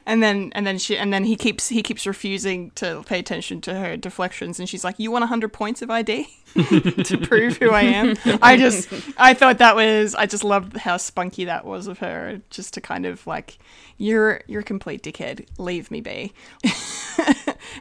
and 0.07 0.23
then 0.23 0.53
and 0.55 0.67
then 0.67 0.79
she 0.79 0.97
and 0.97 1.13
then 1.13 1.25
he 1.25 1.37
keeps 1.37 1.69
he 1.69 1.83
keeps 1.83 2.07
refusing 2.07 2.71
to 2.73 3.03
pay 3.07 3.19
attention 3.19 3.61
to 3.63 3.75
her 3.75 3.97
deflections 3.97 4.59
and 4.59 4.69
she's 4.69 4.85
like 4.85 4.99
you 4.99 5.11
want 5.11 5.23
100 5.23 5.53
points 5.53 5.83
of 5.83 5.91
id 5.91 6.27
to 7.05 7.19
prove 7.19 7.57
who 7.59 7.71
i 7.71 7.83
am? 7.83 8.15
I 8.41 8.57
just 8.57 8.89
i 9.19 9.35
thought 9.35 9.59
that 9.59 9.77
was 9.77 10.15
i 10.15 10.27
just 10.27 10.45
loved 10.45 10.77
how 10.77 10.97
spunky 10.97 11.45
that 11.45 11.65
was 11.65 11.87
of 11.87 11.99
her 11.99 12.41
just 12.51 12.75
to 12.75 12.81
kind 12.81 13.07
of 13.07 13.27
like 13.27 13.59
you're 13.99 14.43
you're 14.47 14.61
a 14.61 14.65
complete 14.65 15.03
dickhead. 15.03 15.47
Leave 15.59 15.91
me 15.91 16.01
be. 16.01 16.33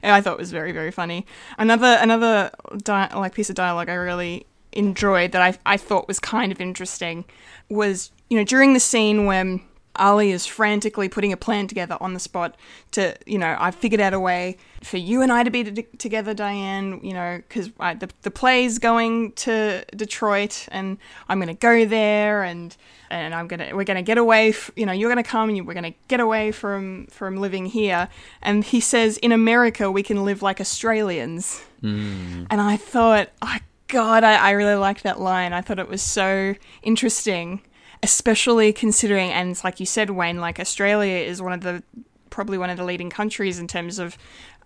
And 0.02 0.12
i 0.14 0.22
thought 0.22 0.34
it 0.34 0.40
was 0.40 0.52
very 0.52 0.72
very 0.72 0.92
funny. 0.92 1.26
Another 1.58 1.98
another 2.00 2.52
di- 2.78 3.12
like 3.16 3.34
piece 3.34 3.50
of 3.50 3.56
dialogue 3.56 3.90
i 3.90 3.94
really 3.94 4.46
enjoyed 4.76 5.32
that 5.32 5.42
I, 5.42 5.74
I 5.74 5.78
thought 5.78 6.08
was 6.08 6.20
kind 6.20 6.52
of 6.52 6.62
interesting 6.62 7.26
was 7.70 8.12
you 8.30 8.38
know 8.38 8.44
during 8.44 8.74
the 8.74 8.80
scene 8.80 9.26
when 9.26 9.62
Ali 9.98 10.32
is 10.32 10.46
frantically 10.46 11.10
putting 11.10 11.32
a 11.32 11.38
plan 11.38 11.68
together 11.68 11.98
on 12.02 12.14
the 12.14 12.20
spot 12.20 12.56
to, 12.92 13.16
you 13.26 13.38
know, 13.38 13.56
I 13.60 13.72
figured 13.72 14.02
out 14.02 14.14
a 14.14 14.20
way 14.20 14.58
for 14.84 14.98
you 14.98 15.22
and 15.22 15.32
I 15.32 15.44
to 15.44 15.52
be 15.52 15.64
t- 15.64 15.84
together, 15.98 16.34
Diane, 16.34 17.00
you 17.04 17.14
know, 17.14 17.38
because 17.38 17.70
the, 17.70 18.10
the 18.22 18.32
play's 18.32 18.80
going 18.80 19.32
to 19.34 19.86
Detroit 19.96 20.68
and 20.72 20.98
I'm 21.30 21.40
going 21.40 21.48
to 21.48 21.54
go 21.54 21.86
there 21.86 22.44
and 22.44 22.76
and 23.12 23.36
I'm 23.36 23.48
going 23.48 23.60
to, 23.60 23.74
we're 23.74 23.84
going 23.84 23.98
to 23.98 24.04
get 24.04 24.18
away, 24.18 24.50
f- 24.50 24.72
you 24.76 24.86
know, 24.86 24.92
you're 24.92 25.12
going 25.12 25.24
to 25.24 25.30
come 25.30 25.50
and 25.50 25.56
you, 25.56 25.64
we're 25.64 25.76
going 25.76 25.94
to 25.94 25.98
get 26.08 26.20
away 26.20 26.52
from, 26.52 27.06
from 27.08 27.38
living 27.38 27.68
here. 27.68 28.10
And 28.42 28.64
he 28.64 28.80
says, 28.80 29.18
in 29.18 29.32
America, 29.32 29.92
we 29.92 30.02
can 30.02 30.26
live 30.26 30.42
like 30.42 30.60
Australians. 30.60 31.62
Mm. 31.84 32.48
And 32.50 32.60
I 32.60 32.78
thought, 32.78 33.30
oh, 33.44 33.58
God, 33.88 34.24
I, 34.24 34.36
I 34.36 34.52
really 34.52 34.76
liked 34.76 35.04
that 35.04 35.20
line. 35.20 35.54
I 35.54 35.62
thought 35.62 35.80
it 35.80 35.88
was 35.88 36.02
so 36.02 36.56
interesting 36.82 37.62
especially 38.06 38.72
considering, 38.72 39.32
and 39.32 39.50
it's 39.50 39.64
like 39.64 39.80
you 39.80 39.86
said, 39.86 40.12
Wayne, 40.12 40.40
like 40.40 40.60
Australia 40.60 41.18
is 41.18 41.42
one 41.42 41.54
of 41.54 41.62
the 41.62 41.82
probably 42.30 42.58
one 42.58 42.70
of 42.70 42.78
the 42.78 42.84
leading 42.84 43.10
countries 43.10 43.58
in 43.58 43.68
terms 43.68 43.98
of 43.98 44.18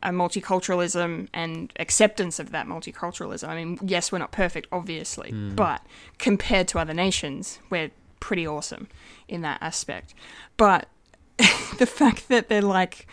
uh, 0.04 0.10
multiculturalism 0.10 1.28
and 1.34 1.72
acceptance 1.80 2.40
of 2.40 2.52
that 2.52 2.68
multiculturalism. 2.68 3.48
I 3.48 3.56
mean, 3.56 3.80
yes, 3.82 4.12
we're 4.12 4.18
not 4.18 4.32
perfect, 4.32 4.68
obviously, 4.72 5.32
but 5.56 5.82
compared 6.18 6.68
to 6.70 6.80
other 6.80 6.94
nations, 6.94 7.60
we're 7.70 7.92
pretty 8.20 8.46
awesome 8.46 8.90
in 9.28 9.42
that 9.44 9.60
aspect. 9.62 10.14
But 10.58 10.90
the 11.38 11.86
fact 11.86 12.28
that 12.28 12.50
they're 12.50 12.62
like, 12.62 13.08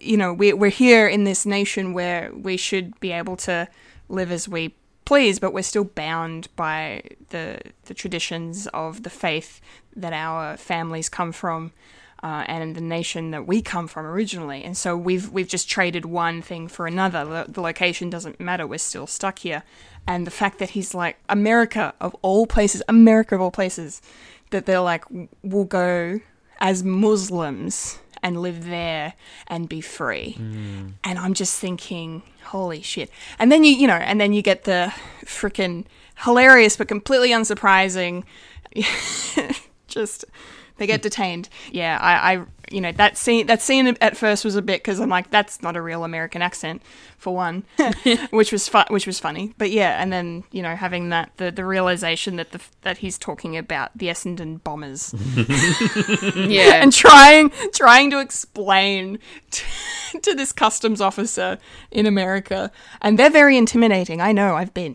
you 0.00 0.16
know, 0.16 0.32
we're, 0.32 0.56
we're 0.56 0.70
here 0.70 1.06
in 1.06 1.24
this 1.24 1.44
nation 1.44 1.92
where 1.92 2.30
we 2.32 2.56
should 2.56 2.98
be 3.00 3.12
able 3.12 3.36
to 3.38 3.68
live 4.08 4.30
as 4.30 4.48
we 4.48 4.74
please, 5.06 5.38
but 5.38 5.54
we're 5.54 5.62
still 5.62 5.84
bound 5.84 6.48
by 6.54 7.02
the 7.30 7.60
the 7.86 7.94
traditions 7.94 8.66
of 8.74 9.02
the 9.02 9.10
faith 9.10 9.62
that 9.96 10.12
our 10.12 10.58
families 10.58 11.08
come 11.08 11.32
from, 11.32 11.72
uh, 12.22 12.44
and 12.46 12.76
the 12.76 12.82
nation 12.82 13.30
that 13.30 13.46
we 13.46 13.62
come 13.62 13.88
from 13.88 14.04
originally. 14.04 14.62
And 14.62 14.76
so 14.76 14.94
we've 14.96 15.30
we've 15.30 15.48
just 15.48 15.70
traded 15.70 16.04
one 16.04 16.42
thing 16.42 16.68
for 16.68 16.86
another. 16.86 17.24
The, 17.24 17.52
the 17.52 17.60
location 17.62 18.10
doesn't 18.10 18.38
matter. 18.38 18.66
We're 18.66 18.78
still 18.78 19.06
stuck 19.06 19.38
here. 19.38 19.62
And 20.06 20.26
the 20.26 20.30
fact 20.30 20.58
that 20.58 20.70
he's 20.70 20.94
like 20.94 21.16
America 21.28 21.94
of 22.00 22.14
all 22.22 22.46
places, 22.46 22.82
America 22.88 23.34
of 23.34 23.40
all 23.40 23.50
places, 23.50 24.02
that 24.50 24.66
they're 24.66 24.80
like 24.80 25.04
we'll 25.42 25.64
go 25.64 26.20
as 26.60 26.82
Muslims 26.84 27.98
and 28.22 28.40
live 28.42 28.66
there 28.66 29.14
and 29.46 29.68
be 29.68 29.80
free. 29.80 30.36
And 31.04 31.18
I'm 31.18 31.34
just 31.34 31.60
thinking, 31.60 32.22
holy 32.46 32.82
shit. 32.82 33.10
And 33.38 33.50
then 33.50 33.64
you, 33.64 33.72
you 33.74 33.86
know, 33.86 33.94
and 33.94 34.20
then 34.20 34.32
you 34.32 34.42
get 34.42 34.64
the 34.64 34.92
freaking 35.24 35.84
hilarious 36.24 36.76
but 36.76 36.88
completely 36.88 37.30
unsurprising 37.30 38.24
just 39.88 40.24
they 40.78 40.86
get 40.86 41.00
mm. 41.00 41.04
detained. 41.04 41.48
Yeah, 41.70 41.98
I, 42.00 42.34
I, 42.34 42.44
you 42.70 42.80
know, 42.80 42.92
that 42.92 43.16
scene, 43.16 43.46
that 43.46 43.62
scene 43.62 43.96
at 44.00 44.16
first 44.16 44.44
was 44.44 44.56
a 44.56 44.62
bit 44.62 44.82
because 44.82 45.00
I'm 45.00 45.08
like, 45.08 45.30
that's 45.30 45.62
not 45.62 45.76
a 45.76 45.82
real 45.82 46.04
American 46.04 46.42
accent, 46.42 46.82
for 47.18 47.34
one, 47.34 47.64
which 48.30 48.52
was 48.52 48.68
fu- 48.68 48.84
which 48.88 49.06
was 49.06 49.18
funny. 49.18 49.54
But 49.58 49.70
yeah, 49.70 50.00
and 50.00 50.12
then 50.12 50.44
you 50.52 50.62
know, 50.62 50.76
having 50.76 51.08
that 51.10 51.30
the, 51.36 51.50
the 51.50 51.64
realization 51.64 52.36
that 52.36 52.52
the 52.52 52.60
that 52.82 52.98
he's 52.98 53.18
talking 53.18 53.56
about 53.56 53.96
the 53.96 54.06
Essendon 54.06 54.62
bombers, 54.62 55.14
Yeah. 56.36 56.82
and 56.82 56.92
trying 56.92 57.50
trying 57.72 58.10
to 58.10 58.20
explain 58.20 59.18
to, 59.50 59.64
to 60.22 60.34
this 60.34 60.52
customs 60.52 61.00
officer 61.00 61.58
in 61.90 62.06
America, 62.06 62.70
and 63.00 63.18
they're 63.18 63.30
very 63.30 63.56
intimidating. 63.56 64.20
I 64.20 64.32
know, 64.32 64.54
I've 64.56 64.74
been 64.74 64.94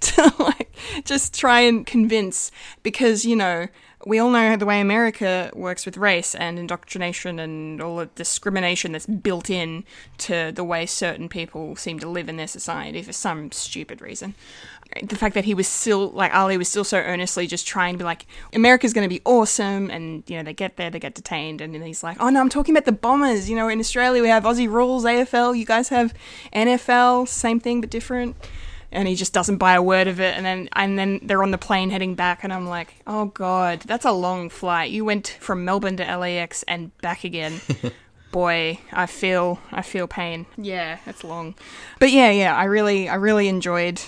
to 0.00 0.34
like 0.38 0.74
just 1.04 1.38
try 1.38 1.60
and 1.60 1.86
convince 1.86 2.50
because 2.82 3.24
you 3.24 3.36
know 3.36 3.66
we 4.06 4.18
all 4.18 4.30
know 4.30 4.56
the 4.56 4.64
way 4.64 4.80
America 4.80 5.50
works 5.54 5.84
with 5.84 5.98
race 5.98 6.34
and 6.34 6.58
indoctrination 6.58 7.38
and 7.38 7.82
all 7.82 7.96
the 7.96 8.06
discrimination 8.06 8.92
that's 8.92 9.06
built 9.06 9.50
in 9.50 9.84
to 10.16 10.52
the 10.54 10.64
way 10.64 10.86
certain 10.86 11.28
people 11.28 11.76
seem 11.76 11.98
to 11.98 12.08
live 12.08 12.28
in 12.28 12.36
their 12.36 12.46
society 12.46 13.02
for 13.02 13.12
some 13.12 13.52
stupid 13.52 14.00
reason. 14.00 14.34
The 15.02 15.16
fact 15.16 15.34
that 15.34 15.44
he 15.44 15.52
was 15.54 15.68
still 15.68 16.08
like 16.10 16.34
Ali 16.34 16.56
was 16.56 16.68
still 16.68 16.82
so 16.82 16.98
earnestly 16.98 17.46
just 17.46 17.66
trying 17.66 17.94
to 17.94 17.98
be 17.98 18.04
like 18.04 18.26
America's 18.54 18.92
going 18.92 19.08
to 19.08 19.14
be 19.14 19.20
awesome, 19.24 19.90
and 19.90 20.24
you 20.26 20.36
know 20.36 20.42
they 20.42 20.54
get 20.54 20.76
there, 20.76 20.90
they 20.90 20.98
get 20.98 21.14
detained, 21.14 21.60
and 21.60 21.74
then 21.74 21.82
he's 21.82 22.02
like, 22.02 22.16
oh 22.20 22.30
no, 22.30 22.40
I'm 22.40 22.48
talking 22.48 22.74
about 22.74 22.86
the 22.86 22.92
Bombers. 22.92 23.48
You 23.48 23.54
know, 23.54 23.68
in 23.68 23.78
Australia 23.78 24.22
we 24.22 24.28
have 24.28 24.44
Aussie 24.44 24.68
rules, 24.68 25.04
AFL. 25.04 25.56
You 25.56 25.66
guys 25.66 25.90
have 25.90 26.12
NFL, 26.52 27.28
same 27.28 27.60
thing 27.60 27.80
but 27.80 27.90
different 27.90 28.34
and 28.92 29.06
he 29.06 29.14
just 29.14 29.32
doesn't 29.32 29.58
buy 29.58 29.74
a 29.74 29.82
word 29.82 30.08
of 30.08 30.20
it 30.20 30.36
and 30.36 30.44
then 30.44 30.68
and 30.72 30.98
then 30.98 31.20
they're 31.22 31.42
on 31.42 31.50
the 31.50 31.58
plane 31.58 31.90
heading 31.90 32.14
back 32.14 32.44
and 32.44 32.52
I'm 32.52 32.66
like, 32.66 32.94
"Oh 33.06 33.26
god, 33.26 33.80
that's 33.80 34.04
a 34.04 34.12
long 34.12 34.48
flight. 34.50 34.90
You 34.90 35.04
went 35.04 35.36
from 35.40 35.64
Melbourne 35.64 35.96
to 35.98 36.16
LAX 36.16 36.62
and 36.64 36.96
back 36.98 37.24
again." 37.24 37.60
Boy, 38.32 38.78
I 38.92 39.06
feel 39.06 39.58
I 39.72 39.82
feel 39.82 40.06
pain. 40.06 40.46
Yeah, 40.56 40.98
it's 41.06 41.24
long. 41.24 41.56
But 41.98 42.12
yeah, 42.12 42.30
yeah, 42.30 42.56
I 42.56 42.64
really 42.64 43.08
I 43.08 43.16
really 43.16 43.48
enjoyed 43.48 44.00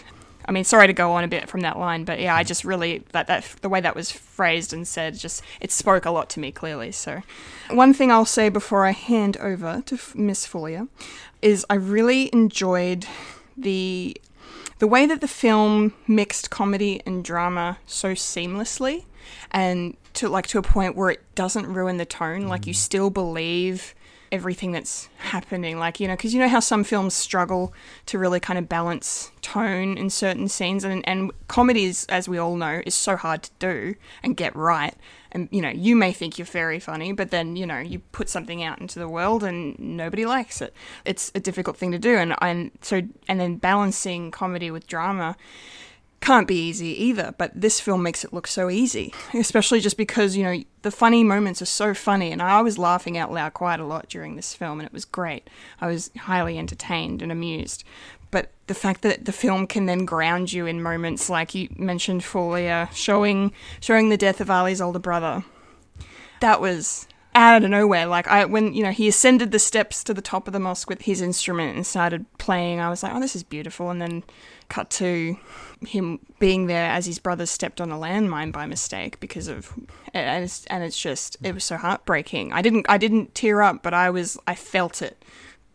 I 0.44 0.52
mean, 0.52 0.64
sorry 0.64 0.86
to 0.86 0.92
go 0.92 1.12
on 1.12 1.24
a 1.24 1.28
bit 1.28 1.48
from 1.48 1.60
that 1.60 1.78
line, 1.78 2.04
but 2.04 2.20
yeah, 2.20 2.34
I 2.34 2.42
just 2.42 2.64
really 2.64 3.04
that 3.12 3.26
that 3.28 3.44
the 3.62 3.68
way 3.68 3.80
that 3.80 3.94
was 3.94 4.10
phrased 4.10 4.72
and 4.72 4.86
said 4.86 5.14
just 5.14 5.42
it 5.60 5.70
spoke 5.70 6.04
a 6.04 6.10
lot 6.10 6.28
to 6.30 6.40
me 6.40 6.50
clearly. 6.50 6.92
So, 6.92 7.22
one 7.70 7.94
thing 7.94 8.10
I'll 8.10 8.24
say 8.24 8.48
before 8.48 8.84
I 8.84 8.90
hand 8.90 9.36
over 9.38 9.82
to 9.86 9.98
Miss 10.14 10.46
Fulia 10.46 10.88
is 11.40 11.64
I 11.70 11.74
really 11.74 12.30
enjoyed 12.32 13.06
the 13.56 14.16
the 14.82 14.88
way 14.88 15.06
that 15.06 15.20
the 15.20 15.28
film 15.28 15.94
mixed 16.08 16.50
comedy 16.50 17.00
and 17.06 17.24
drama 17.24 17.78
so 17.86 18.14
seamlessly 18.14 19.04
and 19.52 19.96
to 20.12 20.28
like 20.28 20.48
to 20.48 20.58
a 20.58 20.62
point 20.62 20.96
where 20.96 21.08
it 21.08 21.22
doesn't 21.36 21.72
ruin 21.72 21.98
the 21.98 22.04
tone 22.04 22.48
like 22.48 22.66
you 22.66 22.74
mm. 22.74 22.76
still 22.76 23.08
believe 23.08 23.94
everything 24.32 24.72
that's 24.72 25.08
happening. 25.18 25.78
Like 25.78 26.00
you 26.00 26.08
know 26.08 26.16
because 26.16 26.34
you 26.34 26.40
know 26.40 26.48
how 26.48 26.58
some 26.58 26.82
films 26.82 27.14
struggle 27.14 27.72
to 28.06 28.18
really 28.18 28.40
kind 28.40 28.58
of 28.58 28.68
balance 28.68 29.30
tone 29.40 29.96
in 29.96 30.10
certain 30.10 30.48
scenes 30.48 30.82
and 30.82 31.06
and 31.06 31.30
comedies 31.46 32.04
as 32.06 32.28
we 32.28 32.36
all 32.38 32.56
know 32.56 32.82
is 32.84 32.96
so 32.96 33.14
hard 33.14 33.44
to 33.44 33.50
do 33.60 33.94
and 34.20 34.36
get 34.36 34.56
right 34.56 34.96
and 35.32 35.48
you 35.50 35.60
know 35.60 35.70
you 35.70 35.96
may 35.96 36.12
think 36.12 36.38
you're 36.38 36.46
very 36.46 36.78
funny 36.78 37.12
but 37.12 37.30
then 37.30 37.56
you 37.56 37.66
know 37.66 37.78
you 37.78 37.98
put 38.12 38.28
something 38.28 38.62
out 38.62 38.80
into 38.80 38.98
the 38.98 39.08
world 39.08 39.42
and 39.42 39.78
nobody 39.78 40.24
likes 40.24 40.62
it 40.62 40.74
it's 41.04 41.32
a 41.34 41.40
difficult 41.40 41.76
thing 41.76 41.90
to 41.90 41.98
do 41.98 42.16
and 42.16 42.34
and 42.40 42.70
so 42.80 43.02
and 43.28 43.40
then 43.40 43.56
balancing 43.56 44.30
comedy 44.30 44.70
with 44.70 44.86
drama 44.86 45.36
can't 46.22 46.46
be 46.46 46.54
easy 46.54 46.86
either, 47.02 47.34
but 47.36 47.50
this 47.52 47.80
film 47.80 48.02
makes 48.02 48.24
it 48.24 48.32
look 48.32 48.46
so 48.46 48.70
easy, 48.70 49.12
especially 49.34 49.80
just 49.80 49.96
because, 49.96 50.36
you 50.36 50.44
know, 50.44 50.62
the 50.82 50.90
funny 50.90 51.24
moments 51.24 51.60
are 51.60 51.66
so 51.66 51.92
funny. 51.92 52.30
And 52.30 52.40
I 52.40 52.62
was 52.62 52.78
laughing 52.78 53.18
out 53.18 53.32
loud 53.32 53.52
quite 53.54 53.80
a 53.80 53.84
lot 53.84 54.08
during 54.08 54.36
this 54.36 54.54
film, 54.54 54.78
and 54.78 54.86
it 54.86 54.92
was 54.92 55.04
great. 55.04 55.50
I 55.80 55.88
was 55.88 56.10
highly 56.16 56.58
entertained 56.58 57.20
and 57.22 57.32
amused. 57.32 57.84
The 58.72 58.78
fact 58.78 59.02
that 59.02 59.26
the 59.26 59.32
film 59.32 59.66
can 59.66 59.84
then 59.84 60.06
ground 60.06 60.50
you 60.50 60.64
in 60.64 60.82
moments 60.82 61.28
like 61.28 61.54
you 61.54 61.68
mentioned, 61.76 62.22
Folia, 62.22 62.90
showing 62.94 63.52
showing 63.80 64.08
the 64.08 64.16
death 64.16 64.40
of 64.40 64.50
Ali's 64.50 64.80
older 64.80 64.98
brother, 64.98 65.44
that 66.40 66.58
was 66.58 67.06
out 67.34 67.62
of 67.62 67.68
nowhere. 67.68 68.06
Like 68.06 68.26
I, 68.28 68.46
when 68.46 68.72
you 68.72 68.82
know 68.82 68.90
he 68.90 69.08
ascended 69.08 69.52
the 69.52 69.58
steps 69.58 70.02
to 70.04 70.14
the 70.14 70.22
top 70.22 70.46
of 70.46 70.54
the 70.54 70.58
mosque 70.58 70.88
with 70.88 71.02
his 71.02 71.20
instrument 71.20 71.76
and 71.76 71.86
started 71.86 72.24
playing, 72.38 72.80
I 72.80 72.88
was 72.88 73.02
like, 73.02 73.14
oh, 73.14 73.20
this 73.20 73.36
is 73.36 73.42
beautiful. 73.42 73.90
And 73.90 74.00
then 74.00 74.24
cut 74.70 74.88
to 74.88 75.36
him 75.86 76.18
being 76.38 76.66
there 76.66 76.88
as 76.88 77.04
his 77.04 77.18
brother 77.18 77.44
stepped 77.44 77.78
on 77.78 77.92
a 77.92 77.96
landmine 77.96 78.52
by 78.52 78.64
mistake 78.64 79.20
because 79.20 79.48
of 79.48 79.70
and 80.14 80.44
it's, 80.44 80.64
and 80.68 80.82
it's 80.82 80.98
just 80.98 81.36
it 81.42 81.52
was 81.52 81.64
so 81.64 81.76
heartbreaking. 81.76 82.54
I 82.54 82.62
didn't 82.62 82.86
I 82.88 82.96
didn't 82.96 83.34
tear 83.34 83.60
up, 83.60 83.82
but 83.82 83.92
I 83.92 84.08
was 84.08 84.38
I 84.46 84.54
felt 84.54 85.02
it 85.02 85.22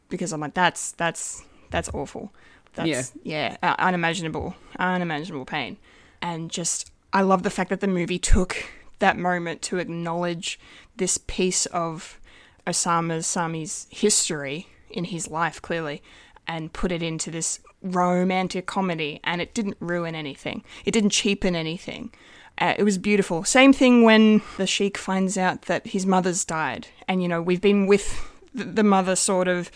because 0.10 0.34
I'm 0.34 0.42
like 0.42 0.56
that's 0.56 0.94
that's 0.94 1.44
that's 1.70 1.90
awful. 1.90 2.34
That's 2.78 3.12
yeah, 3.24 3.58
uh, 3.62 3.76
unimaginable, 3.80 4.56
unimaginable 4.80 5.46
pain. 5.46 5.78
And 6.22 6.50
just 6.50 6.92
I 7.12 7.22
love 7.22 7.44
the 7.44 7.50
fact 7.50 7.70
that 7.70 7.82
the 7.82 7.88
movie 7.88 8.20
took 8.20 8.56
that 9.00 9.18
moment 9.18 9.62
to 9.64 9.78
acknowledge 9.78 10.60
this 10.96 11.18
piece 11.18 11.66
of 11.68 12.20
Osama's 12.66 13.28
Sami's 13.28 13.88
history 13.90 14.68
in 14.90 15.06
his 15.06 15.30
life 15.30 15.62
clearly 15.62 16.02
and 16.48 16.74
put 16.74 16.92
it 16.92 17.04
into 17.04 17.30
this 17.30 17.60
romantic 17.82 18.66
comedy 18.66 19.20
and 19.24 19.42
it 19.42 19.54
didn't 19.54 19.78
ruin 19.80 20.16
anything. 20.16 20.64
It 20.86 20.92
didn't 20.92 21.12
cheapen 21.12 21.56
anything. 21.56 22.12
Uh, 22.60 22.74
it 22.78 22.84
was 22.84 22.98
beautiful. 22.98 23.44
Same 23.44 23.72
thing 23.72 24.04
when 24.04 24.42
the 24.58 24.66
sheik 24.66 24.98
finds 24.98 25.38
out 25.38 25.64
that 25.64 25.88
his 25.88 26.06
mother's 26.06 26.44
died. 26.44 26.88
And, 27.08 27.22
you 27.22 27.28
know, 27.28 27.42
we've 27.42 27.62
been 27.62 27.86
with 27.86 28.32
the 28.54 28.84
mother 28.84 29.16
sort 29.16 29.48
of 29.48 29.70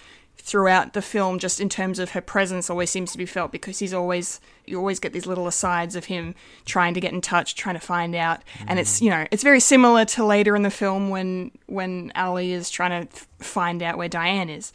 throughout 0.43 0.93
the 0.93 1.01
film 1.01 1.37
just 1.37 1.61
in 1.61 1.69
terms 1.69 1.99
of 1.99 2.11
her 2.11 2.21
presence 2.21 2.69
always 2.69 2.89
seems 2.89 3.11
to 3.11 3.17
be 3.17 3.25
felt 3.25 3.51
because 3.51 3.79
he's 3.79 3.93
always 3.93 4.41
you 4.65 4.77
always 4.77 4.99
get 4.99 5.13
these 5.13 5.27
little 5.27 5.47
asides 5.47 5.95
of 5.95 6.05
him 6.05 6.33
trying 6.65 6.93
to 6.95 6.99
get 6.99 7.13
in 7.13 7.21
touch 7.21 7.53
trying 7.55 7.75
to 7.75 7.81
find 7.81 8.15
out. 8.15 8.41
And 8.67 8.79
it's 8.79 8.99
mm. 8.99 9.03
you 9.03 9.09
know 9.11 9.27
it's 9.29 9.43
very 9.43 9.59
similar 9.59 10.03
to 10.05 10.25
later 10.25 10.55
in 10.55 10.63
the 10.63 10.71
film 10.71 11.09
when 11.09 11.51
when 11.67 12.11
ali 12.15 12.53
is 12.53 12.69
trying 12.69 13.07
to 13.07 13.15
find 13.39 13.83
out 13.83 13.97
where 13.97 14.09
diane 14.09 14.49
is 14.49 14.73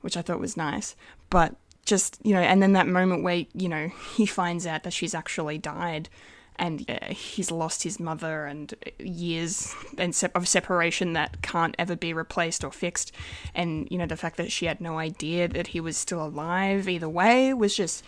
which 0.00 0.16
i 0.16 0.22
thought 0.22 0.40
was 0.40 0.56
nice. 0.56 0.94
But 1.30 1.56
just 1.84 2.18
you 2.22 2.34
know 2.34 2.40
and 2.40 2.62
then 2.62 2.74
that 2.74 2.86
moment 2.86 3.22
where 3.22 3.44
you 3.54 3.68
know 3.68 3.90
he 4.14 4.24
finds 4.24 4.66
out 4.66 4.84
that 4.84 4.92
she's 4.92 5.14
actually 5.14 5.58
died 5.58 6.08
and 6.58 6.84
uh, 6.88 7.12
he's 7.12 7.50
lost 7.50 7.82
his 7.82 8.00
mother 8.00 8.46
and 8.46 8.74
years 8.98 9.74
and 9.96 10.14
se- 10.14 10.30
of 10.34 10.48
separation 10.48 11.12
that 11.12 11.42
can't 11.42 11.74
ever 11.78 11.96
be 11.96 12.12
replaced 12.12 12.64
or 12.64 12.72
fixed. 12.72 13.12
And 13.54 13.88
you 13.90 13.98
know 13.98 14.06
the 14.06 14.16
fact 14.16 14.36
that 14.36 14.52
she 14.52 14.66
had 14.66 14.80
no 14.80 14.98
idea 14.98 15.48
that 15.48 15.68
he 15.68 15.80
was 15.80 15.96
still 15.96 16.24
alive 16.24 16.88
either 16.88 17.08
way 17.08 17.54
was 17.54 17.76
just 17.76 18.04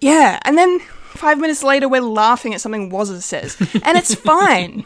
yeah. 0.00 0.38
And 0.42 0.58
then 0.58 0.80
five 0.80 1.38
minutes 1.38 1.62
later 1.62 1.88
we're 1.88 2.02
laughing 2.02 2.52
at 2.54 2.60
something 2.60 2.90
Wazza 2.90 3.22
says. 3.22 3.56
And 3.84 3.96
it's 3.96 4.14
fine. 4.14 4.84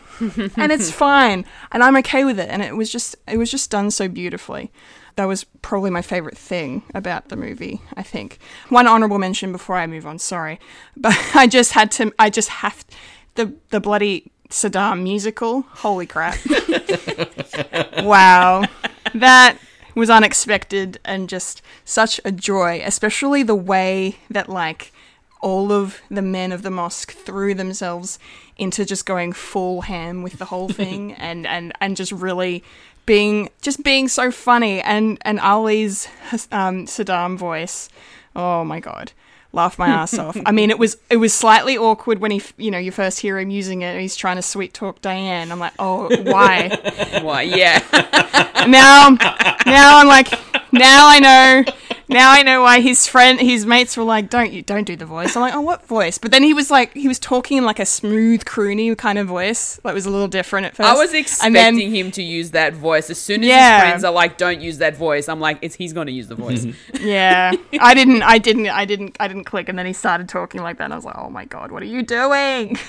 And 0.57 0.73
it's 0.73 0.91
fine. 0.91 1.45
And 1.73 1.83
i'm 1.83 1.97
okay 1.97 2.25
with 2.25 2.39
it. 2.39 2.49
And 2.51 2.63
it 2.63 2.77
was 2.77 2.91
just 2.91 3.17
it 3.27 3.37
was 3.37 3.51
just 3.51 3.71
done 3.71 3.91
so 3.91 4.09
beautifully 4.09 4.71
that 5.19 5.27
was 5.27 5.43
probably 5.63 5.91
my 5.91 6.01
favorite 6.01 6.39
thing 6.39 6.85
about 6.95 7.29
the 7.29 7.35
movie 7.35 7.81
i 7.97 8.05
think. 8.05 8.39
One 8.69 8.87
honorable 8.87 9.19
mention 9.19 9.51
before 9.51 9.77
i 9.77 9.85
move 9.87 10.07
on 10.07 10.19
sorry. 10.21 10.61
But 10.97 11.19
i 11.35 11.49
just 11.49 11.73
had 11.73 11.91
to 11.93 12.13
i 12.21 12.31
just 12.31 12.49
have 12.49 12.85
the 13.35 13.53
the 13.71 13.81
bloody 13.81 14.31
saddam 14.49 15.03
musical 15.03 15.63
holy 15.63 16.07
crap. 16.07 16.39
Wow. 18.03 18.63
That 19.13 19.59
was 19.97 20.09
unexpected 20.09 21.01
and 21.05 21.29
just 21.29 21.63
such 21.85 22.21
a 22.25 22.31
joy 22.31 22.81
especially 22.85 23.43
the 23.43 23.57
way 23.57 24.19
that 24.31 24.49
like 24.49 24.93
all 25.41 25.73
of 25.73 26.01
the 26.09 26.23
men 26.23 26.53
of 26.53 26.63
the 26.63 26.71
mosque 26.71 27.11
threw 27.11 27.55
themselves 27.55 28.21
into 28.57 28.85
just 28.85 29.05
going 29.05 29.33
full 29.33 29.81
ham 29.83 30.23
with 30.23 30.39
the 30.39 30.45
whole 30.45 30.69
thing 30.69 31.13
and 31.29 31.45
and 31.45 31.73
and 31.81 31.97
just 31.97 32.13
really 32.13 32.63
being 33.09 33.49
just 33.63 33.83
being 33.83 34.07
so 34.07 34.31
funny 34.31 34.83
and 34.83 35.19
and 35.23 35.41
Ali's 35.41 36.07
um, 36.53 36.87
Saddam 36.87 37.37
voice. 37.39 37.89
Oh 38.37 38.65
my 38.65 38.81
god, 38.81 39.13
laugh 39.53 39.79
my 39.79 39.89
ass 39.89 40.17
off. 40.19 40.37
I 40.45 40.53
mean, 40.53 40.71
it 40.71 40.79
was 40.79 40.99
it 41.09 41.17
was 41.17 41.33
slightly 41.33 41.77
awkward 41.79 42.21
when 42.21 42.31
he 42.31 42.43
you 42.59 42.71
know 42.71 42.79
you 42.79 42.93
first 42.93 43.19
hear 43.21 43.39
him 43.39 43.49
using 43.51 43.81
it. 43.81 43.99
He's 43.99 44.15
trying 44.15 44.37
to 44.37 44.43
sweet 44.43 44.75
talk 44.75 45.01
Diane. 45.01 45.51
I'm 45.51 45.59
like, 45.59 45.73
oh 45.79 46.15
why? 46.23 46.69
Why? 47.23 47.43
Yeah. 47.43 47.83
now 48.69 49.17
now 49.67 49.99
I'm 49.99 50.07
like 50.07 50.29
now 50.73 51.09
I 51.09 51.19
know. 51.21 51.65
Now 52.11 52.31
I 52.33 52.43
know 52.43 52.63
why 52.63 52.81
his 52.81 53.07
friend 53.07 53.39
his 53.39 53.67
mates 53.67 53.97
were 53.97 54.05
like 54.05 54.31
don't 54.31 54.51
you 54.53 54.63
don't 54.63 54.85
do 54.85 54.97
the 54.97 55.05
voice. 55.05 55.37
I'm 55.37 55.43
like 55.43 55.55
oh 55.55 55.61
what 55.61 55.87
voice? 55.87 56.17
But 56.19 56.31
then 56.31 56.43
he 56.43 56.55
was 56.55 56.71
like 56.71 56.95
he 56.95 57.07
was 57.09 57.19
talking 57.19 57.59
in 57.59 57.65
like 57.65 57.79
a 57.79 57.85
smooth 57.87 58.45
croony 58.45 58.97
kind 58.97 59.19
of 59.19 59.27
voice. 59.27 59.79
That 59.85 59.93
was 59.95 60.07
a 60.07 60.11
little 60.11 60.29
different 60.29 60.67
at 60.67 60.77
first. 60.77 60.89
I 60.89 60.95
was 60.95 61.11
And 61.11 61.19
expecting 61.19 61.53
then- 61.53 61.79
him 61.95 62.11
to 62.13 62.23
use 62.23 62.53
that 62.53 62.73
voice. 62.75 63.11
As 63.11 63.19
soon 63.21 63.43
as 63.43 63.49
Yeah. 63.49 63.75
his 63.81 63.83
friends 63.89 64.05
are 64.05 64.13
like, 64.13 64.39
"Don't 64.39 64.61
use 64.63 64.79
that 64.79 64.97
voice," 64.97 65.29
I'm 65.29 65.41
like, 65.41 65.59
"It's 65.61 65.75
he's 65.75 65.93
going 65.93 66.07
to 66.07 66.13
use 66.13 66.29
the 66.29 66.35
voice." 66.35 66.65
Mm-hmm. 66.65 67.07
yeah. 67.07 67.53
I 67.81 67.93
didn't 67.95 68.23
I 68.23 68.39
didn't 68.39 68.69
I 68.69 68.85
didn't 68.87 69.17
I 69.21 69.29
didn't 69.29 69.45
click. 69.45 69.69
And 69.69 69.79
then 69.79 69.85
he 69.87 69.93
started 69.93 70.29
talking 70.31 70.63
like 70.63 70.79
that. 70.79 70.85
And 70.85 70.93
I 70.95 70.97
was 70.97 71.05
like 71.05 71.17
oh 71.19 71.29
my 71.29 71.45
god 71.45 71.73
what 71.73 71.83
are 71.83 71.87
you 71.87 72.03
doing? 72.03 72.79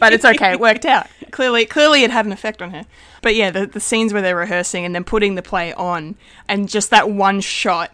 But 0.00 0.12
it's 0.12 0.24
okay. 0.24 0.52
It 0.52 0.60
worked 0.60 0.84
out. 0.84 1.06
Clearly 1.32 1.64
clearly 1.66 2.04
it 2.04 2.10
had 2.10 2.26
an 2.26 2.32
effect 2.32 2.62
on 2.62 2.70
her. 2.70 2.84
But 3.22 3.34
yeah 3.34 3.50
the, 3.50 3.66
the 3.66 3.80
scenes 3.80 4.12
where 4.12 4.22
they're 4.22 4.36
rehearsing 4.36 4.84
and 4.84 4.94
then 4.94 5.02
putting 5.04 5.34
the 5.34 5.42
play 5.42 5.72
on 5.72 6.16
and 6.48 6.68
just 6.68 6.90
that 6.90 7.03
one 7.10 7.40
shot 7.40 7.90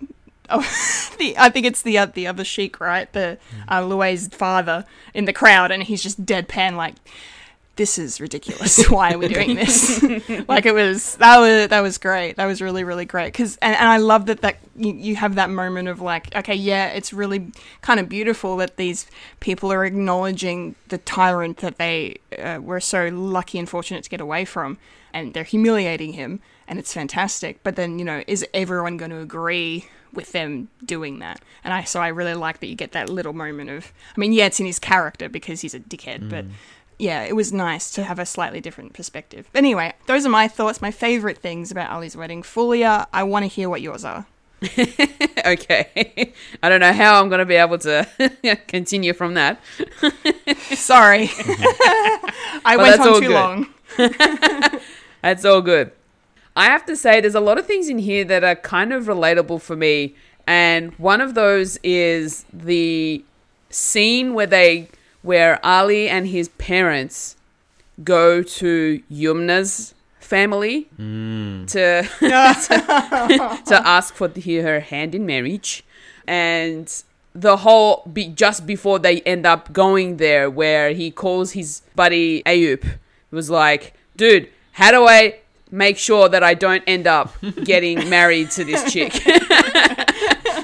of 0.49 0.63
the 1.19 1.37
I 1.39 1.49
think 1.51 1.67
it's 1.67 1.83
the 1.83 1.99
uh, 1.99 2.07
the 2.07 2.27
other 2.27 2.45
sheik 2.45 2.81
right 2.81 3.11
the 3.13 3.39
uh, 3.71 3.83
Louis's 3.83 4.29
father 4.29 4.85
in 5.15 5.25
the 5.25 5.33
crowd 5.33 5.71
and 5.71 5.83
he's 5.83 6.03
just 6.03 6.25
deadpan 6.25 6.77
like 6.77 6.97
this 7.81 7.99
is 7.99 8.21
ridiculous. 8.21 8.85
Why 8.91 9.15
are 9.15 9.19
we 9.19 9.29
doing 9.29 9.55
this? 9.55 10.03
like 10.49 10.67
it 10.67 10.75
was 10.75 11.17
that 11.17 11.39
was 11.39 11.69
that 11.69 11.81
was 11.81 11.97
great. 11.97 12.37
That 12.37 12.45
was 12.45 12.61
really 12.61 12.85
really 12.85 13.07
great 13.07 13.33
because 13.33 13.57
and, 13.63 13.75
and 13.75 13.89
I 13.89 13.97
love 13.97 14.27
that 14.27 14.43
that 14.43 14.59
you, 14.77 14.93
you 14.93 15.17
have 15.17 15.37
that 15.37 15.49
moment 15.49 15.89
of 15.89 16.01
like 16.03 16.35
okay 16.37 16.55
yeah 16.55 16.89
it's 16.89 17.15
really 17.15 17.53
kind 17.81 17.99
of 17.99 18.07
beautiful 18.09 18.59
that 18.59 18.77
these 18.77 19.07
people 19.41 19.73
are 19.73 19.87
acknowledging 19.87 20.75
the 20.89 20.99
tyrant 20.99 21.59
that 21.59 21.79
they 21.79 22.19
uh, 22.39 22.59
were 22.61 22.81
so 22.81 23.09
lucky 23.09 23.59
and 23.59 23.69
fortunate 23.69 24.05
to 24.05 24.11
get 24.11 24.21
away 24.21 24.45
from 24.45 24.77
and 25.15 25.33
they're 25.33 25.43
humiliating 25.43 26.13
him 26.13 26.41
and 26.71 26.79
it's 26.79 26.95
fantastic. 26.95 27.62
But 27.62 27.77
then 27.77 27.99
you 27.99 28.05
know 28.07 28.23
is 28.27 28.47
everyone 28.55 28.97
going 28.97 29.11
to 29.11 29.21
agree? 29.21 29.87
with 30.12 30.33
them 30.33 30.68
doing 30.85 31.21
that 31.21 31.41
and 31.62 31.73
i 31.73 31.85
so 31.85 32.01
i 32.01 32.09
really 32.09 32.35
like 32.35 32.59
that 32.59 32.66
you 32.66 32.75
get 32.75 32.91
that 32.91 33.09
little 33.09 33.33
moment 33.33 33.71
of 33.71 33.93
i 34.16 34.18
mean 34.18 34.33
yeah 34.33 34.47
it's 34.47 34.59
in 34.59 34.66
his 34.66 34.81
character 34.81 35.29
because 35.29 35.61
he's 35.61 35.73
a 35.73 35.79
dickhead 35.79 36.29
but 36.29 36.45
mm. 36.45 36.51
yeah, 36.99 37.23
it 37.23 37.35
was 37.35 37.53
nice 37.53 37.91
to 37.93 38.05
have 38.05 38.18
a 38.18 38.27
slightly 38.27 38.61
different 38.61 38.93
perspective. 38.93 39.49
But 39.53 39.59
Anyway, 39.59 39.95
those 40.07 40.27
are 40.27 40.29
my 40.29 40.49
thoughts, 40.49 40.83
my 40.83 40.91
favorite 40.91 41.39
things 41.39 41.71
about 41.71 41.91
Ali's 41.91 42.14
wedding. 42.14 42.43
Fulia, 42.43 43.07
I 43.12 43.23
want 43.23 43.45
to 43.45 43.47
hear 43.47 43.71
what 43.71 43.81
yours 43.81 44.05
are. 44.05 44.27
okay. 45.47 46.33
I 46.62 46.68
don't 46.68 46.81
know 46.81 46.93
how 46.93 47.21
I'm 47.21 47.31
going 47.31 47.39
to 47.39 47.47
be 47.47 47.55
able 47.55 47.79
to 47.79 48.07
continue 48.68 49.14
from 49.14 49.35
that. 49.35 49.61
Sorry. 50.75 51.31
I 51.33 52.77
But 52.77 52.79
went 52.79 53.01
on 53.01 53.21
too 53.21 53.29
good. 53.29 53.31
long. 53.31 54.81
That's 55.23 55.45
all 55.47 55.62
good. 55.62 55.93
I 56.57 56.64
have 56.66 56.84
to 56.86 56.96
say, 56.96 57.20
there's 57.20 57.34
a 57.34 57.40
lot 57.40 57.59
of 57.59 57.66
things 57.66 57.88
in 57.88 57.98
here 57.98 58.24
that 58.24 58.44
are 58.44 58.57
kind 58.57 58.92
of 58.92 59.05
relatable 59.05 59.61
for 59.62 59.76
me. 59.76 60.14
And 60.46 60.92
one 60.98 61.20
of 61.20 61.34
those 61.34 61.78
is 61.82 62.44
the 62.53 63.24
scene 63.70 64.34
where 64.34 64.46
they, 64.46 64.88
where 65.22 65.64
Ali 65.64 66.09
and 66.09 66.26
his 66.26 66.48
parents 66.51 67.36
go 68.03 68.42
to 68.42 69.03
Yumna's 69.11 69.94
family 70.18 70.88
mm. 70.98 71.66
to, 71.66 72.03
to 72.03 73.62
to 73.66 73.86
ask 73.86 74.14
for 74.14 74.28
the, 74.28 74.57
her 74.59 74.80
hand 74.80 75.14
in 75.14 75.26
marriage, 75.26 75.84
and 76.26 77.03
the 77.34 77.59
whole 77.59 78.03
be 78.12 78.28
just 78.28 78.66
before 78.66 78.98
they 78.98 79.20
end 79.22 79.44
up 79.46 79.72
going 79.72 80.16
there 80.16 80.48
where 80.48 80.92
he 80.92 81.11
calls 81.11 81.53
his 81.53 81.82
buddy 81.94 82.42
Ayup 82.44 82.98
was 83.30 83.51
like, 83.51 83.94
dude, 84.16 84.48
how 84.72 84.90
do 84.90 85.07
I 85.07 85.39
make 85.71 85.99
sure 85.99 86.29
that 86.29 86.43
I 86.43 86.55
don't 86.55 86.83
end 86.87 87.07
up 87.07 87.35
getting 87.64 88.09
married 88.11 88.51
to 88.53 88.64
this 88.64 88.93
chick? 88.93 89.23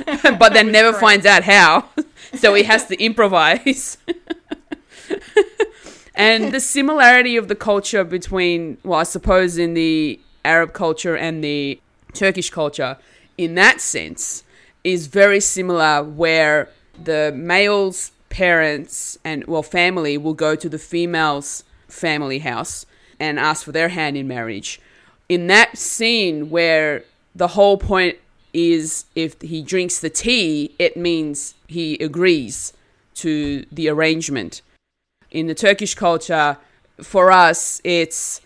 but 0.39 0.53
then 0.53 0.71
never 0.71 0.93
finds 0.93 1.27
out 1.27 1.45
how. 1.45 1.89
So 2.35 2.55
he 2.55 2.65
has 2.65 2.87
to 2.87 3.03
improvise. 3.03 3.99
and 6.15 6.53
the 6.53 6.61
similarity 6.61 7.37
of 7.37 7.49
the 7.49 7.55
culture 7.55 8.05
between, 8.05 8.79
well, 8.85 9.01
I 9.01 9.05
suppose 9.05 9.59
in 9.59 9.75
the 9.75 10.21
Arab 10.45 10.73
culture 10.73 11.17
and 11.17 11.43
the 11.43 11.81
Turkish 12.13 12.51
culture, 12.51 12.99
in 13.37 13.55
that 13.55 13.81
sense, 13.81 14.45
is 14.85 15.09
very 15.09 15.41
similar 15.41 16.03
where 16.03 16.69
the 17.03 17.33
male's 17.35 18.13
parents 18.29 19.19
and 19.25 19.45
well 19.47 19.63
family 19.63 20.19
will 20.19 20.35
go 20.35 20.55
to 20.55 20.69
the 20.69 20.79
female's 20.79 21.65
family 21.89 22.41
house 22.41 22.87
and 23.19 23.39
ask 23.39 23.65
for 23.65 23.73
their 23.73 23.89
hand 23.89 24.17
in 24.17 24.29
marriage 24.29 24.81
in 25.29 25.47
that 25.49 25.77
scene 25.77 26.51
where 26.51 27.05
the 27.35 27.49
whole 27.49 27.77
point 27.77 28.17
is 28.53 29.05
if 29.15 29.41
he 29.43 29.63
drinks 29.63 30.01
the 30.01 30.11
tea 30.11 30.75
it 30.79 30.97
means 30.97 31.55
he 31.67 31.95
agrees 31.99 32.73
to 33.15 33.67
the 33.73 33.89
arrangement. 33.89 34.63
In 35.31 35.47
the 35.47 35.55
turkish 35.55 35.95
culture 35.95 36.57
for 37.03 37.31
us 37.31 37.81
it's 37.85 38.41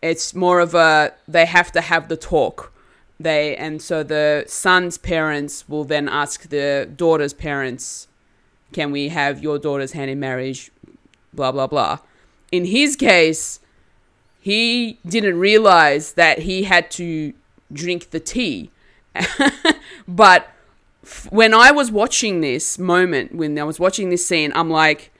it's 0.00 0.34
more 0.34 0.60
of 0.60 0.74
a 0.74 1.12
they 1.26 1.46
have 1.46 1.72
to 1.72 1.80
have 1.80 2.08
the 2.08 2.16
talk. 2.16 2.72
They 3.18 3.56
and 3.56 3.82
so 3.82 4.02
the 4.02 4.44
son's 4.46 4.96
parents 4.98 5.68
will 5.68 5.84
then 5.84 6.08
ask 6.08 6.48
the 6.48 6.88
daughter's 6.96 7.32
parents 7.32 8.06
can 8.72 8.92
we 8.92 9.08
have 9.08 9.42
your 9.42 9.58
daughter's 9.58 9.92
hand 9.92 10.10
in 10.10 10.20
marriage? 10.20 10.70
Blah 11.32 11.52
blah 11.52 11.66
blah. 11.66 11.98
In 12.52 12.66
his 12.66 12.96
case 12.96 13.60
he 14.40 14.98
didn't 15.06 15.38
realize 15.38 16.12
that 16.12 16.40
he 16.40 16.64
had 16.64 16.90
to 16.92 17.32
drink 17.72 18.10
the 18.10 18.20
tea. 18.20 18.70
But 20.08 20.48
f- 21.08 21.30
when 21.30 21.54
i 21.54 21.70
was 21.70 21.90
watching 21.90 22.40
this 22.40 22.78
moment 22.78 23.34
when 23.34 23.58
i 23.58 23.64
was 23.64 23.78
watching 23.78 24.10
this 24.10 24.26
scene 24.26 24.52
i'm 24.54 24.70
like 24.70 25.12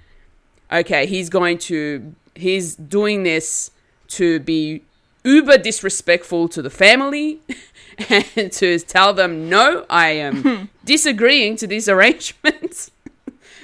okay 0.73 1.07
he's 1.07 1.29
going 1.29 1.59
to 1.59 2.15
he's 2.35 2.75
doing 2.75 3.23
this 3.23 3.71
to 4.09 4.41
be 4.41 4.83
uber 5.25 5.59
disrespectful 5.59 6.49
to 6.49 6.63
the 6.63 6.71
family 6.71 7.41
and 8.09 8.53
to 8.53 8.79
tell 8.81 9.13
them 9.13 9.49
no 9.49 9.85
i 9.91 10.09
am 10.09 10.71
disagreeing 10.85 11.57
to 11.57 11.67
this 11.67 11.89
arrangement 11.89 12.91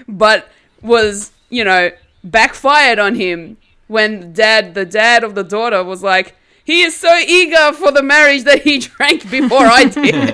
but 0.08 0.48
was 0.82 1.32
you 1.50 1.64
know 1.64 1.90
backfired 2.22 2.98
on 2.98 3.14
him 3.14 3.56
when 3.86 4.32
dad 4.32 4.74
the 4.74 4.84
dad 4.84 5.24
of 5.24 5.34
the 5.34 5.44
daughter 5.44 5.82
was 5.82 6.02
like 6.02 6.36
he 6.64 6.80
is 6.80 6.96
so 6.96 7.14
eager 7.18 7.72
for 7.74 7.92
the 7.92 8.02
marriage 8.02 8.44
that 8.44 8.62
he 8.62 8.78
drank 8.78 9.28
before 9.30 9.66
i 9.66 9.84
did 9.84 10.14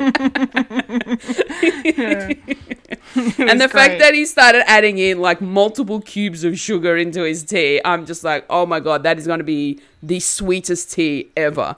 and 3.38 3.60
the 3.60 3.68
fact 3.68 3.98
that 3.98 4.12
he 4.14 4.24
started 4.24 4.68
adding 4.68 4.98
in 4.98 5.20
like 5.20 5.40
multiple 5.40 6.00
cubes 6.00 6.44
of 6.44 6.58
sugar 6.58 6.96
into 6.96 7.22
his 7.22 7.44
tea 7.44 7.80
i'm 7.84 8.06
just 8.06 8.24
like 8.24 8.44
oh 8.48 8.64
my 8.64 8.80
god 8.80 9.02
that 9.02 9.18
is 9.18 9.26
going 9.26 9.38
to 9.38 9.44
be 9.44 9.80
the 10.02 10.20
sweetest 10.20 10.92
tea 10.92 11.30
ever 11.36 11.76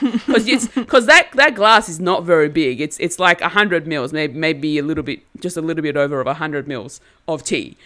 because 0.00 0.68
because 0.68 1.06
that 1.06 1.30
that 1.34 1.54
glass 1.54 1.88
is 1.88 2.00
not 2.00 2.24
very 2.24 2.48
big. 2.48 2.80
It's 2.80 2.98
it's 2.98 3.18
like 3.18 3.40
hundred 3.40 3.86
mils, 3.86 4.12
maybe 4.12 4.34
maybe 4.34 4.78
a 4.78 4.82
little 4.82 5.02
bit, 5.02 5.20
just 5.40 5.56
a 5.56 5.60
little 5.60 5.82
bit 5.82 5.96
over 5.96 6.20
of 6.20 6.36
hundred 6.36 6.68
mils 6.68 7.00
of 7.28 7.42
tea. 7.42 7.76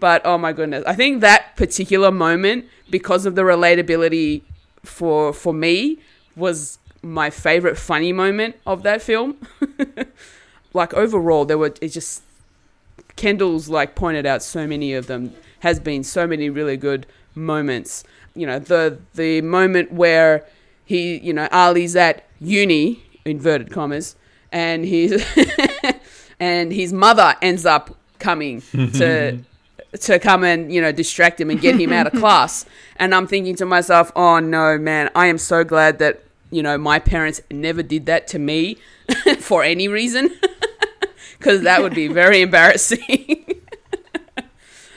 But 0.00 0.22
oh 0.24 0.38
my 0.38 0.52
goodness, 0.52 0.82
I 0.86 0.94
think 0.94 1.20
that 1.20 1.56
particular 1.56 2.10
moment, 2.10 2.66
because 2.88 3.26
of 3.26 3.34
the 3.34 3.42
relatability 3.42 4.42
for 4.82 5.32
for 5.32 5.52
me, 5.52 5.98
was 6.34 6.78
my 7.02 7.30
favorite 7.30 7.78
funny 7.78 8.12
moment 8.12 8.56
of 8.66 8.82
that 8.82 9.02
film. 9.02 9.36
like 10.72 10.92
overall, 10.94 11.44
there 11.44 11.58
were 11.58 11.74
it 11.80 11.88
just 11.88 12.22
Kendall's 13.16 13.68
like 13.68 13.94
pointed 13.94 14.26
out 14.26 14.42
so 14.42 14.66
many 14.66 14.94
of 14.94 15.06
them 15.06 15.34
has 15.60 15.78
been 15.78 16.02
so 16.02 16.26
many 16.26 16.48
really 16.48 16.76
good 16.76 17.06
moments 17.34 18.02
you 18.34 18.46
know 18.46 18.58
the 18.58 18.98
the 19.14 19.40
moment 19.40 19.92
where 19.92 20.44
he 20.84 21.18
you 21.18 21.32
know 21.32 21.48
Ali's 21.52 21.96
at 21.96 22.24
uni 22.40 23.02
inverted 23.24 23.70
commas 23.70 24.16
and 24.52 24.84
his 24.84 25.24
and 26.40 26.72
his 26.72 26.92
mother 26.92 27.36
ends 27.42 27.66
up 27.66 27.96
coming 28.18 28.62
to 28.72 29.38
to 29.98 30.18
come 30.18 30.44
and 30.44 30.72
you 30.72 30.80
know 30.80 30.92
distract 30.92 31.40
him 31.40 31.50
and 31.50 31.60
get 31.60 31.78
him 31.78 31.92
out 31.92 32.06
of 32.06 32.12
class. 32.20 32.64
And 32.96 33.14
I'm 33.14 33.26
thinking 33.26 33.56
to 33.56 33.66
myself 33.66 34.12
oh 34.16 34.38
no 34.38 34.78
man 34.78 35.10
I 35.14 35.26
am 35.26 35.38
so 35.38 35.64
glad 35.64 35.98
that 35.98 36.22
you 36.50 36.62
know 36.62 36.78
my 36.78 36.98
parents 36.98 37.40
never 37.50 37.82
did 37.82 38.06
that 38.06 38.26
to 38.28 38.38
me 38.38 38.78
for 39.38 39.62
any 39.62 39.88
reason. 39.88 40.30
Because 41.38 41.62
that 41.62 41.82
would 41.82 41.94
be 41.94 42.06
very 42.06 42.42
embarrassing. 42.42 43.60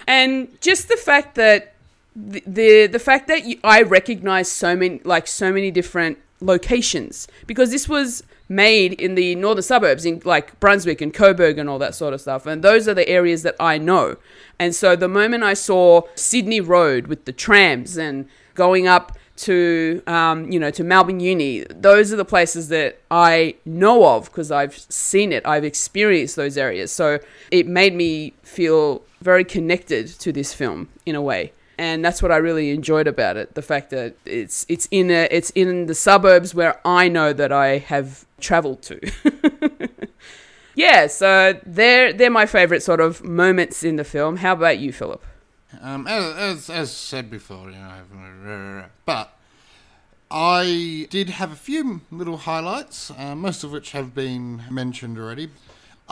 And 0.05 0.59
just 0.61 0.89
the 0.89 0.97
fact 0.97 1.35
that 1.35 1.73
the 2.15 2.43
the, 2.45 2.87
the 2.87 2.99
fact 2.99 3.27
that 3.27 3.45
you, 3.45 3.59
I 3.63 3.81
recognize 3.81 4.51
so 4.51 4.75
many 4.75 4.99
like 5.03 5.27
so 5.27 5.51
many 5.51 5.71
different 5.71 6.17
locations 6.43 7.27
because 7.47 7.71
this 7.71 7.87
was 7.87 8.23
made 8.49 8.93
in 8.93 9.15
the 9.15 9.35
northern 9.35 9.63
suburbs 9.63 10.05
in 10.05 10.21
like 10.25 10.59
Brunswick 10.59 11.01
and 11.01 11.13
Coburg 11.13 11.57
and 11.57 11.69
all 11.69 11.79
that 11.79 11.95
sort 11.95 12.13
of 12.13 12.21
stuff 12.21 12.45
and 12.45 12.63
those 12.63 12.87
are 12.87 12.93
the 12.93 13.07
areas 13.07 13.43
that 13.43 13.55
I 13.59 13.77
know. 13.77 14.17
And 14.59 14.75
so 14.75 14.95
the 14.95 15.07
moment 15.07 15.43
I 15.43 15.53
saw 15.53 16.01
Sydney 16.15 16.61
Road 16.61 17.07
with 17.07 17.25
the 17.25 17.31
trams 17.31 17.97
and 17.97 18.27
going 18.53 18.87
up 18.87 19.17
to 19.35 20.03
um, 20.05 20.51
you 20.51 20.59
know 20.59 20.69
to 20.69 20.83
Melbourne 20.83 21.19
Uni 21.19 21.65
those 21.69 22.13
are 22.13 22.15
the 22.15 22.25
places 22.25 22.69
that 22.69 23.01
I 23.09 23.55
know 23.65 24.15
of 24.15 24.25
because 24.25 24.51
I've 24.51 24.77
seen 24.77 25.31
it 25.31 25.45
I've 25.45 25.63
experienced 25.63 26.35
those 26.35 26.57
areas. 26.57 26.91
So 26.91 27.19
it 27.49 27.67
made 27.67 27.95
me 27.95 28.33
feel 28.43 29.01
very 29.21 29.43
connected 29.43 30.07
to 30.07 30.31
this 30.31 30.53
film 30.53 30.89
in 31.05 31.15
a 31.15 31.21
way 31.21 31.53
and 31.77 32.03
that's 32.03 32.21
what 32.21 32.31
I 32.31 32.37
really 32.37 32.71
enjoyed 32.71 33.07
about 33.07 33.37
it. 33.37 33.55
The 33.55 33.61
fact 33.61 33.89
that 33.91 34.15
it's 34.25 34.65
it's 34.69 34.87
in 34.91 35.09
a, 35.09 35.27
it's 35.31 35.49
in 35.51 35.87
the 35.87 35.95
suburbs 35.95 36.53
where 36.53 36.79
I 36.85 37.07
know 37.07 37.33
that 37.33 37.51
I 37.51 37.79
have 37.79 38.25
travelled 38.39 38.81
to. 38.83 39.11
yeah, 40.75 41.07
so 41.07 41.59
they're 41.65 42.13
they're 42.13 42.29
my 42.29 42.45
favourite 42.45 42.83
sort 42.83 43.01
of 43.01 43.23
moments 43.23 43.83
in 43.83 43.95
the 43.95 44.03
film. 44.03 44.37
How 44.37 44.53
about 44.53 44.79
you, 44.79 44.91
Philip? 44.91 45.23
Um, 45.81 46.07
as, 46.07 46.35
as 46.35 46.69
as 46.69 46.91
said 46.91 47.29
before, 47.31 47.71
you 47.71 47.77
know, 47.77 48.85
but 49.05 49.33
I 50.29 51.07
did 51.09 51.29
have 51.29 51.51
a 51.51 51.55
few 51.55 52.01
little 52.11 52.37
highlights, 52.37 53.11
uh, 53.11 53.35
most 53.35 53.63
of 53.63 53.71
which 53.71 53.91
have 53.91 54.15
been 54.15 54.63
mentioned 54.69 55.17
already. 55.17 55.49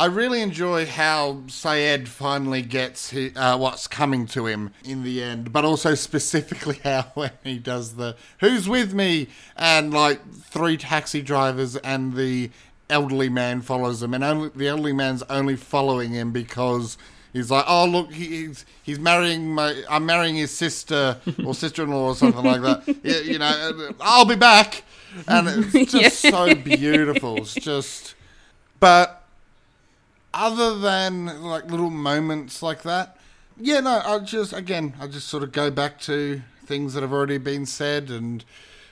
I 0.01 0.05
really 0.05 0.41
enjoy 0.41 0.87
how 0.87 1.43
Sayed 1.45 2.09
finally 2.09 2.63
gets 2.63 3.11
hi 3.11 3.29
uh, 3.35 3.55
what's 3.55 3.85
coming 3.87 4.25
to 4.29 4.47
him 4.47 4.71
in 4.83 5.03
the 5.03 5.21
end, 5.21 5.53
but 5.53 5.63
also 5.63 5.93
specifically 5.93 6.79
how 6.83 7.03
when 7.13 7.29
he 7.43 7.59
does 7.59 7.97
the 7.97 8.15
"Who's 8.39 8.67
with 8.67 8.95
me?" 8.95 9.27
and 9.55 9.93
like 9.93 10.19
three 10.33 10.75
taxi 10.75 11.21
drivers 11.21 11.75
and 11.77 12.15
the 12.15 12.49
elderly 12.89 13.29
man 13.29 13.61
follows 13.61 14.01
him, 14.01 14.15
and 14.15 14.23
only, 14.23 14.49
the 14.55 14.67
elderly 14.67 14.91
man's 14.91 15.21
only 15.29 15.55
following 15.55 16.13
him 16.13 16.31
because 16.31 16.97
he's 17.31 17.51
like, 17.51 17.65
"Oh 17.67 17.85
look, 17.85 18.11
he's 18.11 18.65
he's 18.81 18.97
marrying 18.97 19.53
my 19.53 19.83
I'm 19.87 20.07
marrying 20.07 20.33
his 20.33 20.49
sister 20.49 21.17
or 21.45 21.53
sister-in-law 21.53 22.07
or 22.07 22.15
something 22.15 22.43
like 22.43 22.61
that." 22.63 22.87
You, 23.03 23.33
you 23.33 23.37
know, 23.37 23.91
I'll 24.01 24.25
be 24.25 24.35
back, 24.35 24.83
and 25.27 25.47
it's 25.47 25.91
just 25.91 26.23
Yeah. 26.23 26.31
so 26.31 26.55
beautiful. 26.55 27.37
It's 27.37 27.53
just, 27.53 28.15
but 28.79 29.20
other 30.33 30.77
than 30.77 31.43
like 31.43 31.69
little 31.69 31.89
moments 31.89 32.61
like 32.61 32.83
that, 32.83 33.17
yeah, 33.57 33.79
no, 33.79 34.01
I 34.03 34.19
just 34.19 34.53
again, 34.53 34.93
I 34.99 35.07
just 35.07 35.27
sort 35.27 35.43
of 35.43 35.51
go 35.51 35.69
back 35.69 35.99
to 36.01 36.41
things 36.65 36.93
that 36.93 37.01
have 37.01 37.13
already 37.13 37.37
been 37.37 37.65
said, 37.65 38.09
and 38.09 38.43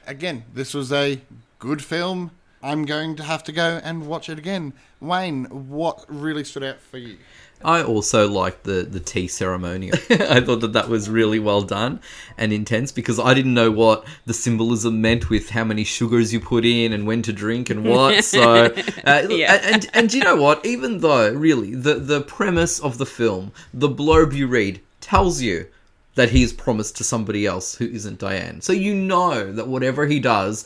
again, 0.05 0.43
this 0.53 0.73
was 0.73 0.91
a 0.91 1.21
good 1.59 1.83
film. 1.83 2.31
I'm 2.61 2.85
going 2.85 3.15
to 3.15 3.23
have 3.23 3.43
to 3.45 3.51
go 3.53 3.79
and 3.83 4.05
watch 4.05 4.29
it 4.29 4.37
again. 4.37 4.73
Wayne, 4.99 5.45
what 5.45 6.03
really 6.09 6.43
stood 6.43 6.63
out 6.63 6.81
for 6.81 6.97
you? 6.97 7.17
I 7.63 7.83
also 7.83 8.27
liked 8.29 8.63
the 8.63 8.83
the 8.83 8.99
tea 8.99 9.27
ceremony. 9.27 9.91
I 10.09 10.39
thought 10.39 10.61
that 10.61 10.73
that 10.73 10.87
was 10.87 11.09
really 11.09 11.39
well 11.39 11.61
done 11.61 11.99
and 12.37 12.53
intense 12.53 12.91
because 12.91 13.19
I 13.19 13.33
didn't 13.33 13.53
know 13.53 13.69
what 13.71 14.05
the 14.25 14.33
symbolism 14.33 15.01
meant 15.01 15.29
with 15.29 15.49
how 15.49 15.63
many 15.65 15.83
sugars 15.83 16.31
you 16.31 16.39
put 16.39 16.65
in 16.65 16.93
and 16.93 17.05
when 17.05 17.21
to 17.23 17.33
drink 17.33 17.69
and 17.69 17.83
what. 17.85 18.23
So, 18.23 18.65
uh, 19.05 19.27
Yeah. 19.29 19.59
and 19.63 19.89
and 19.93 20.13
you 20.13 20.23
know 20.23 20.35
what? 20.37 20.65
Even 20.65 20.99
though 20.99 21.33
really 21.33 21.75
the 21.75 21.95
the 21.95 22.21
premise 22.21 22.79
of 22.79 22.97
the 22.97 23.05
film, 23.05 23.51
the 23.73 23.89
blurb 23.89 24.33
you 24.33 24.47
read 24.47 24.79
tells 25.01 25.41
you 25.41 25.67
that 26.15 26.31
he 26.31 26.43
is 26.43 26.51
promised 26.53 26.97
to 26.97 27.03
somebody 27.03 27.45
else 27.45 27.75
who 27.75 27.85
isn't 27.85 28.19
Diane. 28.19 28.61
So 28.61 28.73
you 28.73 28.93
know 28.93 29.51
that 29.53 29.67
whatever 29.67 30.05
he 30.05 30.19
does 30.19 30.65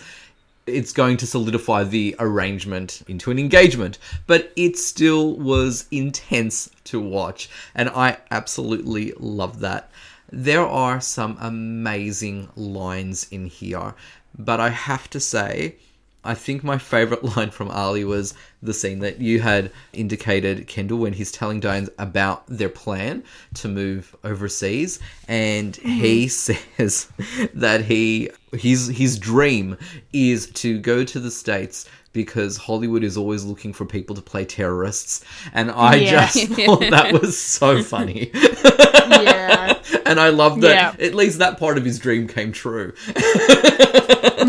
it's 0.66 0.94
going 0.94 1.18
to 1.18 1.28
solidify 1.28 1.84
the 1.84 2.16
arrangement 2.20 3.04
into 3.08 3.32
an 3.32 3.40
engagement. 3.40 3.98
But 4.28 4.52
it 4.56 4.78
still 4.78 5.38
was 5.38 5.88
intense 5.92 6.70
to 6.86 7.00
watch, 7.00 7.50
and 7.76 7.90
I 7.90 8.18
absolutely 8.32 9.14
love 9.18 9.60
that. 9.60 9.92
There 10.32 10.66
are 10.66 11.00
some 11.00 11.38
amazing 11.40 12.50
lines 12.56 13.28
in 13.30 13.46
here, 13.46 13.94
but 14.38 14.60
I 14.60 14.70
have 14.70 15.10
to 15.12 15.20
say, 15.20 15.76
I 16.24 16.34
think 16.36 16.64
my 16.64 16.78
favorite 16.78 17.24
line 17.38 17.52
from 17.52 17.70
Ali 17.70 18.06
was 18.06 18.34
the 18.62 18.74
scene 18.74 19.00
that 19.00 19.20
you 19.20 19.42
had 19.42 19.72
indicated, 19.92 20.68
Kendall, 20.68 21.00
when 21.00 21.14
he's 21.14 21.32
telling 21.32 21.60
Diane 21.60 21.90
about 21.98 22.44
their 22.48 22.70
plan 22.70 23.24
to 23.56 23.68
move 23.68 24.16
overseas, 24.24 25.00
and 25.28 25.74
mm-hmm. 25.74 25.90
he 25.90 26.28
says 26.30 27.10
that 27.54 27.86
he 27.86 28.30
his 28.54 28.88
his 28.88 29.18
dream 29.20 29.78
is 30.14 30.50
to 30.52 30.80
go 30.80 31.04
to 31.04 31.20
the 31.20 31.32
states 31.32 31.88
because 32.14 32.58
Hollywood 32.58 33.04
is 33.04 33.18
always 33.18 33.44
looking 33.44 33.74
for 33.74 33.86
people 33.86 34.16
to 34.16 34.22
play 34.22 34.46
terrorists, 34.46 35.26
and 35.54 35.72
I 35.72 35.96
Yeah. 35.96 36.28
just 36.28 36.48
thought 36.54 36.80
that 36.82 37.12
was 37.20 37.38
so 37.38 37.82
funny. 37.84 38.30
yeah. 38.34 39.73
And 40.06 40.20
I 40.20 40.30
love 40.30 40.62
that 40.62 40.98
Yeah. 41.00 41.06
at 41.06 41.14
least 41.16 41.40
that 41.40 41.58
part 41.60 41.78
of 41.78 41.86
his 41.86 42.00
dream 42.00 42.28
came 42.28 42.52
true 42.52 42.94
in 43.08 43.16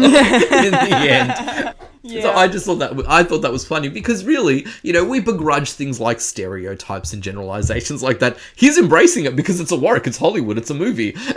the 0.01 0.99
end. 1.11 1.75
So 2.23 2.33
I 2.33 2.49
just 2.49 2.67
thought 2.67 2.81
that 2.81 2.93
I 3.09 3.23
thought 3.25 3.39
that 3.43 3.51
was 3.53 3.67
funny 3.67 3.89
because 3.89 4.25
really, 4.27 4.67
you 4.83 4.93
know, 4.93 5.05
we 5.05 5.21
begrudge 5.21 5.73
things 5.73 5.99
like 5.99 6.21
stereotypes 6.21 7.15
and 7.15 7.23
generalizations 7.23 8.03
like 8.03 8.19
that. 8.19 8.37
He's 8.57 8.77
embracing 8.77 9.25
it 9.25 9.35
because 9.35 9.59
it's 9.59 9.73
a 9.73 9.77
work, 9.77 10.07
it's 10.07 10.19
Hollywood, 10.19 10.59
it's 10.59 10.69
a 10.69 10.75
movie. 10.75 11.15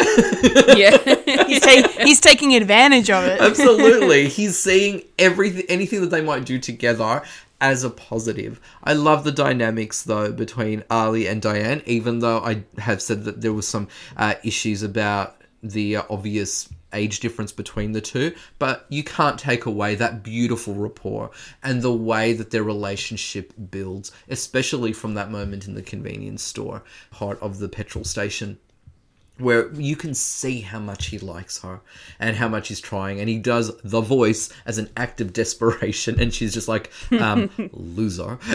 yeah. 0.76 0.98
He's, 1.46 1.62
ta- 1.62 1.88
he's 2.04 2.20
taking 2.20 2.54
advantage 2.56 3.10
of 3.10 3.24
it. 3.24 3.40
Absolutely, 3.40 4.28
he's 4.28 4.58
seeing 4.60 5.04
everything, 5.18 5.64
anything 5.70 6.02
that 6.02 6.10
they 6.10 6.22
might 6.22 6.44
do 6.46 6.60
together 6.60 7.24
as 7.60 7.84
a 7.84 7.90
positive. 7.90 8.60
I 8.84 8.94
love 8.94 9.24
the 9.24 9.32
dynamics 9.32 10.04
though 10.04 10.32
between 10.32 10.84
Ali 10.90 11.28
and 11.28 11.42
Diane, 11.42 11.82
even 11.86 12.20
though 12.20 12.40
I 12.40 12.64
have 12.80 13.02
said 13.02 13.26
that 13.26 13.42
there 13.42 13.54
was 13.54 13.68
some 13.68 13.88
uh, 14.16 14.36
issues 14.44 14.84
about 14.84 15.42
the 15.64 15.98
uh, 15.98 16.04
obvious 16.10 16.70
age 16.94 17.20
difference 17.20 17.52
between 17.52 17.92
the 17.92 18.02
two, 18.02 18.34
but 18.60 18.86
you 18.90 19.04
can't 19.04 19.40
take 19.40 19.66
away 19.66 19.96
that 19.96 20.24
beautiful 20.24 20.74
rapport 20.74 21.32
and 21.62 21.82
the 21.82 21.94
way 21.94 22.34
that 22.34 22.52
their 22.52 22.64
relationship 22.64 23.54
builds, 23.72 24.12
especially 24.30 24.94
from 24.94 25.14
that 25.16 25.30
moment 25.32 25.68
in 25.68 25.74
the 25.74 25.82
convenience 25.82 26.44
store, 26.44 26.84
part 27.12 27.42
of 27.42 27.60
the 27.60 27.68
petrol 27.68 28.06
station 28.06 28.58
where 29.40 29.72
you 29.74 29.96
can 29.96 30.14
see 30.14 30.62
how 30.62 30.80
much 30.80 31.08
he 31.08 31.20
likes 31.20 31.62
her 31.62 31.80
and 32.20 32.36
how 32.36 32.48
much 32.48 32.70
he's 32.70 32.80
trying 32.80 33.20
and 33.20 33.30
he 33.30 33.38
does 33.38 33.76
the 33.84 34.02
voice 34.02 34.50
as 34.66 34.78
an 34.78 34.90
act 34.98 35.22
of 35.22 35.32
desperation 35.34 36.20
and 36.20 36.34
she's 36.34 36.54
just 36.54 36.68
like 36.68 36.92
um 37.20 37.50
loser. 37.74 38.40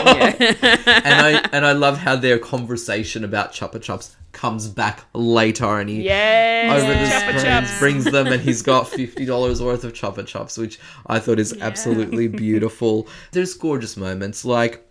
And 0.00 1.14
i 1.14 1.48
and 1.52 1.66
i 1.66 1.72
love 1.72 1.98
how 1.98 2.16
their 2.16 2.38
conversation 2.38 3.24
about 3.24 3.52
chupa 3.52 3.78
chups 3.78 4.14
comes 4.32 4.68
back 4.68 5.04
later 5.12 5.78
and 5.80 5.88
he 5.90 6.02
Yes. 6.02 6.82
over 6.82 6.92
the 6.92 7.66
screens 7.66 7.78
brings 7.78 8.04
them 8.04 8.26
and 8.28 8.40
he's 8.40 8.62
got 8.62 8.86
$50 8.86 9.60
worth 9.64 9.84
of 9.84 9.92
chupa 9.92 10.22
chups 10.24 10.56
which 10.56 10.78
i 11.06 11.18
thought 11.18 11.38
is 11.38 11.52
absolutely 11.60 12.28
beautiful. 12.28 13.08
There's 13.32 13.54
gorgeous 13.54 13.96
moments 13.96 14.44
like 14.44 14.86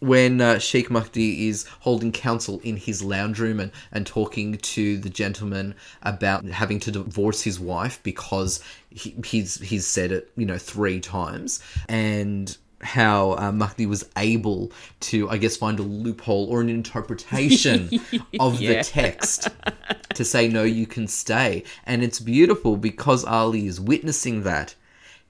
when 0.00 0.40
uh, 0.40 0.58
Sheikh 0.58 0.90
Mahdi 0.90 1.48
is 1.48 1.66
holding 1.80 2.12
counsel 2.12 2.60
in 2.62 2.76
his 2.76 3.02
lounge 3.02 3.38
room 3.38 3.60
and, 3.60 3.72
and 3.92 4.06
talking 4.06 4.56
to 4.56 4.98
the 4.98 5.10
gentleman 5.10 5.74
about 6.02 6.44
having 6.44 6.80
to 6.80 6.90
divorce 6.90 7.42
his 7.42 7.58
wife 7.58 8.02
because 8.02 8.62
he, 8.90 9.14
he's 9.24 9.60
he's 9.60 9.86
said 9.86 10.12
it 10.12 10.30
you 10.36 10.46
know 10.46 10.58
three 10.58 11.00
times 11.00 11.60
and 11.88 12.58
how 12.82 13.32
uh, 13.38 13.50
Mahdi 13.50 13.86
was 13.86 14.08
able 14.16 14.70
to 15.00 15.28
I 15.30 15.38
guess 15.38 15.56
find 15.56 15.78
a 15.78 15.82
loophole 15.82 16.46
or 16.50 16.60
an 16.60 16.68
interpretation 16.68 17.88
of 18.40 18.58
the 18.58 18.82
text 18.82 19.48
to 20.14 20.24
say 20.24 20.48
no 20.48 20.62
you 20.62 20.86
can 20.86 21.08
stay. 21.08 21.64
And 21.86 22.02
it's 22.02 22.20
beautiful 22.20 22.76
because 22.76 23.24
Ali 23.24 23.66
is 23.66 23.80
witnessing 23.80 24.42
that. 24.42 24.74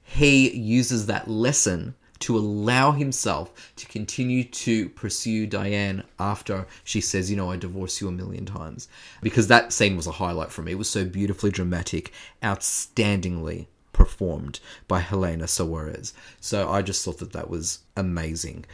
He 0.02 0.50
uses 0.50 1.06
that 1.06 1.28
lesson 1.28 1.94
to 2.24 2.38
allow 2.38 2.90
himself 2.90 3.74
to 3.76 3.84
continue 3.86 4.44
to 4.44 4.88
pursue 4.88 5.46
Diane 5.46 6.02
after 6.18 6.66
she 6.82 7.02
says, 7.02 7.30
you 7.30 7.36
know, 7.36 7.50
I 7.50 7.56
divorce 7.56 8.00
you 8.00 8.08
a 8.08 8.12
million 8.12 8.46
times. 8.46 8.88
Because 9.20 9.48
that 9.48 9.74
scene 9.74 9.94
was 9.94 10.06
a 10.06 10.12
highlight 10.12 10.50
for 10.50 10.62
me. 10.62 10.72
It 10.72 10.78
was 10.78 10.88
so 10.88 11.04
beautifully 11.04 11.50
dramatic, 11.50 12.12
outstandingly 12.42 13.66
performed 13.92 14.60
by 14.88 15.02
Helana 15.02 15.42
Sawires. 15.42 16.14
So 16.40 16.70
I 16.70 16.80
just 16.80 17.04
thought 17.04 17.18
that 17.18 17.34
that 17.34 17.50
was 17.50 17.80
amazing. 17.94 18.64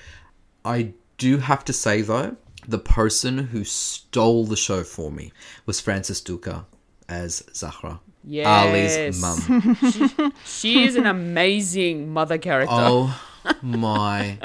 I 0.64 0.92
do 1.18 1.38
have 1.38 1.64
to 1.64 1.72
say, 1.72 2.02
though, 2.02 2.36
the 2.68 2.78
person 2.78 3.48
who 3.48 3.64
stole 3.64 4.44
the 4.44 4.56
show 4.56 4.84
for 4.84 5.10
me 5.10 5.32
was 5.66 5.80
Frances 5.80 6.20
Duca 6.20 6.66
as 7.08 7.42
Zahra. 7.52 7.98
Yes. 8.22 8.46
Ali's 8.46 9.20
mum. 9.20 10.32
She 10.44 10.84
is 10.84 10.94
an 10.94 11.06
amazing 11.06 12.12
mother 12.12 12.38
character. 12.38 12.76
Oh 12.76 13.26
my 13.62 14.38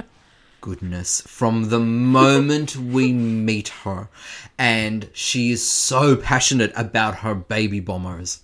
goodness. 0.62 1.22
From 1.22 1.70
the 1.70 1.80
moment 1.80 2.76
we 2.76 3.14
meet 3.14 3.68
her, 3.84 4.10
and 4.58 5.10
she 5.14 5.52
is 5.52 5.68
so 5.68 6.16
passionate 6.16 6.72
about 6.76 7.18
her 7.18 7.36
baby 7.36 7.80
bombers. 7.80 8.41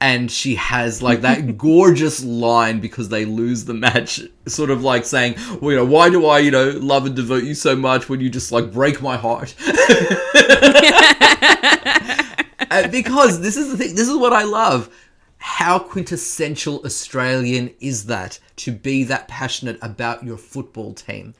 And 0.00 0.30
she 0.30 0.56
has 0.56 1.02
like 1.02 1.22
that 1.22 1.56
gorgeous 1.58 2.22
line 2.22 2.80
because 2.80 3.08
they 3.08 3.24
lose 3.24 3.64
the 3.64 3.72
match, 3.72 4.20
sort 4.46 4.70
of 4.70 4.82
like 4.82 5.06
saying, 5.06 5.36
well, 5.60 5.70
you 5.70 5.78
know, 5.78 5.84
why 5.86 6.10
do 6.10 6.26
I, 6.26 6.40
you 6.40 6.50
know, 6.50 6.70
love 6.70 7.06
and 7.06 7.16
devote 7.16 7.44
you 7.44 7.54
so 7.54 7.74
much 7.74 8.10
when 8.10 8.20
you 8.20 8.28
just 8.28 8.52
like 8.52 8.72
break 8.72 9.00
my 9.00 9.16
heart? 9.16 9.54
Uh, 12.70 12.88
because 12.88 13.40
this 13.40 13.56
is 13.56 13.70
the 13.70 13.76
thing, 13.76 13.94
this 13.94 14.08
is 14.08 14.16
what 14.16 14.32
I 14.32 14.42
love. 14.42 14.92
How 15.46 15.78
quintessential 15.78 16.80
Australian 16.86 17.74
is 17.78 18.06
that 18.06 18.38
to 18.56 18.72
be 18.72 19.04
that 19.04 19.28
passionate 19.28 19.78
about 19.82 20.24
your 20.24 20.38
football 20.38 20.94
team? 20.94 21.34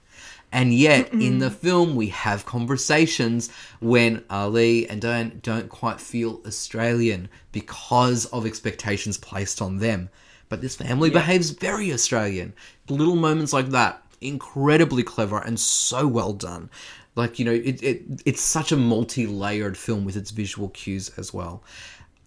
And 0.53 0.75
yet, 0.75 1.11
in 1.15 1.39
the 1.39 1.51
film, 1.51 1.97
we 1.97 2.09
have 2.09 2.45
conversations 2.45 3.51
when 3.81 4.23
Ali 4.29 4.87
and 4.91 5.01
Diane 5.01 5.41
don't 5.43 5.71
quite 5.71 6.03
feel 6.03 6.43
Australian 6.47 7.31
because 7.51 8.27
of 8.27 8.45
expectations 8.45 9.17
placed 9.17 9.63
on 9.63 9.79
them. 9.79 10.11
But 10.51 10.61
this 10.61 10.77
family 10.77 11.09
behaves 11.09 11.49
very 11.51 11.91
Australian. 11.91 12.53
Little 12.91 13.17
moments 13.17 13.55
like 13.55 13.71
that, 13.71 14.05
incredibly 14.21 15.03
clever 15.03 15.39
and 15.39 15.59
so 15.59 16.07
well 16.07 16.35
done. 16.35 16.69
Like, 17.17 17.39
you 17.39 17.45
know, 17.47 17.53
it, 17.53 17.83
it 17.83 18.03
it's 18.27 18.43
such 18.43 18.71
a 18.71 18.77
multi 18.77 19.27
layered 19.27 19.79
film 19.79 20.05
with 20.05 20.17
its 20.17 20.31
visual 20.31 20.69
cues 20.69 21.09
as 21.17 21.33
well. 21.33 21.63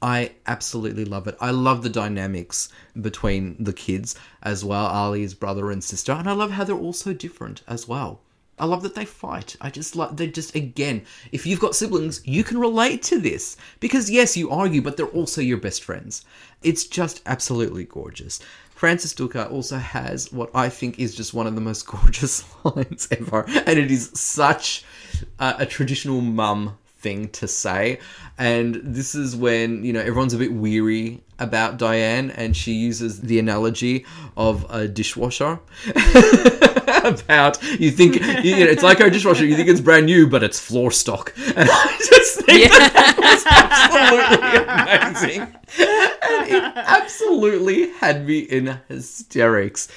I 0.01 0.31
absolutely 0.45 1.05
love 1.05 1.27
it. 1.27 1.37
I 1.41 1.51
love 1.51 1.81
the 1.81 1.89
dynamics 1.89 2.69
between 2.99 3.55
the 3.63 3.73
kids 3.73 4.15
as 4.43 4.63
well, 4.63 4.85
Ali's 4.85 5.33
brother 5.33 5.71
and 5.71 5.83
sister, 5.83 6.11
and 6.11 6.29
I 6.29 6.33
love 6.33 6.51
how 6.51 6.63
they're 6.63 6.75
all 6.75 6.93
so 6.93 7.13
different 7.13 7.63
as 7.67 7.87
well. 7.87 8.21
I 8.59 8.65
love 8.65 8.81
that 8.83 8.95
they 8.95 9.05
fight. 9.05 9.55
I 9.61 9.69
just 9.69 9.95
like 9.95 10.15
they 10.17 10.27
just 10.27 10.55
again, 10.55 11.03
if 11.31 11.45
you've 11.45 11.59
got 11.59 11.75
siblings, 11.75 12.21
you 12.25 12.43
can 12.43 12.59
relate 12.59 13.03
to 13.03 13.19
this 13.19 13.55
because 13.79 14.09
yes, 14.09 14.35
you 14.35 14.49
argue, 14.49 14.81
but 14.81 14.97
they're 14.97 15.05
also 15.07 15.41
your 15.41 15.57
best 15.57 15.83
friends. 15.83 16.25
It's 16.63 16.85
just 16.85 17.21
absolutely 17.27 17.83
gorgeous. 17.83 18.39
Frances 18.71 19.13
Duca 19.13 19.47
also 19.47 19.77
has 19.77 20.31
what 20.31 20.49
I 20.55 20.69
think 20.69 20.99
is 20.99 21.15
just 21.15 21.33
one 21.33 21.47
of 21.47 21.55
the 21.55 21.61
most 21.61 21.85
gorgeous 21.87 22.43
lines 22.63 23.07
ever, 23.11 23.45
and 23.47 23.79
it 23.79 23.91
is 23.91 24.11
such 24.13 24.83
a, 25.39 25.55
a 25.59 25.65
traditional 25.65 26.21
mum 26.21 26.77
thing 27.07 27.29
to 27.29 27.47
say. 27.47 27.99
And 28.37 28.75
this 28.83 29.15
is 29.15 29.33
when, 29.33 29.85
you 29.85 29.93
know, 29.93 30.01
everyone's 30.01 30.33
a 30.33 30.37
bit 30.37 30.51
weary 30.51 31.21
about 31.39 31.77
Diane 31.77 32.31
and 32.31 32.55
she 32.55 32.73
uses 32.73 33.21
the 33.21 33.39
analogy 33.39 34.05
of 34.35 34.65
a 34.69 34.89
dishwasher. 34.89 35.59
about 37.03 37.61
you 37.79 37.91
think 37.91 38.15
you 38.43 38.57
know, 38.57 38.65
it's 38.65 38.83
like 38.83 38.99
our 38.99 39.09
dishwasher, 39.09 39.45
you 39.45 39.55
think 39.55 39.69
it's 39.69 39.79
brand 39.79 40.05
new, 40.07 40.27
but 40.27 40.43
it's 40.43 40.59
floor 40.59 40.91
stock. 40.91 41.33
And 41.55 41.69
I 41.71 41.97
just 41.99 42.41
think 42.41 42.71
that 42.71 43.15
was 43.17 43.43
absolutely 44.35 45.31
amazing. 45.31 45.41
And 45.41 46.51
it 46.51 46.63
absolutely 46.75 47.89
had 47.91 48.25
me 48.25 48.39
in 48.39 48.79
hysterics. 48.89 49.87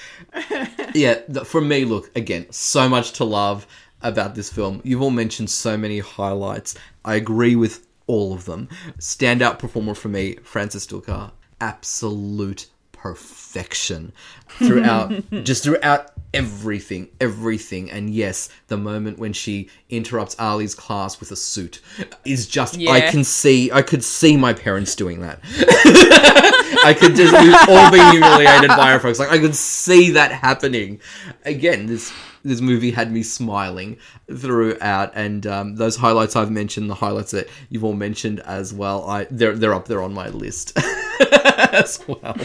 Yeah, 0.95 1.21
for 1.45 1.61
me, 1.61 1.85
look, 1.85 2.15
again, 2.17 2.47
so 2.51 2.89
much 2.89 3.13
to 3.13 3.25
love 3.25 3.67
about 4.03 4.35
this 4.35 4.51
film. 4.51 4.81
You've 4.85 5.03
all 5.03 5.11
mentioned 5.11 5.51
so 5.51 5.77
many 5.77 5.99
highlights. 5.99 6.75
I 7.05 7.17
agree 7.17 7.57
with 7.57 7.87
all 8.07 8.33
of 8.35 8.45
them. 8.45 8.69
Standout 8.99 9.59
performer 9.59 9.95
for 9.95 10.09
me, 10.09 10.37
Frances 10.43 10.87
Duca. 10.87 11.33
Absolute 11.61 12.67
perfection 13.01 14.13
throughout, 14.49 15.13
just 15.45 15.65
throughout 15.65 16.13
everything, 16.35 17.09
everything. 17.21 17.91
And 17.91 18.11
yes, 18.11 18.49
the 18.69 18.77
moment 18.77 19.19
when 19.19 19.33
she 19.33 19.69
interrupts 19.89 20.37
Ali's 20.39 20.75
class 20.75 21.19
with 21.19 21.31
a 21.31 21.37
suit 21.37 21.81
is 22.25 22.47
just, 22.47 22.79
I 22.79 23.11
can 23.11 23.25
see, 23.25 23.73
I 23.73 23.83
could 23.83 24.05
see 24.05 24.37
my 24.37 24.53
parents 24.53 24.95
doing 24.95 25.21
that. 25.21 25.41
I 26.85 26.95
could 26.95 27.17
just 27.17 27.33
we've 27.33 27.77
all 27.77 27.91
been 27.91 28.11
humiliated 28.13 28.69
by 28.69 28.93
our 28.93 29.01
folks. 29.01 29.19
Like 29.19 29.31
I 29.31 29.39
could 29.39 29.55
see 29.55 30.11
that 30.11 30.33
happening. 30.33 31.01
Again, 31.45 31.87
this 31.87 32.13
this 32.43 32.61
movie 32.61 32.91
had 32.91 33.13
me 33.13 33.23
smiling 33.23 33.99
throughout, 34.35 35.13
and 35.15 35.47
um, 35.47 35.77
those 35.77 35.97
highlights 35.97 36.37
I've 36.37 36.51
mentioned, 36.51 36.89
the 36.89 36.95
highlights 36.95 37.33
that 37.33 37.49
you've 37.69 37.85
all 37.85 37.93
mentioned 37.93 38.41
as 38.41 38.73
well, 38.73 39.09
I 39.09 39.27
they're 39.31 39.57
they're 39.57 39.75
up 39.75 39.89
there 39.89 40.03
on 40.03 40.15
my 40.15 40.29
list 40.29 40.79
as 41.73 42.03
well. 42.07 42.37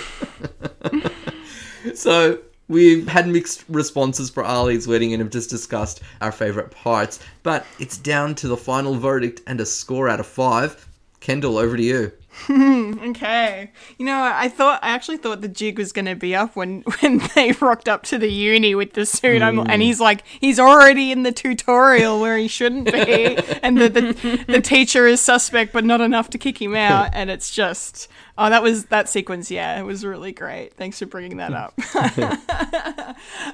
so 1.93 2.39
we've 2.67 3.07
had 3.07 3.27
mixed 3.27 3.63
responses 3.69 4.29
for 4.29 4.43
Ali's 4.43 4.87
wedding 4.87 5.13
and 5.13 5.21
have 5.21 5.31
just 5.31 5.49
discussed 5.49 6.01
our 6.21 6.31
favourite 6.31 6.71
parts, 6.71 7.19
but 7.43 7.65
it's 7.79 7.97
down 7.97 8.35
to 8.35 8.47
the 8.47 8.57
final 8.57 8.95
verdict 8.95 9.41
and 9.47 9.59
a 9.61 9.65
score 9.65 10.09
out 10.09 10.19
of 10.19 10.27
five. 10.27 10.87
Kendall, 11.19 11.57
over 11.57 11.75
to 11.75 11.83
you. 11.83 12.11
okay. 12.49 13.71
You 13.97 14.05
know, 14.05 14.31
I 14.33 14.49
thought 14.49 14.83
I 14.83 14.89
actually 14.89 15.17
thought 15.17 15.41
the 15.41 15.47
jig 15.47 15.77
was 15.77 15.91
going 15.91 16.05
to 16.05 16.15
be 16.15 16.35
up 16.35 16.55
when 16.55 16.81
when 16.99 17.21
they 17.33 17.53
rocked 17.53 17.87
up 17.87 18.03
to 18.03 18.17
the 18.17 18.29
uni 18.29 18.75
with 18.75 18.93
the 18.93 19.05
suit. 19.05 19.41
I'm, 19.41 19.59
and 19.59 19.71
hmm. 19.71 19.81
he's 19.81 19.99
like, 19.99 20.23
he's 20.39 20.59
already 20.59 21.11
in 21.11 21.23
the 21.23 21.31
tutorial 21.31 22.19
where 22.19 22.37
he 22.37 22.47
shouldn't 22.47 22.91
be, 22.91 23.37
and 23.63 23.77
the, 23.77 23.89
the 23.89 24.45
the 24.47 24.61
teacher 24.61 25.07
is 25.07 25.21
suspect, 25.21 25.71
but 25.71 25.85
not 25.85 26.01
enough 26.01 26.29
to 26.31 26.37
kick 26.37 26.61
him 26.61 26.75
out. 26.75 27.09
And 27.13 27.29
it's 27.29 27.49
just, 27.51 28.07
oh, 28.37 28.49
that 28.49 28.63
was 28.63 28.85
that 28.85 29.09
sequence. 29.09 29.49
Yeah, 29.49 29.79
it 29.79 29.83
was 29.83 30.05
really 30.05 30.31
great. 30.31 30.73
Thanks 30.73 30.99
for 30.99 31.05
bringing 31.05 31.37
that 31.37 31.53
up. 31.53 31.73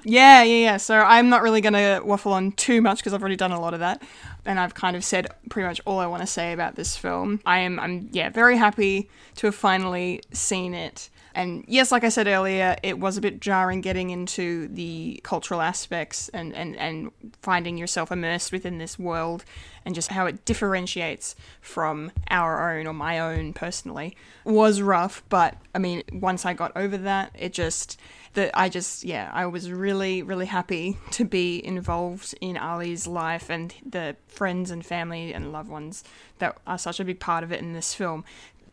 yeah, 0.04 0.44
yeah, 0.44 0.44
yeah. 0.44 0.78
So 0.78 0.98
I'm 0.98 1.30
not 1.30 1.42
really 1.42 1.62
going 1.62 1.74
to 1.74 2.02
waffle 2.04 2.34
on 2.34 2.52
too 2.54 2.82
much 2.82 3.00
because 3.00 3.14
I've 3.14 3.22
already 3.22 3.36
done 3.36 3.52
a 3.52 3.60
lot 3.60 3.74
of 3.74 3.80
that 3.80 4.02
and 4.46 4.60
I've 4.60 4.74
kind 4.74 4.96
of 4.96 5.04
said 5.04 5.28
pretty 5.50 5.68
much 5.68 5.82
all 5.86 6.00
I 6.00 6.08
want 6.08 6.22
to 6.22 6.28
say 6.28 6.54
about 6.54 6.76
this 6.76 6.98
film. 6.98 7.40
I 7.46 7.60
am 7.60 7.80
I'm 7.80 8.10
yeah, 8.12 8.30
very 8.30 8.58
happy 8.58 9.10
to 9.36 9.48
have 9.48 9.56
finally 9.56 10.22
seen 10.32 10.74
it. 10.74 11.10
And 11.34 11.64
yes, 11.68 11.92
like 11.92 12.04
I 12.04 12.10
said 12.10 12.28
earlier, 12.28 12.76
it 12.84 13.00
was 13.00 13.18
a 13.18 13.22
bit 13.22 13.40
jarring 13.40 13.82
getting 13.82 14.10
into 14.10 14.68
the 14.68 15.20
cultural 15.24 15.62
aspects 15.62 16.30
and, 16.30 16.54
and, 16.54 16.76
and 16.78 17.12
finding 17.42 17.78
yourself 17.78 18.12
immersed 18.12 18.52
within 18.52 18.78
this 18.78 19.00
world 19.00 19.46
and 19.86 19.96
just 19.96 20.10
how 20.10 20.26
it 20.26 20.46
differentiates 20.46 21.36
from 21.62 22.12
our 22.30 22.72
own 22.78 22.86
or 22.86 22.94
my 22.94 23.20
own 23.20 23.54
personally 23.54 24.16
was 24.44 24.82
rough. 24.82 25.24
But 25.30 25.58
I 25.74 25.80
mean, 25.80 26.04
once 26.12 26.46
I 26.46 26.54
got 26.54 26.72
over 26.76 26.98
that, 26.98 27.32
it 27.38 27.54
just 27.54 28.00
that 28.34 28.52
I 28.54 28.70
just 28.70 29.04
yeah 29.04 29.30
I 29.34 29.46
was 29.46 29.72
really 29.72 30.24
really 30.24 30.46
happy 30.46 30.98
to 31.12 31.26
be 31.26 31.64
involved 31.66 32.34
in 32.40 32.58
Ali's 32.58 33.06
life 33.06 33.50
and 33.50 33.74
the 33.86 34.16
friends 34.28 34.72
and 34.72 34.86
family 34.86 35.34
and 35.34 35.52
loved 35.52 35.70
ones 35.70 36.04
that 36.40 36.58
are 36.66 36.78
such 36.78 37.00
a 37.00 37.06
big 37.06 37.20
part 37.20 37.44
of 37.44 37.52
it 37.52 37.60
in 37.60 37.74
this 37.74 37.94
film. 37.94 38.24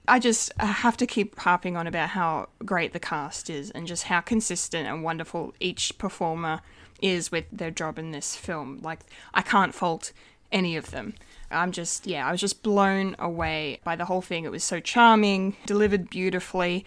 I 0.08 0.18
just 0.18 0.50
uh, 0.58 0.66
have 0.66 0.96
to 0.98 1.06
keep 1.06 1.38
harping 1.38 1.76
on 1.76 1.86
about 1.86 2.10
how 2.10 2.48
great 2.64 2.92
the 2.92 3.00
cast 3.00 3.50
is 3.50 3.70
and 3.70 3.86
just 3.86 4.04
how 4.04 4.20
consistent 4.20 4.88
and 4.88 5.04
wonderful 5.04 5.54
each 5.60 5.98
performer 5.98 6.60
is 7.00 7.30
with 7.30 7.44
their 7.52 7.70
job 7.70 7.98
in 7.98 8.10
this 8.10 8.34
film. 8.34 8.80
Like 8.82 9.00
I 9.34 9.42
can't 9.42 9.74
fault 9.74 10.12
any 10.50 10.76
of 10.76 10.90
them. 10.90 11.14
I'm 11.50 11.72
just, 11.72 12.06
yeah, 12.06 12.26
I 12.26 12.32
was 12.32 12.40
just 12.40 12.62
blown 12.62 13.16
away 13.18 13.80
by 13.84 13.96
the 13.96 14.04
whole 14.06 14.20
thing. 14.20 14.44
It 14.44 14.50
was 14.50 14.64
so 14.64 14.80
charming, 14.80 15.56
delivered 15.66 16.10
beautifully 16.10 16.84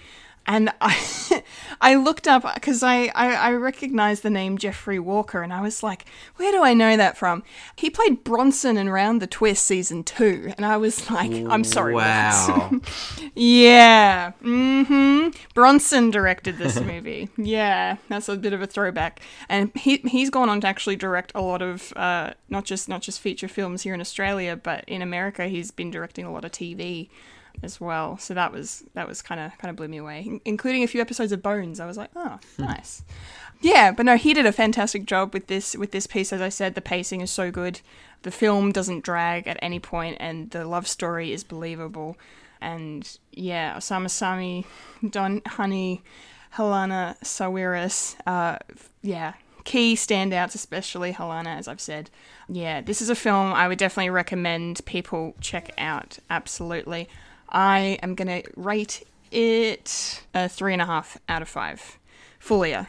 and 0.48 0.72
I, 0.82 1.44
I 1.82 1.96
looked 1.96 2.28
up 2.28 2.46
because 2.56 2.84
I, 2.84 3.12
I, 3.16 3.34
I 3.36 3.54
recognized 3.54 4.24
the 4.24 4.30
name 4.30 4.58
Jeffrey 4.58 5.00
Walker, 5.00 5.42
and 5.42 5.54
I 5.54 5.62
was 5.62 5.84
like, 5.84 6.06
where 6.38 6.52
do 6.52 6.64
I 6.64 6.74
know 6.74 6.98
that 6.98 7.18
from? 7.18 7.44
He 7.76 7.89
played 7.89 8.24
Bronson 8.24 8.78
in 8.78 8.89
Round 8.89 9.22
the 9.22 9.28
Twist 9.28 9.66
season 9.66 10.04
two, 10.04 10.54
and 10.58 10.66
I 10.66 10.78
was 10.78 11.10
like, 11.10 11.32
I'm 11.32 11.64
sorry, 11.64 11.94
Wow. 11.94 12.72
yeah, 13.36 14.32
mm-hmm. 14.44 15.30
Bronson 15.54 16.10
directed 16.12 16.58
this 16.58 16.80
movie. 16.82 17.30
yeah, 17.38 17.98
that's 18.10 18.30
a 18.30 18.36
bit 18.38 18.54
of 18.54 18.62
a 18.62 18.68
throwback, 18.68 19.22
and 19.50 19.72
he 19.76 19.98
he's 19.98 20.30
gone 20.30 20.50
on 20.50 20.62
to 20.62 20.68
actually 20.68 20.96
direct 20.96 21.32
a 21.36 21.42
lot 21.42 21.62
of 21.62 21.94
uh, 21.96 22.34
not 22.50 22.66
just 22.66 22.89
not 22.89 23.02
just 23.02 23.20
feature 23.20 23.48
films 23.48 23.84
here 23.84 23.94
in 23.94 24.02
Australia, 24.02 24.56
but 24.56 24.84
in 24.88 25.02
America, 25.02 25.48
he's 25.48 25.72
been 25.72 25.92
directing 25.92 26.26
a 26.26 26.32
lot 26.32 26.46
of 26.46 26.52
TV 26.52 27.10
as 27.64 27.80
well. 27.80 28.18
So 28.18 28.34
that 28.34 28.52
was 28.52 28.84
that 28.93 29.08
was 29.08 29.22
kind 29.22 29.39
of 29.41 29.58
kind 29.58 29.70
of 29.70 29.76
blew 29.76 29.88
me 29.88 29.97
away, 29.97 30.22
in- 30.22 30.41
including 30.45 30.84
a 30.84 30.88
few 30.88 31.02
episodes 31.02 31.32
of 31.32 31.41
Bones. 31.41 31.80
I 31.80 31.86
was 31.86 31.97
like, 31.97 32.12
oh, 32.16 32.39
nice. 32.58 33.04
Yeah, 33.62 33.91
but 33.91 34.06
no, 34.06 34.18
he 34.18 34.34
did 34.34 34.45
a 34.45 34.52
fantastic 34.52 35.06
job 35.06 35.34
with 35.34 35.47
this 35.47 35.76
with 35.76 35.91
this 35.91 36.08
piece. 36.08 36.34
As 36.34 36.41
I 36.41 36.49
said, 36.49 36.76
the 36.76 36.82
pacing 36.82 37.22
is 37.22 37.32
so 37.32 37.52
good. 37.52 37.82
The 38.24 38.32
film 38.32 38.72
doesn't 38.72 39.04
drag 39.04 39.47
at 39.47 39.58
any 39.62 39.80
point, 39.80 40.18
and 40.20 40.49
the 40.52 40.66
love 40.66 40.88
story 40.88 41.32
is 41.32 41.43
believable. 41.43 42.18
And 42.60 43.18
yeah, 43.32 43.76
Osama 43.76 44.10
Sami, 44.10 44.66
Don 45.08 45.41
Hany, 45.45 46.04
Helana 46.56 47.20
Sawires, 47.24 48.16
uh, 48.28 48.58
yeah, 49.02 49.34
key 49.64 49.95
standouts, 49.95 50.56
especially 50.56 51.14
Helana, 51.14 51.58
as 51.58 51.68
I've 51.68 51.82
said. 51.82 52.10
Yeah, 52.47 52.82
this 52.82 53.02
is 53.02 53.10
a 53.10 53.16
film 53.16 53.54
I 53.54 53.68
would 53.68 53.78
definitely 53.78 54.10
recommend 54.10 54.86
people 54.86 55.36
check 55.39 55.72
out. 55.78 56.20
Absolutely. 56.30 57.08
I 57.52 57.99
am 58.02 58.16
going 58.16 58.43
to 58.43 58.49
rate 58.56 59.06
it 59.32 60.24
a 60.34 60.47
three 60.47 60.74
and 60.74 60.82
a 60.82 60.86
half 60.86 61.18
out 61.28 61.41
of 61.41 61.49
five. 61.49 61.97
Fulia. 62.39 62.88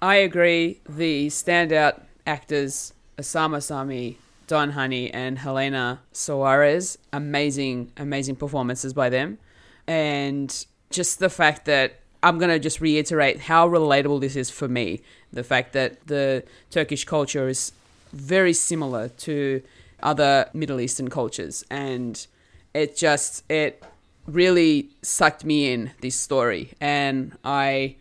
I 0.00 0.16
agree. 0.16 0.80
The 0.88 1.28
standout 1.28 2.02
actors, 2.26 2.92
Osama 3.18 3.62
Sami, 3.62 4.18
Don 4.46 4.70
Hany, 4.72 5.10
and 5.12 5.38
Helana 5.38 5.98
Sawires, 6.12 6.96
amazing, 7.12 7.92
amazing 7.96 8.36
performances 8.36 8.92
by 8.92 9.08
them. 9.08 9.38
And 9.86 10.66
just 10.90 11.18
the 11.18 11.28
fact 11.28 11.64
that 11.66 12.00
I'm 12.22 12.38
going 12.38 12.50
to 12.50 12.58
just 12.58 12.80
reiterate 12.80 13.40
how 13.40 13.68
relatable 13.68 14.20
this 14.20 14.36
is 14.36 14.50
for 14.50 14.68
me. 14.68 15.02
The 15.32 15.44
fact 15.44 15.72
that 15.72 16.06
the 16.06 16.44
Turkish 16.70 17.04
culture 17.04 17.48
is 17.48 17.72
very 18.12 18.52
similar 18.52 19.08
to 19.08 19.62
other 20.02 20.48
Middle 20.52 20.80
Eastern 20.80 21.08
cultures. 21.08 21.64
And 21.70 22.26
it 22.74 22.96
just, 22.96 23.48
it 23.50 23.82
really 24.26 24.90
sucked 25.02 25.44
me 25.44 25.72
in 25.72 25.92
this 26.00 26.16
story. 26.16 26.72
And 26.80 27.36
I 27.44 27.96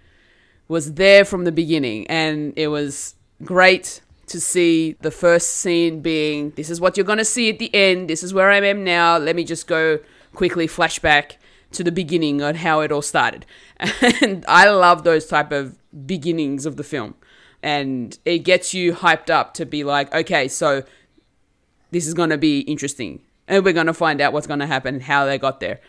was 0.67 0.93
there 0.93 1.25
from 1.25 1.43
the 1.43 1.51
beginning. 1.51 2.07
And 2.07 2.53
it 2.55 2.67
was 2.67 3.15
great 3.43 4.01
to 4.27 4.41
see 4.41 4.93
the 5.01 5.11
first 5.11 5.49
scene 5.57 6.01
being 6.01 6.49
this 6.51 6.69
is 6.69 6.81
what 6.81 6.97
you're 6.97 7.05
going 7.05 7.19
to 7.19 7.25
see 7.25 7.49
at 7.49 7.59
the 7.59 7.73
end. 7.73 8.09
This 8.09 8.23
is 8.23 8.33
where 8.33 8.49
I 8.49 8.57
am 8.57 8.83
now. 8.83 9.17
Let 9.17 9.35
me 9.35 9.43
just 9.43 9.67
go 9.67 9.99
quickly 10.33 10.67
flashback 10.67 11.33
to 11.73 11.83
the 11.83 11.91
beginning 11.91 12.41
on 12.41 12.55
how 12.55 12.81
it 12.81 12.91
all 12.91 13.01
started. 13.01 13.45
And 14.21 14.45
I 14.47 14.69
love 14.69 15.03
those 15.03 15.27
type 15.27 15.51
of 15.51 15.77
beginnings 16.05 16.65
of 16.65 16.77
the 16.77 16.83
film. 16.83 17.15
And 17.61 18.17
it 18.25 18.39
gets 18.39 18.73
you 18.73 18.93
hyped 18.93 19.29
up 19.29 19.53
to 19.55 19.65
be 19.65 19.83
like 19.83 20.13
okay 20.13 20.47
so 20.47 20.83
this 21.91 22.07
is 22.07 22.13
going 22.13 22.29
to 22.29 22.37
be 22.37 22.61
interesting. 22.61 23.21
And 23.47 23.63
we're 23.63 23.73
going 23.73 23.85
to 23.87 23.93
find 23.93 24.21
out 24.21 24.33
what's 24.33 24.47
going 24.47 24.59
to 24.59 24.65
happen 24.65 25.01
how 25.01 25.25
they 25.25 25.37
got 25.37 25.59
there 25.59 25.79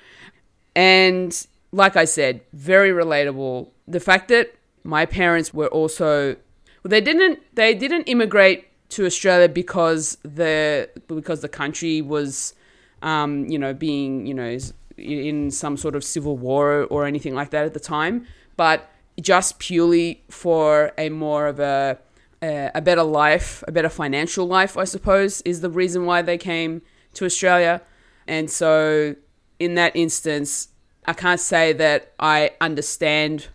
and 0.76 1.46
like 1.72 1.96
I 1.96 2.04
said, 2.04 2.42
very 2.52 2.90
relatable. 2.90 3.68
The 3.88 3.98
fact 3.98 4.28
that 4.28 4.54
my 4.84 5.06
parents 5.06 5.52
were 5.52 5.68
also 5.68 6.36
well, 6.82 6.90
they 6.90 7.00
didn't 7.00 7.40
they 7.54 7.74
didn't 7.74 8.04
immigrate 8.04 8.68
to 8.90 9.06
Australia 9.06 9.48
because 9.48 10.18
the 10.22 10.88
because 11.08 11.40
the 11.40 11.48
country 11.48 12.02
was 12.02 12.54
um, 13.02 13.46
you 13.46 13.58
know 13.58 13.74
being 13.74 14.26
you 14.26 14.34
know 14.34 14.58
in 14.96 15.50
some 15.50 15.76
sort 15.76 15.96
of 15.96 16.04
civil 16.04 16.36
war 16.36 16.84
or 16.84 17.04
anything 17.06 17.34
like 17.34 17.50
that 17.50 17.64
at 17.64 17.74
the 17.74 17.80
time, 17.80 18.26
but 18.56 18.88
just 19.20 19.58
purely 19.58 20.22
for 20.30 20.92
a 20.96 21.08
more 21.08 21.46
of 21.48 21.58
a 21.58 21.98
a 22.42 22.80
better 22.80 23.02
life, 23.02 23.64
a 23.66 23.72
better 23.72 23.88
financial 23.88 24.46
life, 24.46 24.76
I 24.76 24.84
suppose, 24.84 25.40
is 25.42 25.62
the 25.62 25.70
reason 25.70 26.04
why 26.04 26.22
they 26.22 26.38
came 26.38 26.82
to 27.14 27.24
Australia. 27.24 27.82
And 28.28 28.48
so 28.50 29.16
in 29.58 29.74
that 29.74 29.94
instance, 29.96 30.68
I 31.06 31.12
can't 31.12 31.40
say 31.40 31.72
that 31.74 32.12
I 32.18 32.52
understand 32.60 33.48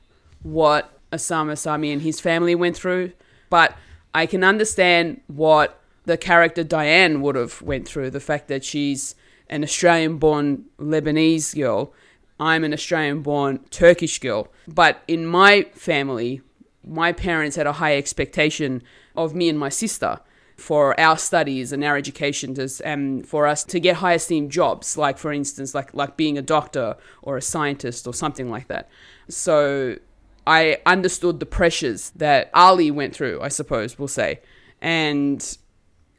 what 0.43 0.97
Osama 1.11 1.57
Sami 1.57 1.91
and 1.91 2.01
his 2.01 2.19
family 2.19 2.55
went 2.55 2.77
through, 2.77 3.11
but 3.49 3.75
I 4.13 4.25
can 4.25 4.43
understand 4.43 5.21
what 5.27 5.79
the 6.05 6.17
character 6.17 6.63
Diane 6.63 7.21
would 7.21 7.35
have 7.35 7.61
went 7.61 7.87
through. 7.87 8.09
The 8.09 8.19
fact 8.19 8.47
that 8.47 8.63
she's 8.63 9.15
an 9.49 9.63
Australian-born 9.63 10.65
Lebanese 10.79 11.55
girl, 11.55 11.93
I'm 12.39 12.63
an 12.63 12.73
Australian-born 12.73 13.65
Turkish 13.69 14.19
girl. 14.19 14.47
But 14.67 15.03
in 15.07 15.25
my 15.25 15.63
family, 15.73 16.41
my 16.83 17.11
parents 17.11 17.55
had 17.55 17.67
a 17.67 17.73
high 17.73 17.97
expectation 17.97 18.81
of 19.15 19.35
me 19.35 19.49
and 19.49 19.59
my 19.59 19.69
sister 19.69 20.19
for 20.61 20.97
our 20.99 21.17
studies 21.17 21.71
and 21.71 21.83
our 21.83 21.97
education 21.97 22.53
to, 22.55 22.69
and 22.85 23.21
um, 23.21 23.23
for 23.23 23.47
us 23.47 23.63
to 23.63 23.79
get 23.79 23.97
high 23.97 24.13
esteemed 24.13 24.51
jobs, 24.51 24.97
like 24.97 25.17
for 25.17 25.33
instance, 25.33 25.73
like 25.73 25.93
like 25.93 26.15
being 26.15 26.37
a 26.37 26.41
doctor 26.41 26.95
or 27.21 27.37
a 27.37 27.41
scientist 27.41 28.07
or 28.07 28.13
something 28.13 28.49
like 28.49 28.67
that. 28.67 28.89
So 29.27 29.97
I 30.45 30.77
understood 30.85 31.39
the 31.39 31.45
pressures 31.45 32.11
that 32.11 32.49
Ali 32.53 32.91
went 32.91 33.15
through, 33.15 33.41
I 33.41 33.47
suppose 33.49 33.97
we'll 33.97 34.07
say, 34.07 34.39
and 34.81 35.57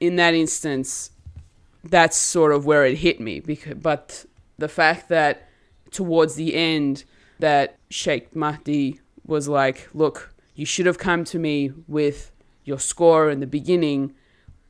in 0.01 0.17
that 0.17 0.35
instance, 0.35 1.11
that's 1.85 2.17
sort 2.17 2.53
of 2.53 2.67
where 2.67 2.85
it 2.85 2.99
hit 2.99 3.21
me. 3.21 3.41
Because, 3.41 3.75
but 3.75 4.27
the 4.59 4.69
fact 4.69 5.09
that 5.09 5.49
towards 5.91 6.35
the 6.35 6.55
end, 6.55 7.05
that 7.39 7.77
Sheikh 7.91 8.35
Mahdi 8.35 9.01
was 9.27 9.49
like, 9.49 9.89
look, 9.95 10.35
you 10.55 10.67
should 10.67 10.87
have 10.87 10.99
come 10.99 11.25
to 11.25 11.39
me 11.39 11.73
with 11.87 12.33
your 12.65 12.79
score 12.79 13.31
in 13.31 13.41
the 13.41 13.47
beginning. 13.47 14.15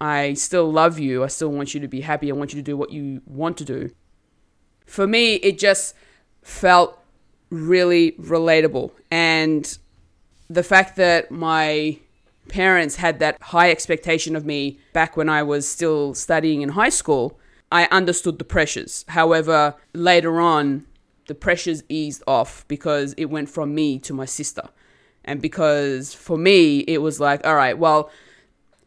I 0.03 0.35
still 0.35 0.71
love 0.71 0.99
you. 0.99 1.23
I 1.23 1.29
still 1.29 1.53
want 1.53 1.75
you 1.75 1.81
to 1.81 1.87
be 1.87 2.01
happy. 2.01 2.29
I 2.29 2.35
want 2.35 2.53
you 2.53 2.59
to 2.59 2.63
do 2.63 2.77
what 2.77 2.91
you 2.91 3.23
want 3.25 3.57
to 3.59 3.65
do. 3.65 3.91
For 4.85 5.07
me, 5.07 5.37
it 5.37 5.59
just 5.59 5.95
felt 6.43 6.99
really 7.51 8.13
relatable. 8.13 8.91
And 9.13 9.79
the 10.51 10.65
fact 10.65 10.97
that 10.97 11.31
my 11.31 12.01
parents 12.49 12.97
had 12.97 13.21
that 13.21 13.41
high 13.41 13.71
expectation 13.71 14.35
of 14.35 14.45
me 14.45 14.81
back 14.93 15.17
when 15.17 15.29
I 15.29 15.45
was 15.45 15.69
still 15.69 16.15
studying 16.15 16.63
in 16.63 16.71
high 16.71 16.89
school, 16.89 17.39
I 17.71 17.85
understood 17.93 18.41
the 18.41 18.45
pressures. 18.45 19.05
However, 19.07 19.77
later 19.95 20.41
on, 20.41 20.85
the 21.29 21.37
pressures 21.37 21.85
eased 21.89 22.25
off 22.27 22.67
because 22.67 23.15
it 23.17 23.27
went 23.27 23.49
from 23.49 23.73
me 23.73 24.01
to 24.01 24.13
my 24.13 24.25
sister. 24.25 24.69
And 25.25 25.41
because 25.41 26.13
for 26.13 26.37
me, 26.37 26.81
it 26.81 26.99
was 26.99 27.21
like, 27.21 27.47
all 27.47 27.55
right, 27.55 27.79
well, 27.79 28.11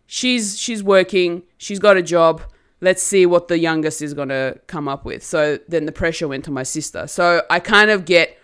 she's 0.07 0.59
she's 0.59 0.83
working, 0.83 1.43
she's 1.57 1.79
got 1.79 1.97
a 1.97 2.01
job. 2.01 2.41
Let's 2.81 3.01
see 3.01 3.25
what 3.25 3.47
the 3.47 3.57
youngest 3.57 4.01
is 4.01 4.13
going 4.13 4.29
to 4.29 4.59
come 4.67 4.87
up 4.87 5.05
with. 5.05 5.23
So 5.23 5.57
then 5.67 5.85
the 5.85 5.91
pressure 5.91 6.27
went 6.27 6.45
to 6.45 6.51
my 6.51 6.63
sister. 6.63 7.07
So 7.07 7.41
I 7.49 7.59
kind 7.59 7.89
of 7.89 8.05
get 8.05 8.37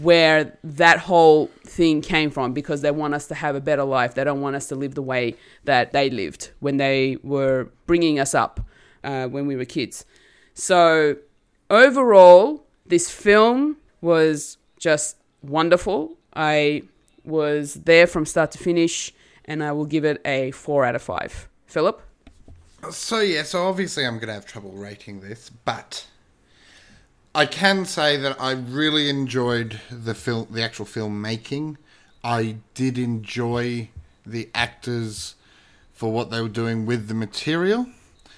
where 0.00 0.56
that 0.62 0.98
whole 0.98 1.46
thing 1.64 2.00
came 2.02 2.30
from 2.30 2.52
because 2.52 2.82
they 2.82 2.90
want 2.90 3.14
us 3.14 3.26
to 3.28 3.34
have 3.34 3.56
a 3.56 3.60
better 3.60 3.84
life. 3.84 4.14
They 4.14 4.24
don't 4.24 4.40
want 4.40 4.56
us 4.56 4.68
to 4.68 4.74
live 4.74 4.94
the 4.94 5.02
way 5.02 5.34
that 5.64 5.92
they 5.92 6.10
lived 6.10 6.50
when 6.60 6.76
they 6.76 7.16
were 7.22 7.70
bringing 7.86 8.20
us 8.20 8.34
up 8.34 8.60
uh, 9.02 9.26
when 9.26 9.46
we 9.46 9.56
were 9.56 9.64
kids. 9.64 10.04
So 10.54 11.16
overall, 11.70 12.64
this 12.86 13.10
film 13.10 13.78
was 14.00 14.58
just 14.78 15.16
wonderful. 15.42 16.16
I 16.34 16.82
was 17.24 17.74
there 17.74 18.06
from 18.06 18.26
start 18.26 18.50
to 18.52 18.58
finish, 18.58 19.12
and 19.48 19.64
I 19.64 19.72
will 19.72 19.86
give 19.86 20.04
it 20.04 20.20
a 20.24 20.52
four 20.52 20.84
out 20.84 20.94
of 20.94 21.02
five. 21.02 21.48
Philip? 21.66 22.00
So 22.90 23.18
yeah, 23.20 23.42
so 23.42 23.66
obviously 23.66 24.06
I'm 24.06 24.16
going 24.18 24.28
to 24.28 24.34
have 24.34 24.46
trouble 24.46 24.70
rating 24.70 25.20
this, 25.20 25.50
but 25.50 26.06
I 27.34 27.46
can 27.46 27.84
say 27.84 28.16
that 28.18 28.40
I 28.40 28.52
really 28.52 29.08
enjoyed 29.08 29.80
the 29.90 30.14
film, 30.14 30.46
the 30.50 30.62
actual 30.62 30.86
filmmaking. 30.86 31.76
I 32.22 32.58
did 32.74 32.98
enjoy 32.98 33.90
the 34.24 34.48
actors 34.54 35.34
for 35.92 36.12
what 36.12 36.30
they 36.30 36.40
were 36.40 36.48
doing 36.48 36.86
with 36.86 37.08
the 37.08 37.14
material. 37.14 37.86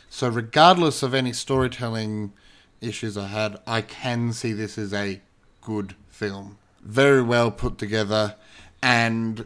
So 0.08 0.28
regardless 0.28 1.02
of 1.02 1.12
any 1.12 1.32
storytelling 1.32 2.32
issues 2.80 3.18
I 3.18 3.26
had, 3.26 3.58
I 3.66 3.82
can 3.82 4.32
see 4.32 4.52
this 4.52 4.78
as 4.78 4.94
a 4.94 5.20
good 5.60 5.94
film. 6.08 6.56
Very 6.82 7.20
well 7.20 7.50
put 7.50 7.78
together 7.78 8.36
and 8.82 9.44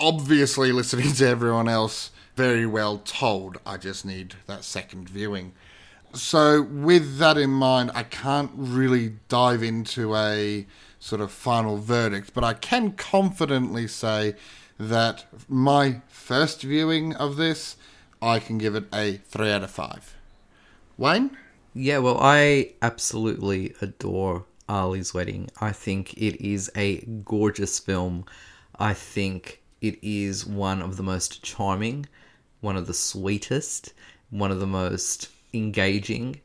obviously 0.00 0.72
listening 0.72 1.12
to 1.14 1.26
everyone 1.26 1.68
else 1.68 2.10
very 2.36 2.66
well 2.66 2.98
told. 2.98 3.58
I 3.66 3.76
just 3.76 4.04
need 4.04 4.34
that 4.46 4.64
second 4.64 5.08
viewing. 5.08 5.52
So, 6.14 6.62
with 6.62 7.18
that 7.18 7.36
in 7.36 7.50
mind, 7.50 7.90
I 7.94 8.02
can't 8.02 8.50
really 8.54 9.16
dive 9.28 9.62
into 9.62 10.16
a 10.16 10.66
sort 10.98 11.20
of 11.20 11.30
final 11.30 11.76
verdict, 11.76 12.32
but 12.32 12.44
I 12.44 12.54
can 12.54 12.92
confidently 12.92 13.86
say 13.86 14.34
that 14.78 15.26
my 15.48 16.00
first 16.08 16.62
viewing 16.62 17.14
of 17.16 17.36
this, 17.36 17.76
I 18.22 18.38
can 18.38 18.58
give 18.58 18.74
it 18.74 18.84
a 18.92 19.16
3 19.16 19.50
out 19.50 19.64
of 19.64 19.70
5. 19.70 20.16
Wayne? 20.96 21.36
Yeah, 21.74 21.98
well, 21.98 22.18
I 22.20 22.72
absolutely 22.82 23.74
adore 23.80 24.44
Ali's 24.68 25.12
Wedding. 25.12 25.50
I 25.60 25.72
think 25.72 26.14
it 26.14 26.44
is 26.44 26.70
a 26.74 27.00
gorgeous 27.24 27.78
film. 27.78 28.24
I 28.78 28.94
think 28.94 29.60
it 29.80 29.98
is 30.02 30.46
one 30.46 30.82
of 30.82 30.96
the 30.96 31.02
most 31.02 31.42
charming, 31.42 32.06
one 32.60 32.76
of 32.76 32.86
the 32.86 32.94
sweetest, 32.94 33.92
one 34.30 34.50
of 34.50 34.60
the 34.60 34.66
most 34.66 35.30
engaging 35.52 36.40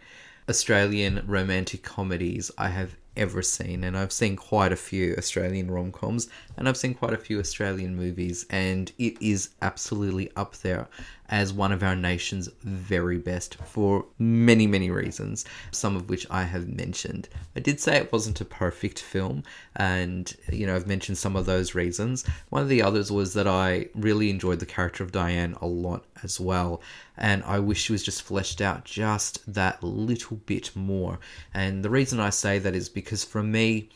Australian 0.50 1.24
romantic 1.26 1.84
comedies 1.84 2.52
I 2.58 2.70
have 2.70 2.96
ever 3.16 3.42
seen. 3.42 3.84
And 3.84 3.98
I've 3.98 4.12
seen 4.12 4.36
quite 4.36 4.72
a 4.72 4.78
few 4.78 5.16
Australian 5.18 5.70
rom 5.70 5.92
coms 5.92 6.30
and 6.58 6.68
I've 6.68 6.78
seen 6.78 6.94
quite 6.94 7.14
a 7.14 7.18
few 7.18 7.40
Australian 7.40 7.96
movies, 7.96 8.46
and 8.50 8.92
it 8.98 9.22
is 9.22 9.50
absolutely 9.62 10.32
up 10.36 10.56
there 10.58 10.88
as 11.34 11.52
one 11.52 11.72
of 11.72 11.82
our 11.82 11.96
nation's 11.96 12.48
very 12.62 13.18
best 13.18 13.56
for 13.56 14.06
many, 14.20 14.68
many 14.68 14.92
reasons, 14.92 15.46
some 15.72 15.96
of 15.96 16.08
which 16.08 16.28
I 16.30 16.44
have 16.44 16.68
mentioned. 16.68 17.28
I 17.56 17.60
did 17.60 17.80
say 17.80 17.98
it 17.98 18.12
wasn't 18.12 18.40
a 18.40 18.46
perfect 18.46 19.00
film, 19.00 19.42
and 19.76 20.32
you 20.52 20.68
know, 20.68 20.76
I've 20.76 20.86
mentioned 20.86 21.18
some 21.18 21.36
of 21.36 21.48
those 21.48 21.74
reasons. 21.74 22.24
One 22.50 22.62
of 22.62 22.70
the 22.70 22.84
others 22.84 23.12
was 23.12 23.34
that 23.34 23.48
I 23.48 23.88
really 23.96 24.30
enjoyed 24.30 24.60
the 24.60 24.68
character 24.68 25.04
of 25.04 25.12
Diane 25.12 25.58
a 25.60 25.66
lot 25.66 26.06
as 26.22 26.40
well, 26.40 26.84
and 27.18 27.44
I 27.46 27.58
wish 27.58 27.82
she 27.82 27.94
was 27.94 28.04
just 28.04 28.22
fleshed 28.22 28.62
out 28.62 28.86
just 28.86 29.42
that 29.52 29.84
little 29.84 30.38
bit 30.46 30.76
more. 30.76 31.18
And 31.52 31.84
the 31.84 31.90
reason 31.90 32.20
I 32.20 32.30
say 32.30 32.60
that 32.60 32.76
is 32.76 32.90
because 32.90 33.24
for 33.24 33.42
me, 33.42 33.90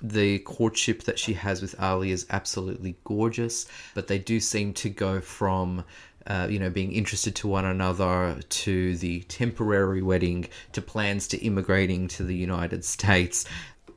the 0.00 0.38
courtship 0.40 1.02
that 1.04 1.18
she 1.18 1.34
has 1.34 1.60
with 1.60 1.78
Ali 1.80 2.12
is 2.12 2.26
absolutely 2.30 2.96
gorgeous, 3.04 3.66
but 3.94 4.06
they 4.06 4.18
do 4.18 4.40
seem 4.40 4.72
to 4.74 4.88
go 4.88 5.20
from 5.20 5.84
uh, 6.28 6.46
you 6.48 6.58
know, 6.58 6.70
being 6.70 6.92
interested 6.92 7.34
to 7.34 7.48
one 7.48 7.64
another, 7.64 8.38
to 8.48 8.96
the 8.98 9.20
temporary 9.22 10.02
wedding, 10.02 10.46
to 10.72 10.82
plans 10.82 11.26
to 11.28 11.38
immigrating 11.38 12.06
to 12.06 12.22
the 12.22 12.36
United 12.36 12.84
States 12.84 13.46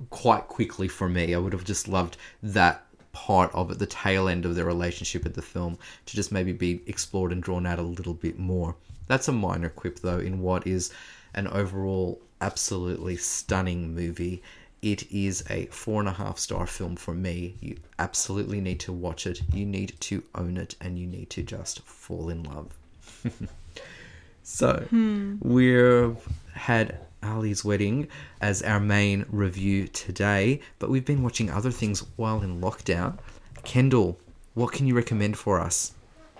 quite 0.10 0.48
quickly 0.48 0.88
for 0.88 1.10
me. 1.10 1.36
I 1.36 1.38
would 1.38 1.54
have 1.54 1.66
just 1.66 1.88
loved 1.88 2.18
that 2.42 2.86
part 3.12 3.54
of 3.54 3.70
it, 3.70 3.80
the 3.80 3.86
tail 3.86 4.30
end 4.30 4.46
of 4.46 4.56
their 4.56 4.66
relationship 4.66 5.26
in 5.26 5.34
the 5.34 5.42
film, 5.42 5.78
to 6.06 6.16
just 6.16 6.32
maybe 6.32 6.54
be 6.54 6.82
explored 6.88 7.34
and 7.34 7.44
drawn 7.44 7.66
out 7.66 7.80
a 7.80 7.84
little 7.84 8.14
bit 8.14 8.40
more. 8.40 8.76
That's 9.08 9.28
a 9.28 9.34
minor 9.34 9.70
quip, 9.70 10.00
though, 10.00 10.20
in 10.20 10.42
what 10.42 10.66
is 10.66 10.94
an 11.34 11.48
overall 11.48 12.22
absolutely 12.40 13.18
stunning 13.18 13.94
movie. 13.94 14.42
It 14.82 15.12
is 15.12 15.44
a 15.50 15.68
four 15.68 16.00
and 16.00 16.10
a 16.10 16.14
half 16.14 16.40
star 16.40 16.66
film 16.66 16.96
for 16.96 17.14
me. 17.14 17.56
You 17.62 17.78
absolutely 18.00 18.60
need 18.62 18.80
to 18.82 18.92
watch 18.92 19.28
it. 19.28 19.42
You 19.54 19.66
need 19.66 19.94
to 20.02 20.24
own 20.34 20.58
it 20.58 20.76
and 20.82 20.98
you 20.98 21.06
need 21.06 21.30
to 21.32 21.44
just 21.44 21.82
fall 21.84 22.30
in 22.30 22.44
love. 22.44 22.74
so, 24.44 24.86
Hmm. 24.90 25.36
we've 25.42 26.18
had 26.54 26.98
Ali's 27.24 27.64
Wedding 27.64 28.08
as 28.42 28.64
our 28.64 28.80
main 28.80 29.26
review 29.30 29.88
today, 29.88 30.62
but 30.80 30.90
we've 30.90 31.06
been 31.06 31.22
watching 31.22 31.50
other 31.52 31.72
things 31.72 32.04
while 32.16 32.42
in 32.42 32.60
lockdown. 32.60 33.20
Kendall, 33.64 34.18
what 34.56 34.72
can 34.74 34.88
you 34.88 34.96
recommend 34.96 35.38
for 35.38 35.60
us? 35.60 35.94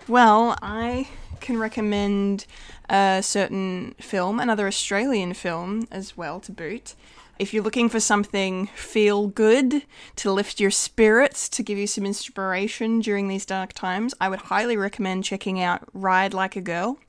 Well, 0.08 0.58
I 0.64 1.08
can 1.40 1.60
recommend 1.60 2.48
a 2.90 3.22
certain 3.22 3.94
film, 4.00 4.40
another 4.40 4.66
Australian 4.68 5.36
film 5.36 5.88
as 5.92 6.18
well 6.18 6.40
to 6.42 6.52
boot. 6.52 6.96
If 7.40 7.54
you're 7.54 7.64
looking 7.64 7.90
for 7.90 8.00
something 8.00 8.68
feel 8.76 9.28
good 9.28 9.84
to 10.18 10.32
lift 10.32 10.60
your 10.60 10.72
spirits, 10.72 11.50
to 11.50 11.64
give 11.64 11.78
you 11.78 11.88
some 11.88 12.06
inspiration 12.06 13.00
during 13.00 13.28
these 13.28 13.46
dark 13.46 13.74
times, 13.74 14.14
I 14.22 14.30
would 14.30 14.42
highly 14.42 14.78
recommend 14.78 15.24
checking 15.24 15.60
out 15.60 15.82
Ride 15.94 16.34
Like 16.34 16.56
a 16.56 16.62
Girl. 16.62 17.00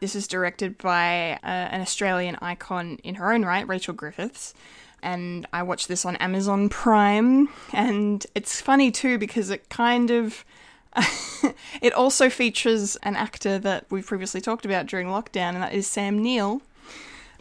This 0.00 0.16
is 0.16 0.26
directed 0.26 0.78
by 0.78 1.38
uh, 1.44 1.46
an 1.46 1.80
Australian 1.80 2.36
icon 2.42 2.98
in 3.04 3.14
her 3.14 3.32
own 3.32 3.44
right, 3.44 3.66
Rachel 3.68 3.94
Griffiths. 3.94 4.52
And 5.00 5.46
I 5.52 5.62
watched 5.62 5.88
this 5.88 6.04
on 6.04 6.16
Amazon 6.16 6.68
Prime. 6.68 7.48
And 7.72 8.26
it's 8.34 8.60
funny 8.60 8.90
too 8.90 9.16
because 9.16 9.50
it 9.50 9.68
kind 9.68 10.10
of. 10.10 10.44
it 11.80 11.92
also 11.94 12.28
features 12.28 12.96
an 12.96 13.16
actor 13.16 13.58
that 13.58 13.86
we've 13.90 14.04
previously 14.04 14.42
talked 14.42 14.66
about 14.66 14.86
during 14.86 15.06
lockdown, 15.06 15.54
and 15.54 15.62
that 15.62 15.72
is 15.72 15.86
Sam 15.86 16.20
Neill. 16.20 16.60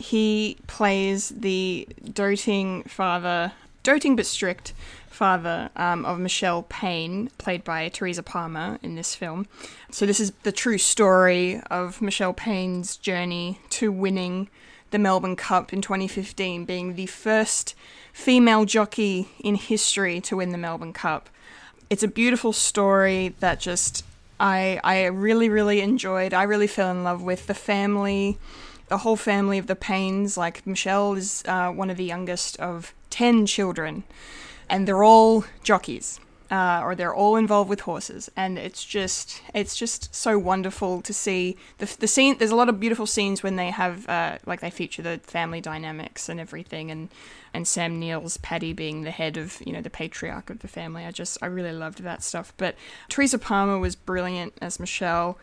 He 0.01 0.57
plays 0.67 1.29
the 1.29 1.87
doting 2.13 2.83
father, 2.83 3.53
doting 3.83 4.15
but 4.15 4.25
strict 4.25 4.73
father 5.09 5.69
um, 5.75 6.05
of 6.05 6.19
Michelle 6.19 6.63
Payne, 6.63 7.29
played 7.37 7.63
by 7.63 7.89
Teresa 7.89 8.23
Palmer 8.23 8.79
in 8.81 8.95
this 8.95 9.13
film. 9.13 9.45
So, 9.91 10.05
this 10.05 10.19
is 10.19 10.31
the 10.43 10.51
true 10.51 10.77
story 10.79 11.61
of 11.69 12.01
Michelle 12.01 12.33
Payne's 12.33 12.97
journey 12.97 13.59
to 13.71 13.91
winning 13.91 14.49
the 14.89 14.99
Melbourne 14.99 15.35
Cup 15.35 15.73
in 15.73 15.81
2015, 15.81 16.65
being 16.65 16.95
the 16.95 17.05
first 17.05 17.75
female 18.13 18.65
jockey 18.65 19.29
in 19.43 19.55
history 19.55 20.19
to 20.21 20.37
win 20.37 20.51
the 20.51 20.57
Melbourne 20.57 20.93
Cup. 20.93 21.29
It's 21.89 22.03
a 22.03 22.07
beautiful 22.07 22.53
story 22.53 23.35
that 23.39 23.59
just 23.59 24.03
I 24.39 24.79
I 24.83 25.05
really 25.05 25.49
really 25.49 25.81
enjoyed. 25.81 26.33
I 26.33 26.43
really 26.43 26.67
fell 26.67 26.91
in 26.91 27.03
love 27.03 27.21
with 27.21 27.47
the 27.47 27.53
family, 27.53 28.37
the 28.91 28.99
whole 29.03 29.15
family 29.17 29.57
of 29.57 29.67
the 29.67 29.75
Paynes. 29.87 30.37
Like 30.37 30.67
Michelle 30.67 31.13
is 31.15 31.43
uh, 31.47 31.69
one 31.81 31.89
of 31.89 31.97
the 31.97 32.09
youngest 32.13 32.59
of 32.59 32.93
ten 33.09 33.45
children, 33.45 34.03
and 34.69 34.79
they're 34.85 35.05
all 35.11 35.45
jockeys. 35.63 36.19
uh, 36.51 36.81
or 36.83 36.95
they're 36.95 37.15
all 37.15 37.37
involved 37.37 37.69
with 37.69 37.81
horses, 37.81 38.29
and 38.35 38.59
it's 38.59 38.83
just 38.83 39.41
it's 39.53 39.75
just 39.77 40.13
so 40.13 40.37
wonderful 40.37 41.01
to 41.01 41.13
see 41.13 41.55
the 41.77 41.85
the 41.99 42.07
scene. 42.07 42.37
There's 42.37 42.51
a 42.51 42.57
lot 42.57 42.67
of 42.67 42.77
beautiful 42.79 43.07
scenes 43.07 43.41
when 43.41 43.55
they 43.55 43.71
have 43.71 44.07
uh, 44.09 44.37
like 44.45 44.59
they 44.59 44.69
feature 44.69 45.01
the 45.01 45.21
family 45.23 45.61
dynamics 45.61 46.27
and 46.27 46.41
everything, 46.41 46.91
and 46.91 47.07
and 47.53 47.65
Sam 47.65 47.99
Neill's 47.99 48.35
Paddy 48.37 48.73
being 48.73 49.03
the 49.03 49.11
head 49.11 49.37
of 49.37 49.61
you 49.65 49.71
know 49.71 49.81
the 49.81 49.89
patriarch 49.89 50.49
of 50.49 50.59
the 50.59 50.67
family. 50.67 51.05
I 51.05 51.11
just 51.11 51.37
I 51.41 51.45
really 51.45 51.71
loved 51.71 52.03
that 52.03 52.21
stuff. 52.21 52.53
But 52.57 52.75
Teresa 53.07 53.39
Palmer 53.39 53.79
was 53.79 53.95
brilliant 53.95 54.53
as 54.61 54.77
Michelle 54.77 55.37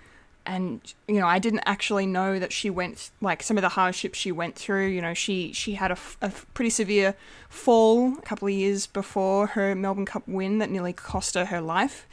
and 0.48 0.94
you 1.06 1.20
know 1.20 1.26
i 1.26 1.38
didn't 1.38 1.62
actually 1.66 2.06
know 2.06 2.38
that 2.38 2.52
she 2.52 2.70
went 2.70 3.10
like 3.20 3.42
some 3.42 3.58
of 3.58 3.62
the 3.62 3.68
hardships 3.68 4.18
she 4.18 4.32
went 4.32 4.56
through 4.56 4.86
you 4.86 5.00
know 5.00 5.14
she 5.14 5.52
she 5.52 5.74
had 5.74 5.90
a, 5.90 5.98
a 6.22 6.30
pretty 6.54 6.70
severe 6.70 7.14
fall 7.48 8.14
a 8.16 8.22
couple 8.22 8.48
of 8.48 8.54
years 8.54 8.86
before 8.86 9.48
her 9.48 9.74
melbourne 9.74 10.06
cup 10.06 10.26
win 10.26 10.58
that 10.58 10.70
nearly 10.70 10.92
cost 10.92 11.34
her 11.34 11.46
her 11.46 11.60
life. 11.60 12.06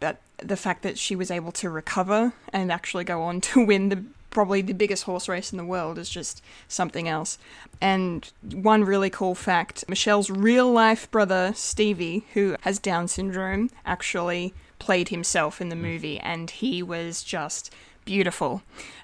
But 0.00 0.20
the 0.38 0.56
fact 0.56 0.82
that 0.82 0.98
she 0.98 1.16
was 1.16 1.30
able 1.30 1.52
to 1.52 1.68
recover 1.68 2.32
and 2.52 2.70
actually 2.70 3.04
go 3.04 3.22
on 3.22 3.40
to 3.52 3.64
win 3.64 3.88
the 3.88 4.04
probably 4.30 4.60
the 4.60 4.74
biggest 4.74 5.04
horse 5.04 5.26
race 5.26 5.52
in 5.52 5.58
the 5.58 5.64
world 5.64 5.98
is 5.98 6.08
just 6.08 6.42
something 6.68 7.08
else. 7.08 7.38
And 7.80 8.30
one 8.42 8.84
really 8.84 9.10
cool 9.10 9.34
fact 9.34 9.84
michelle's 9.88 10.30
real 10.30 10.70
life 10.70 11.10
brother 11.10 11.52
stevie 11.54 12.24
who 12.34 12.56
has 12.60 12.78
down 12.78 13.08
syndrome 13.08 13.70
actually 13.86 14.52
played 14.78 15.08
himself 15.08 15.60
in 15.60 15.68
the 15.68 15.76
mm. 15.76 15.82
movie, 15.82 16.18
and 16.18 16.50
he 16.50 16.82
was 16.82 17.22
just 17.22 17.72
beautiful. 18.04 18.62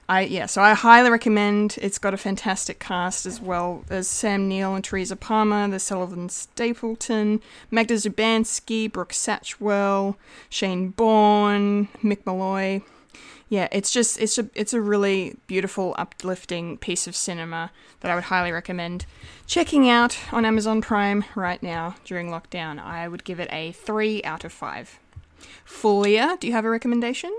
I 0.08 0.22
yeah, 0.22 0.46
so 0.46 0.60
I 0.62 0.74
highly 0.74 1.10
recommend. 1.10 1.78
It's 1.80 1.98
got 1.98 2.14
a 2.14 2.18
fantastic 2.18 2.78
cast 2.78 3.24
as 3.26 3.40
well 3.40 3.84
as 3.88 4.06
Sam 4.06 4.48
Neill 4.48 4.74
and 4.74 4.84
Teresa 4.84 5.16
Palmer, 5.16 5.68
the 5.68 5.78
Sullivan 5.78 6.28
Stapleton, 6.28 7.40
Magda 7.70 7.94
Szubanski, 7.94 8.90
Brooke 8.90 9.12
Satchwell, 9.12 10.16
Shane 10.50 10.88
Bourne, 10.88 11.88
Mick 12.02 12.26
Molloy. 12.26 12.82
Yeah, 13.48 13.68
it's 13.72 13.90
just 13.90 14.20
it's 14.20 14.38
a 14.38 14.48
it's 14.54 14.74
a 14.74 14.80
really 14.80 15.36
beautiful, 15.46 15.94
uplifting 15.96 16.76
piece 16.78 17.06
of 17.06 17.16
cinema 17.16 17.70
that 18.00 18.10
I 18.10 18.14
would 18.14 18.24
highly 18.24 18.52
recommend 18.52 19.06
checking 19.46 19.88
out 19.88 20.18
on 20.32 20.44
Amazon 20.44 20.80
Prime 20.82 21.24
right 21.34 21.62
now 21.62 21.94
during 22.04 22.30
lockdown. 22.30 22.78
I 22.78 23.06
would 23.08 23.24
give 23.24 23.40
it 23.40 23.48
a 23.52 23.72
three 23.72 24.22
out 24.24 24.44
of 24.44 24.52
five. 24.52 24.98
Fulia, 25.66 26.38
do 26.38 26.46
you 26.46 26.52
have 26.52 26.64
a 26.64 26.70
recommendation? 26.70 27.36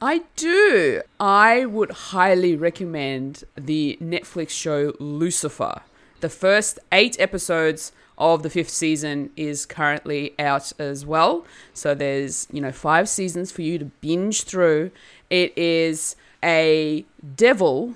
I 0.00 0.22
do. 0.36 1.02
I 1.18 1.64
would 1.64 1.90
highly 1.90 2.54
recommend 2.54 3.44
the 3.56 3.98
Netflix 4.00 4.50
show 4.50 4.92
Lucifer. 4.98 5.82
The 6.20 6.28
first 6.28 6.78
eight 6.92 7.18
episodes 7.18 7.92
of 8.18 8.42
the 8.42 8.50
fifth 8.50 8.70
season 8.70 9.30
is 9.36 9.66
currently 9.66 10.34
out 10.38 10.72
as 10.78 11.04
well. 11.04 11.44
So 11.74 11.94
there's, 11.94 12.46
you 12.50 12.60
know, 12.60 12.72
five 12.72 13.08
seasons 13.08 13.52
for 13.52 13.62
you 13.62 13.78
to 13.78 13.86
binge 13.86 14.44
through. 14.44 14.90
It 15.30 15.56
is 15.56 16.16
a 16.42 17.04
devil 17.34 17.94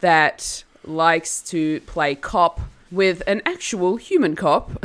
that 0.00 0.64
likes 0.84 1.42
to 1.42 1.80
play 1.80 2.14
cop 2.14 2.60
with 2.90 3.22
an 3.26 3.42
actual 3.44 3.96
human 3.96 4.34
cop. 4.34 4.84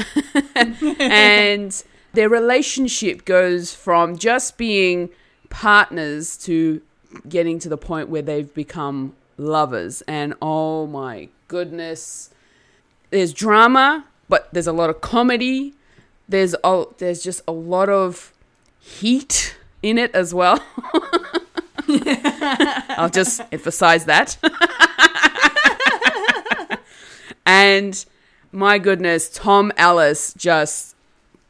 and 0.99 1.83
their 2.15 2.29
relationship 2.29 3.25
goes 3.25 3.73
from 3.73 4.17
just 4.17 4.57
being 4.57 5.09
partners 5.49 6.37
to 6.37 6.81
getting 7.29 7.59
to 7.59 7.69
the 7.69 7.77
point 7.77 8.09
where 8.09 8.21
they've 8.21 8.53
become 8.53 9.15
lovers. 9.37 10.01
And 10.07 10.33
oh 10.41 10.87
my 10.87 11.29
goodness, 11.47 12.29
there's 13.09 13.33
drama, 13.33 14.05
but 14.27 14.49
there's 14.53 14.67
a 14.67 14.73
lot 14.73 14.89
of 14.89 15.01
comedy. 15.01 15.73
There's 16.27 16.55
a, 16.63 16.85
there's 16.97 17.23
just 17.23 17.41
a 17.47 17.51
lot 17.51 17.89
of 17.89 18.33
heat 18.79 19.55
in 19.83 19.97
it 19.97 20.13
as 20.15 20.33
well. 20.33 20.63
I'll 22.97 23.09
just 23.09 23.41
emphasize 23.51 24.05
that. 24.05 24.37
and 27.45 28.05
my 28.51 28.79
goodness, 28.79 29.29
Tom 29.29 29.71
Ellis 29.77 30.33
just 30.35 30.94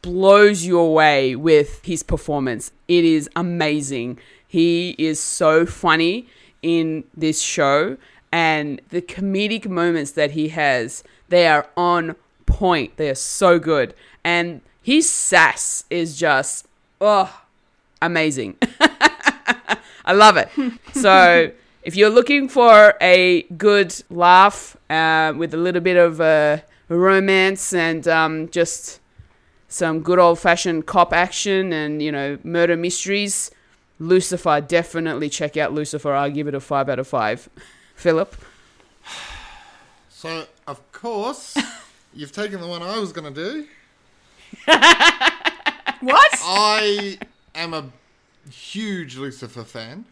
blows 0.06 0.64
you 0.64 0.78
away 0.78 1.34
with 1.34 1.84
his 1.84 2.04
performance. 2.04 2.70
It 2.86 3.04
is 3.04 3.28
amazing. 3.34 4.20
He 4.46 4.94
is 4.98 5.18
so 5.18 5.66
funny 5.66 6.28
in 6.62 7.02
this 7.16 7.42
show 7.42 7.96
and 8.30 8.80
the 8.90 9.02
comedic 9.02 9.66
moments 9.66 10.12
that 10.12 10.30
he 10.32 10.50
has, 10.50 11.02
they 11.28 11.48
are 11.48 11.66
on 11.76 12.14
point. 12.46 12.96
They 12.98 13.10
are 13.10 13.16
so 13.16 13.58
good. 13.58 13.94
And 14.22 14.60
his 14.80 15.10
sass 15.10 15.84
is 15.90 16.16
just 16.16 16.68
oh 17.00 17.42
amazing. 18.00 18.58
I 20.04 20.12
love 20.12 20.36
it. 20.36 20.48
So 20.92 21.50
if 21.82 21.96
you're 21.96 22.10
looking 22.10 22.48
for 22.48 22.94
a 23.00 23.42
good 23.56 23.92
laugh 24.08 24.76
uh, 24.88 25.34
with 25.36 25.52
a 25.52 25.56
little 25.56 25.82
bit 25.82 25.96
of 25.96 26.20
uh, 26.20 26.58
romance 26.88 27.72
and 27.72 28.06
um, 28.06 28.48
just 28.50 29.00
some 29.68 30.00
good 30.00 30.18
old 30.18 30.38
fashioned 30.38 30.86
cop 30.86 31.12
action 31.12 31.72
and, 31.72 32.02
you 32.02 32.12
know, 32.12 32.38
murder 32.44 32.76
mysteries, 32.76 33.50
Lucifer, 33.98 34.60
definitely 34.60 35.28
check 35.28 35.56
out 35.56 35.72
Lucifer. 35.72 36.12
I'll 36.12 36.30
give 36.30 36.48
it 36.48 36.54
a 36.54 36.60
5 36.60 36.88
out 36.88 36.98
of 36.98 37.08
5. 37.08 37.48
Philip? 37.94 38.36
So, 40.08 40.46
of 40.66 40.80
course, 40.92 41.58
you've 42.14 42.32
taken 42.32 42.58
the 42.62 42.66
one 42.66 42.82
I 42.82 42.98
was 42.98 43.12
going 43.12 43.32
to 43.32 43.44
do. 43.50 43.66
what? 44.64 46.32
I 46.42 47.18
am 47.54 47.74
a 47.74 47.90
huge 48.50 49.18
Lucifer 49.18 49.62
fan. 49.62 50.06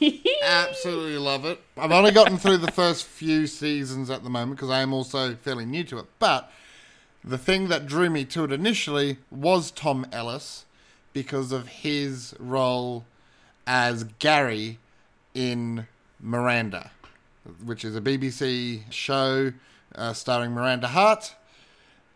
Absolutely 0.42 1.18
love 1.18 1.44
it. 1.44 1.60
I've 1.76 1.92
only 1.92 2.10
gotten 2.10 2.38
through 2.38 2.58
the 2.58 2.72
first 2.72 3.04
few 3.04 3.46
seasons 3.46 4.10
at 4.10 4.24
the 4.24 4.30
moment 4.30 4.56
because 4.56 4.70
I 4.70 4.80
am 4.80 4.92
also 4.92 5.34
fairly 5.34 5.66
new 5.66 5.84
to 5.84 5.98
it. 5.98 6.06
But 6.18 6.50
the 7.24 7.38
thing 7.38 7.68
that 7.68 7.86
drew 7.86 8.10
me 8.10 8.24
to 8.26 8.44
it 8.44 8.52
initially 8.52 9.18
was 9.30 9.70
Tom 9.70 10.06
Ellis 10.12 10.64
because 11.12 11.52
of 11.52 11.68
his 11.68 12.34
role 12.38 13.04
as 13.66 14.04
Gary 14.18 14.78
in 15.34 15.86
Miranda, 16.20 16.90
which 17.64 17.84
is 17.84 17.94
a 17.94 18.00
BBC 18.00 18.82
show 18.90 19.52
uh, 19.94 20.12
starring 20.12 20.52
Miranda 20.52 20.88
Hart, 20.88 21.34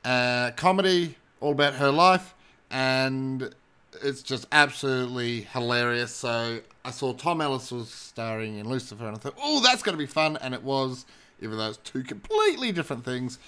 uh, 0.04 0.50
comedy 0.56 1.16
all 1.40 1.52
about 1.52 1.74
her 1.74 1.90
life, 1.90 2.34
and 2.70 3.54
it's 4.02 4.22
just 4.22 4.46
absolutely 4.50 5.42
hilarious. 5.42 6.12
So 6.12 6.60
I 6.84 6.90
saw 6.90 7.12
Tom 7.12 7.40
Ellis 7.40 7.70
was 7.70 7.90
starring 7.90 8.58
in 8.58 8.68
Lucifer, 8.68 9.06
and 9.06 9.16
I 9.16 9.20
thought, 9.20 9.36
oh, 9.40 9.60
that's 9.60 9.82
going 9.82 9.94
to 9.96 10.02
be 10.02 10.06
fun, 10.06 10.36
and 10.38 10.54
it 10.54 10.62
was, 10.62 11.06
even 11.40 11.58
though 11.58 11.68
it's 11.68 11.78
two 11.78 12.02
completely 12.02 12.72
different 12.72 13.04
things. 13.04 13.38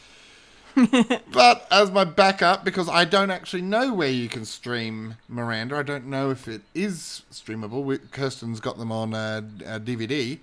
but 1.32 1.66
as 1.70 1.90
my 1.90 2.04
backup, 2.04 2.64
because 2.64 2.88
I 2.88 3.04
don't 3.04 3.30
actually 3.30 3.62
know 3.62 3.92
where 3.92 4.10
you 4.10 4.28
can 4.28 4.44
stream 4.44 5.16
Miranda, 5.28 5.76
I 5.76 5.82
don't 5.82 6.06
know 6.06 6.30
if 6.30 6.46
it 6.48 6.62
is 6.74 7.22
streamable. 7.32 7.82
We- 7.82 7.98
Kirsten's 7.98 8.60
got 8.60 8.78
them 8.78 8.92
on 8.92 9.14
uh, 9.14 9.42
uh, 9.66 9.78
DVD. 9.78 10.38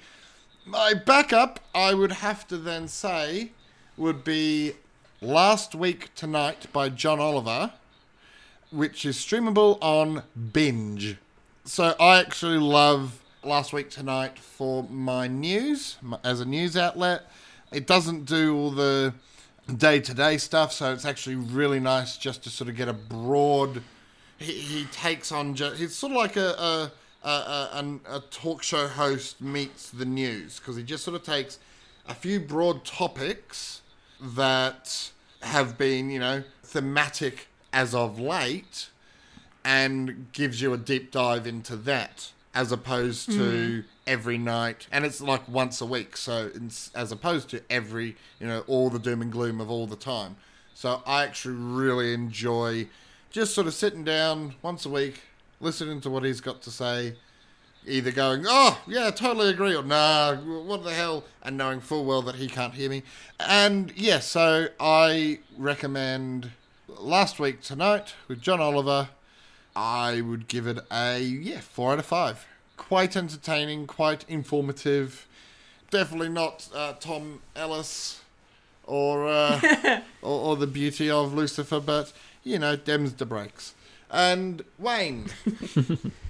My 0.65 0.93
backup, 0.93 1.59
I 1.73 1.93
would 1.93 2.11
have 2.11 2.47
to 2.47 2.57
then 2.57 2.87
say, 2.87 3.51
would 3.97 4.23
be 4.23 4.73
Last 5.21 5.75
Week 5.75 6.13
Tonight 6.15 6.67
by 6.73 6.89
John 6.89 7.19
Oliver, 7.19 7.73
which 8.71 9.05
is 9.05 9.17
streamable 9.17 9.77
on 9.81 10.23
Binge. 10.53 11.17
So 11.63 11.95
I 11.99 12.19
actually 12.19 12.57
love 12.57 13.21
Last 13.43 13.73
Week 13.73 13.89
Tonight 13.89 14.39
for 14.39 14.83
my 14.83 15.27
news, 15.27 15.97
as 16.23 16.41
a 16.41 16.45
news 16.45 16.75
outlet. 16.75 17.23
It 17.71 17.87
doesn't 17.87 18.25
do 18.25 18.55
all 18.55 18.71
the 18.71 19.13
day 19.73 19.99
to 19.99 20.13
day 20.13 20.37
stuff, 20.37 20.71
so 20.71 20.93
it's 20.93 21.05
actually 21.05 21.35
really 21.35 21.79
nice 21.79 22.17
just 22.17 22.43
to 22.43 22.49
sort 22.49 22.69
of 22.69 22.75
get 22.75 22.87
a 22.87 22.93
broad. 22.93 23.81
He, 24.37 24.53
he 24.53 24.85
takes 24.85 25.31
on. 25.31 25.55
He's 25.55 25.95
sort 25.95 26.11
of 26.11 26.17
like 26.17 26.35
a 26.35 26.49
a, 26.49 26.91
a, 27.23 27.29
a, 27.29 28.17
a 28.17 28.19
talk 28.29 28.63
show 28.63 28.87
host 28.87 29.41
meets 29.41 29.89
the 29.89 30.05
news 30.05 30.59
because 30.59 30.75
he 30.75 30.83
just 30.83 31.03
sort 31.03 31.15
of 31.15 31.23
takes 31.23 31.59
a 32.07 32.13
few 32.13 32.39
broad 32.39 32.85
topics 32.85 33.81
that 34.21 35.11
have 35.41 35.77
been, 35.77 36.09
you 36.09 36.19
know, 36.19 36.43
thematic 36.63 37.47
as 37.73 37.93
of 37.93 38.19
late 38.19 38.89
and 39.63 40.31
gives 40.31 40.61
you 40.61 40.73
a 40.73 40.77
deep 40.77 41.11
dive 41.11 41.47
into 41.47 41.75
that 41.75 42.31
as 42.55 42.71
opposed 42.71 43.31
to 43.33 43.81
hmm. 43.81 43.87
every 44.07 44.37
night. 44.37 44.87
And 44.91 45.05
it's 45.05 45.21
like 45.21 45.47
once 45.47 45.81
a 45.81 45.85
week. 45.85 46.17
So 46.17 46.49
as 46.95 47.11
opposed 47.11 47.49
to 47.49 47.61
every 47.69 48.15
you 48.39 48.47
know 48.47 48.63
all 48.65 48.89
the 48.89 48.97
doom 48.97 49.21
and 49.21 49.31
gloom 49.31 49.61
of 49.61 49.69
all 49.69 49.85
the 49.85 49.95
time. 49.95 50.37
So 50.73 51.01
i 51.05 51.23
actually 51.23 51.55
really 51.55 52.13
enjoy 52.13 52.87
just 53.31 53.53
sort 53.53 53.67
of 53.67 53.73
sitting 53.73 54.03
down 54.03 54.55
once 54.61 54.85
a 54.85 54.89
week 54.89 55.21
listening 55.61 56.01
to 56.01 56.09
what 56.09 56.23
he's 56.23 56.41
got 56.41 56.61
to 56.61 56.69
say 56.69 57.15
either 57.87 58.11
going 58.11 58.43
oh 58.45 58.81
yeah 58.85 59.09
totally 59.09 59.49
agree 59.49 59.73
or 59.73 59.83
nah 59.83 60.35
what 60.35 60.83
the 60.83 60.93
hell 60.93 61.23
and 61.43 61.57
knowing 61.57 61.79
full 61.79 62.03
well 62.03 62.21
that 62.21 62.35
he 62.35 62.47
can't 62.47 62.73
hear 62.73 62.89
me. 62.89 63.03
And 63.39 63.93
yeah 63.95 64.19
so 64.19 64.67
i 64.79 65.39
recommend 65.57 66.51
last 66.99 67.39
week 67.39 67.61
tonight 67.61 68.13
with 68.27 68.41
John 68.41 68.59
Oliver, 68.59 69.09
I 69.75 70.21
would 70.21 70.47
give 70.47 70.67
it 70.67 70.79
a 70.91 71.19
yeah 71.19 71.59
four 71.59 71.93
out 71.93 71.99
of 71.99 72.05
five. 72.05 72.45
Quite 72.77 73.15
entertaining, 73.15 73.87
quite 73.87 74.25
informative. 74.27 75.27
Definitely 75.91 76.29
not 76.29 76.67
uh, 76.73 76.93
Tom 76.99 77.41
Ellis 77.55 78.21
or, 78.85 79.27
uh, 79.27 80.01
or 80.21 80.41
or 80.41 80.55
the 80.55 80.67
beauty 80.67 81.09
of 81.09 81.33
Lucifer, 81.33 81.79
but 81.79 82.13
you 82.43 82.59
know, 82.59 82.77
Dems 82.77 83.17
the 83.17 83.25
breaks. 83.25 83.73
And 84.11 84.63
Wayne, 84.77 85.25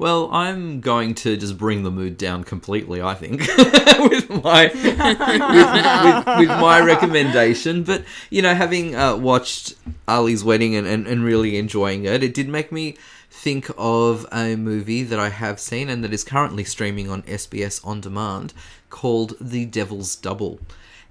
Well, 0.00 0.30
I'm 0.32 0.80
going 0.80 1.14
to 1.16 1.36
just 1.36 1.58
bring 1.58 1.82
the 1.82 1.90
mood 1.90 2.16
down 2.16 2.44
completely. 2.44 3.02
I 3.02 3.12
think 3.12 3.40
with 3.98 4.30
my 4.30 4.68
with, 4.72 4.98
with, 4.98 6.38
with 6.38 6.48
my 6.48 6.80
recommendation. 6.80 7.82
But 7.82 8.04
you 8.30 8.40
know, 8.40 8.54
having 8.54 8.96
uh, 8.96 9.16
watched 9.16 9.74
Ali's 10.08 10.42
wedding 10.42 10.74
and, 10.74 10.86
and, 10.86 11.06
and 11.06 11.22
really 11.22 11.58
enjoying 11.58 12.06
it, 12.06 12.22
it 12.22 12.32
did 12.32 12.48
make 12.48 12.72
me 12.72 12.96
think 13.30 13.68
of 13.76 14.26
a 14.32 14.56
movie 14.56 15.02
that 15.02 15.20
I 15.20 15.28
have 15.28 15.60
seen 15.60 15.90
and 15.90 16.02
that 16.02 16.14
is 16.14 16.24
currently 16.24 16.64
streaming 16.64 17.10
on 17.10 17.20
SBS 17.24 17.86
on 17.86 18.00
demand 18.00 18.54
called 18.88 19.34
The 19.38 19.66
Devil's 19.66 20.16
Double. 20.16 20.60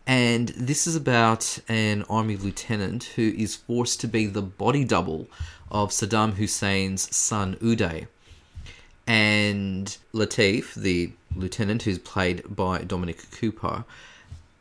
And 0.08 0.50
this 0.58 0.88
is 0.88 0.96
about 0.96 1.60
an 1.68 2.06
army 2.10 2.38
lieutenant 2.38 3.04
who 3.16 3.36
is 3.38 3.56
forced 3.56 4.02
to 4.02 4.08
be 4.08 4.26
the 4.26 4.42
body 4.42 4.84
double 4.84 5.28
of 5.70 5.92
Saddam 5.92 6.38
Hussein's 6.38 7.16
son 7.16 7.56
Uday 7.58 8.08
and 9.10 9.98
Latif, 10.14 10.76
the 10.76 11.12
lieutenant 11.36 11.82
who's 11.84 11.98
played 11.98 12.44
by 12.56 12.80
Dominic 12.84 13.20
Cooper, 13.32 13.84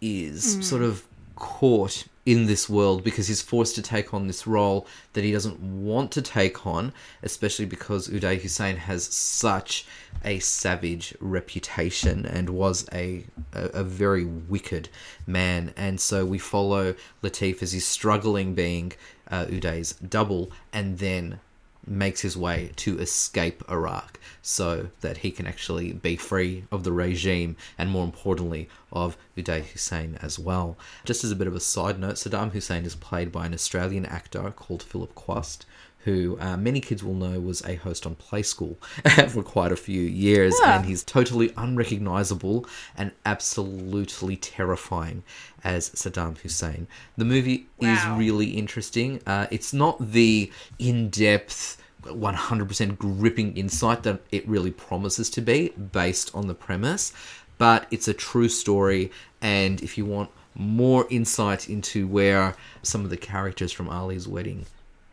is 0.00 0.56
Mm. 0.56 0.64
sort 0.64 0.82
of 0.82 1.04
caught 1.36 2.04
in 2.24 2.46
this 2.46 2.68
world 2.68 3.02
because 3.04 3.28
he's 3.28 3.40
forced 3.42 3.74
to 3.74 3.82
take 3.82 4.12
on 4.12 4.26
this 4.26 4.46
role 4.46 4.86
that 5.12 5.22
he 5.24 5.32
doesn't 5.32 5.58
want 5.60 6.10
to 6.12 6.20
take 6.22 6.66
on, 6.66 6.92
especially 7.22 7.64
because 7.64 8.08
Uday 8.08 8.40
Hussein 8.40 8.76
has 8.76 9.04
such 9.04 9.86
a 10.24 10.38
savage 10.38 11.14
reputation 11.20 12.26
and 12.26 12.50
was 12.50 12.86
a, 12.92 13.24
a, 13.52 13.64
a 13.80 13.84
very 13.84 14.24
wicked 14.24 14.88
man. 15.26 15.72
And 15.76 16.00
so 16.00 16.24
we 16.26 16.38
follow 16.38 16.94
Latif 17.22 17.62
as 17.62 17.72
he's 17.72 17.86
struggling 17.86 18.54
being 18.54 18.92
uh, 19.30 19.44
Uday's 19.46 19.92
double 19.92 20.50
and 20.72 20.98
then 20.98 21.40
makes 21.90 22.20
his 22.20 22.36
way 22.36 22.72
to 22.76 22.98
escape 22.98 23.62
Iraq 23.70 24.18
so 24.42 24.88
that 25.00 25.18
he 25.18 25.30
can 25.30 25.46
actually 25.46 25.92
be 25.92 26.16
free 26.16 26.64
of 26.70 26.84
the 26.84 26.92
regime 26.92 27.56
and 27.76 27.90
more 27.90 28.04
importantly 28.04 28.68
of 28.92 29.16
Uday 29.36 29.64
Hussein 29.64 30.18
as 30.22 30.38
well. 30.38 30.76
Just 31.04 31.24
as 31.24 31.30
a 31.30 31.36
bit 31.36 31.46
of 31.46 31.54
a 31.54 31.60
side 31.60 31.98
note, 31.98 32.16
Saddam 32.16 32.52
Hussein 32.52 32.84
is 32.84 32.94
played 32.94 33.30
by 33.30 33.46
an 33.46 33.54
Australian 33.54 34.06
actor 34.06 34.50
called 34.50 34.82
Philip 34.82 35.14
Quast 35.14 35.66
who 36.08 36.38
uh, 36.40 36.56
many 36.56 36.80
kids 36.80 37.02
will 37.04 37.14
know 37.14 37.38
was 37.38 37.60
a 37.64 37.74
host 37.74 38.06
on 38.06 38.14
Play 38.14 38.42
School 38.42 38.78
for 39.28 39.42
quite 39.42 39.72
a 39.72 39.76
few 39.76 40.00
years, 40.00 40.54
Yeah. 40.62 40.76
and 40.78 40.86
he's 40.86 41.04
totally 41.04 41.52
unrecognizable 41.56 42.66
and 42.96 43.12
absolutely 43.26 44.36
terrifying 44.36 45.22
as 45.62 45.90
Saddam 45.90 46.38
Hussein. 46.38 46.86
The 47.16 47.24
movie 47.24 47.66
is 47.80 47.98
really 48.22 48.50
interesting. 48.62 49.20
Uh, 49.26 49.46
it's 49.50 49.72
not 49.74 50.12
the 50.12 50.50
in 50.78 51.10
depth, 51.10 51.76
100% 52.04 52.96
gripping 52.98 53.56
insight 53.56 54.02
that 54.04 54.20
it 54.30 54.48
really 54.48 54.70
promises 54.70 55.28
to 55.30 55.40
be 55.42 55.68
based 56.00 56.34
on 56.34 56.46
the 56.46 56.54
premise, 56.54 57.12
but 57.58 57.86
it's 57.90 58.08
a 58.08 58.14
true 58.14 58.48
story, 58.48 59.10
and 59.42 59.82
if 59.82 59.98
you 59.98 60.06
want 60.06 60.30
more 60.54 61.06
insight 61.10 61.68
into 61.68 62.06
where 62.08 62.54
some 62.82 63.04
of 63.04 63.10
the 63.10 63.16
characters 63.16 63.70
from 63.72 63.88
Ali's 63.88 64.26
wedding 64.26 64.64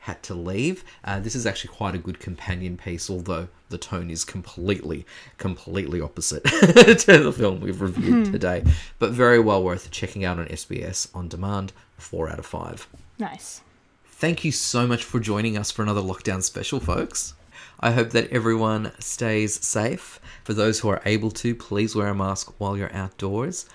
had 0.06 0.22
to 0.24 0.34
leave. 0.36 0.84
Uh, 1.04 1.20
this 1.20 1.36
is 1.36 1.46
actually 1.46 1.74
quite 1.74 1.96
a 1.96 1.98
good 1.98 2.20
companion 2.20 2.78
piece, 2.78 3.10
although 3.10 3.48
the 3.70 3.78
tone 3.80 4.10
is 4.12 4.24
completely, 4.24 5.04
completely 5.40 6.00
opposite 6.00 6.44
to 6.46 7.18
the 7.24 7.34
film 7.36 7.60
we've 7.60 7.82
reviewed 7.82 8.28
Hmm. 8.28 8.32
today. 8.32 8.64
But 9.00 9.12
very 9.12 9.40
well 9.40 9.64
worth 9.64 9.90
checking 9.92 10.24
out 10.24 10.38
on 10.40 10.46
SBS 10.48 11.08
on 11.16 11.28
demand. 11.28 11.74
Four 11.98 12.30
out 12.30 12.40
of 12.40 12.46
five. 12.46 12.88
Nice. 13.18 13.62
Thank 14.06 14.46
you 14.46 14.52
so 14.52 14.86
much 14.88 15.04
for 15.04 15.20
joining 15.20 15.58
us 15.58 15.72
for 15.72 15.82
another 15.82 16.02
lockdown 16.02 16.44
special, 16.44 16.80
folks. 16.80 17.34
I 17.80 17.92
hope 17.92 18.12
that 18.12 18.30
everyone 18.32 18.92
stays 19.00 19.56
safe. 19.66 20.20
For 20.44 20.54
those 20.54 20.80
who 20.80 20.90
are 20.90 21.02
able 21.06 21.32
to, 21.32 21.54
please 21.56 21.96
wear 21.96 22.08
a 22.08 22.16
mask 22.16 22.54
while 22.60 22.78
you're 22.78 22.94
outdoors. 22.94 23.66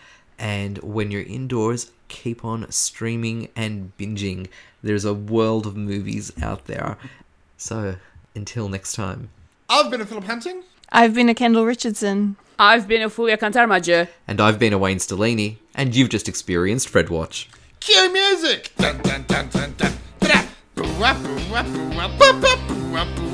And 0.41 0.79
when 0.79 1.11
you're 1.11 1.23
indoors, 1.23 1.93
keep 2.09 2.45
on 2.45 2.69
streaming 2.73 3.49
and 3.55 3.93
binging. 3.99 4.49
There's 4.83 5.05
a 5.05 5.13
world 5.13 5.67
of 5.67 5.77
movies 5.77 6.33
out 6.43 6.65
there. 6.65 6.97
So, 7.59 7.97
until 8.35 8.71
next 8.71 8.95
time. 8.95 9.29
I've 9.69 9.91
been 9.91 10.01
a 10.01 10.07
Philip 10.07 10.25
Hunting. 10.25 10.65
I've 10.91 11.15
been 11.15 11.29
a 11.29 11.35
Kendall 11.35 11.67
Richardson. 11.67 12.37
I've 12.59 12.89
been 12.89 13.03
a 13.03 13.11
Fulia 13.11 13.37
Kantarmaje. 13.37 14.09
And 14.27 14.41
I've 14.41 14.59
been 14.59 14.73
a 14.73 14.79
Wayne 14.79 14.99
Stellini, 14.99 15.59
and 15.75 15.95
you've 15.95 16.09
just 16.09 16.29
experienced 16.29 16.89
Fred 16.89 17.11
Watch. 17.11 17.49
Cue 17.79 18.13
music. 18.13 18.73
Dun, 18.79 18.99
dun, 19.03 19.25
dun, 19.29 19.49
dun, 19.51 19.75
dun. 19.77 19.93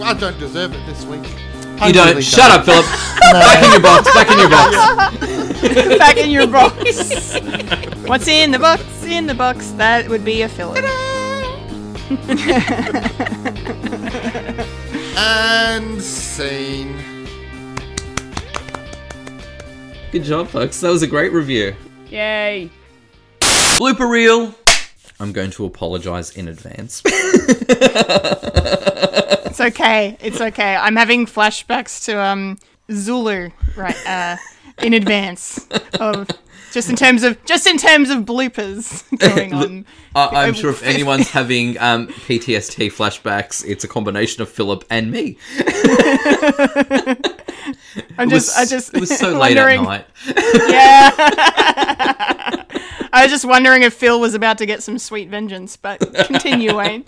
I 0.02 0.14
don't 0.18 0.38
deserve 0.38 0.72
it 0.72 0.86
this 0.86 1.04
week. 1.04 1.24
I 1.80 1.88
You 1.88 1.92
don't. 1.92 2.08
really 2.08 2.22
Shut 2.22 2.50
up, 2.50 2.64
Philip. 2.64 2.84
Back 3.32 3.64
in 3.64 3.70
your 3.72 3.80
box. 3.80 4.14
Back 4.14 4.30
in 4.30 4.38
your 4.38 4.50
box. 4.50 4.76
Back 5.98 6.16
in 6.16 6.30
your 6.30 6.46
box. 6.46 7.34
What's 8.08 8.28
in 8.28 8.50
the 8.50 8.58
box? 8.58 8.82
In 9.04 9.26
the 9.26 9.34
box. 9.34 9.70
That 9.72 10.08
would 10.08 10.24
be 10.24 10.42
a 10.42 10.48
Philip. 10.48 10.84
And 15.18 16.00
scene. 16.02 16.94
Good 20.12 20.24
job, 20.24 20.48
folks. 20.48 20.78
That 20.80 20.90
was 20.90 21.02
a 21.02 21.06
great 21.06 21.32
review. 21.32 21.74
Yay. 22.10 22.70
Blooper 23.40 24.08
reel. 24.08 24.54
I'm 25.18 25.32
going 25.32 25.50
to 25.52 25.64
apologize 25.64 26.36
in 26.36 26.48
advance. 26.48 27.02
It's 29.56 29.74
okay. 29.74 30.18
It's 30.20 30.38
okay. 30.38 30.76
I'm 30.76 30.96
having 30.96 31.24
flashbacks 31.24 32.04
to 32.04 32.20
um 32.20 32.58
Zulu 32.92 33.48
right 33.74 33.96
uh 34.06 34.36
in 34.82 34.92
advance 34.92 35.66
of 35.98 36.28
just 36.72 36.90
in 36.90 36.96
terms 36.96 37.22
of 37.22 37.42
just 37.46 37.66
in 37.66 37.78
terms 37.78 38.10
of 38.10 38.26
bloopers 38.26 39.02
going 39.18 39.54
on. 39.54 39.86
Uh, 40.14 40.28
I'm 40.30 40.52
sure 40.52 40.68
if 40.68 40.82
anyone's 40.86 41.30
having 41.30 41.78
um, 41.78 42.08
PTSD 42.08 42.88
flashbacks, 42.92 43.64
it's 43.66 43.82
a 43.82 43.88
combination 43.88 44.42
of 44.42 44.50
Philip 44.50 44.84
and 44.90 45.10
me. 45.10 45.38
I'm 48.18 48.28
just 48.28 48.48
was- 48.48 48.56
I 48.58 48.66
just 48.66 48.92
it 48.92 49.00
was 49.00 49.16
so 49.18 49.38
late 49.38 49.56
at 49.56 49.82
night. 49.82 50.04
Yeah. 50.68 52.35
I 53.16 53.22
was 53.22 53.32
just 53.32 53.46
wondering 53.46 53.82
if 53.82 53.94
Phil 53.94 54.20
was 54.20 54.34
about 54.34 54.58
to 54.58 54.66
get 54.66 54.82
some 54.82 54.98
sweet 54.98 55.30
vengeance, 55.30 55.74
but 55.76 56.00
continue, 56.26 56.76
Wayne. 56.80 57.02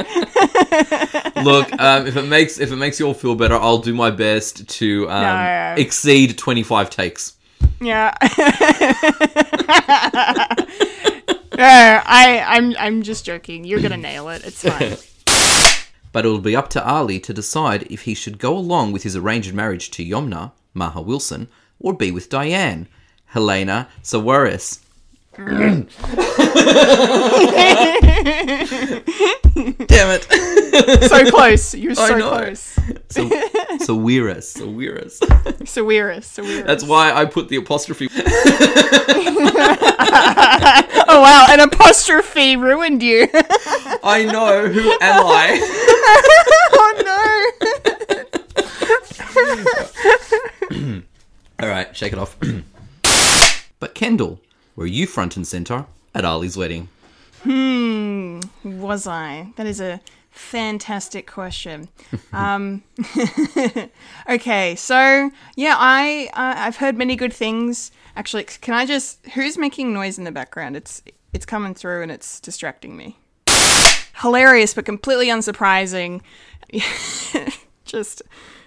Look, 1.44 1.70
um, 1.78 2.06
if 2.06 2.16
it 2.16 2.26
makes 2.26 2.58
if 2.58 2.72
it 2.72 2.76
makes 2.76 2.98
you 2.98 3.06
all 3.06 3.12
feel 3.14 3.34
better, 3.34 3.56
I'll 3.56 3.76
do 3.76 3.92
my 3.92 4.10
best 4.10 4.66
to 4.68 5.10
um, 5.10 5.22
No. 5.22 5.74
exceed 5.76 6.38
25 6.38 6.88
takes. 6.88 7.34
Yeah. 7.80 8.14
no, 8.22 8.28
I, 11.58 12.42
I'm 12.46 12.74
I'm 12.78 13.02
just 13.02 13.26
joking. 13.26 13.64
You're 13.64 13.82
gonna 13.82 13.98
nail 13.98 14.30
it. 14.30 14.46
It's 14.46 14.66
fine. 14.66 14.96
But 16.10 16.24
it 16.24 16.28
will 16.28 16.38
be 16.38 16.56
up 16.56 16.70
to 16.70 16.82
Ali 16.82 17.20
to 17.20 17.34
decide 17.34 17.86
if 17.90 18.00
he 18.02 18.14
should 18.14 18.38
go 18.38 18.56
along 18.56 18.92
with 18.92 19.02
his 19.02 19.14
arranged 19.14 19.52
marriage 19.52 19.90
to 19.90 20.02
Yomna, 20.02 20.52
Maha 20.72 21.02
Wilson, 21.02 21.48
or 21.78 21.92
be 21.92 22.10
with 22.10 22.30
Diane, 22.30 22.88
Helana 23.34 23.88
Sawaris. 24.02 24.80
Damn 29.86 30.10
it. 30.10 30.24
so 31.08 31.30
close. 31.30 31.74
You're 31.74 31.94
so 31.94 32.18
close. 32.18 32.60
So, 33.08 33.28
Sawiris. 33.78 34.56
Sawiris. 34.58 35.18
Sawira, 35.62 36.18
Sawira. 36.18 36.66
That's 36.66 36.82
why 36.84 37.12
I 37.12 37.24
put 37.24 37.48
the 37.48 37.56
apostrophe. 37.56 38.08
oh 41.08 41.20
wow, 41.20 41.46
an 41.50 41.60
apostrophe 41.60 42.56
ruined 42.56 43.02
you. 43.02 43.28
I 44.02 44.24
know. 44.24 44.66
Who 44.68 44.90
am 45.00 45.26
I? 45.26 45.60
oh 46.72 46.92
no. 50.80 50.92
All 51.60 51.68
right, 51.68 51.96
shake 51.96 52.12
it 52.12 52.18
off. 52.18 52.36
but 53.80 53.94
Kendall, 53.94 54.40
were 54.78 54.86
you 54.86 55.08
front 55.08 55.36
and 55.36 55.44
center 55.44 55.86
at 56.14 56.24
Ali's 56.24 56.56
wedding? 56.56 56.88
Hmm, 57.42 58.38
was 58.62 59.08
I? 59.08 59.52
That 59.56 59.66
is 59.66 59.80
a 59.80 60.00
fantastic 60.30 61.26
question. 61.26 61.88
um, 62.32 62.84
okay, 64.28 64.76
so 64.76 65.32
yeah, 65.56 65.74
I 65.76 66.30
uh, 66.32 66.54
I've 66.58 66.76
heard 66.76 66.96
many 66.96 67.16
good 67.16 67.32
things. 67.32 67.90
Actually, 68.14 68.44
can 68.44 68.72
I 68.72 68.86
just? 68.86 69.26
Who's 69.34 69.58
making 69.58 69.92
noise 69.92 70.16
in 70.16 70.22
the 70.22 70.30
background? 70.30 70.76
It's 70.76 71.02
it's 71.32 71.44
coming 71.44 71.74
through 71.74 72.02
and 72.02 72.12
it's 72.12 72.38
distracting 72.38 72.96
me. 72.96 73.18
hilarious 74.22 74.74
but 74.74 74.84
completely 74.84 75.26
unsurprising. 75.26 76.20
Just 77.84 78.22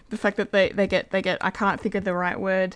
the 0.09 0.17
fact 0.17 0.35
that 0.38 0.51
they, 0.51 0.69
they 0.69 0.88
get 0.88 1.11
they 1.11 1.21
get 1.21 1.38
I 1.39 1.51
can't 1.51 1.79
think 1.79 1.95
of 1.95 2.03
the 2.03 2.13
right 2.13 2.39
word. 2.39 2.75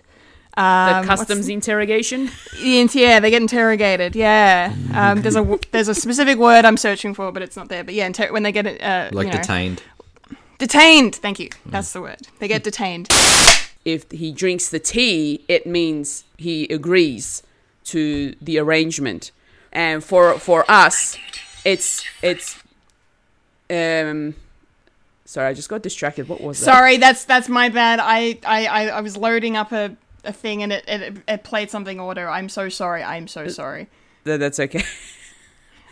The 0.56 0.62
Um, 0.62 1.08
what's 1.08 1.20
customs 1.22 1.50
interrogation. 1.50 2.32
the- 2.54 2.90
yeah, 2.94 3.20
they 3.20 3.30
get 3.30 3.42
interrogated. 3.42 4.16
Yeah, 4.16 4.74
um, 4.94 5.22
there's 5.22 5.36
a 5.36 5.40
w- 5.40 5.60
there's 5.72 5.90
a 5.90 5.96
specific 5.96 6.38
word 6.38 6.64
I'm 6.64 6.78
searching 6.78 7.14
for, 7.14 7.32
but 7.34 7.42
it's 7.42 7.58
not 7.58 7.68
there. 7.68 7.84
But 7.84 7.94
yeah, 7.94 8.06
inter- 8.06 8.32
when 8.32 8.44
they 8.44 8.54
get 8.54 8.66
it, 8.66 8.82
uh, 8.82 9.10
Like 9.12 9.28
you 9.28 9.34
know, 9.34 9.40
detained. 9.40 9.84
detained. 10.58 11.16
Thank 11.16 11.40
you. 11.40 11.50
That's 11.66 11.92
the 11.92 12.02
word. 12.02 12.22
They 12.40 12.48
get 12.48 12.64
detained. 12.64 13.10
If 13.84 14.10
he 14.12 14.32
drinks 14.32 14.70
the 14.70 14.80
tea, 14.80 15.42
it 15.50 15.68
means 15.68 16.24
he 16.38 16.64
agrees 16.70 17.44
to 17.86 18.34
the 18.42 18.58
arrangement. 18.58 19.32
And 19.74 20.02
for 20.04 20.40
for 20.40 20.64
us, 20.72 21.18
it's 21.66 22.02
it's 22.22 22.56
um 23.70 24.36
sorry, 25.26 25.50
I 25.50 25.54
just 25.54 25.68
got 25.70 25.82
distracted. 25.82 26.30
What 26.30 26.40
was 26.40 26.60
that? 26.60 26.66
Sorry, 26.66 26.96
that's 26.98 27.26
that's 27.26 27.50
my 27.50 27.68
bad. 27.70 28.00
I 28.02 28.40
I, 28.46 28.66
I, 28.68 28.88
I 28.88 29.02
was 29.02 29.18
loading 29.18 29.58
up 29.58 29.72
a, 29.74 29.96
a 30.26 30.34
thing 30.34 30.64
and 30.64 30.72
it, 30.74 30.84
it 30.88 31.18
it 31.28 31.44
played 31.44 31.70
something 31.70 32.00
auto. 32.00 32.26
I'm 32.26 32.50
so 32.50 32.70
sorry. 32.70 33.04
I'm 33.04 33.28
so 33.28 33.48
sorry. 33.48 33.88
Th- 34.26 34.40
That's 34.40 34.60
okay. 34.60 34.84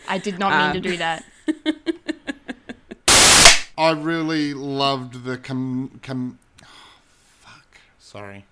I 0.10 0.18
did 0.18 0.38
not 0.40 0.52
mean 0.52 0.68
Um, 0.70 0.74
to 0.74 0.80
do 0.82 0.98
that. 0.98 1.24
I 3.78 3.92
really 3.92 4.54
loved 4.54 5.24
the 5.24 5.38
com 5.38 6.00
com. 6.04 6.38
fuck. 7.40 7.78
Sorry. 8.00 8.46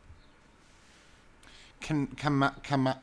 Can 1.82 2.08
com 2.08 2.52
com. 2.64 2.94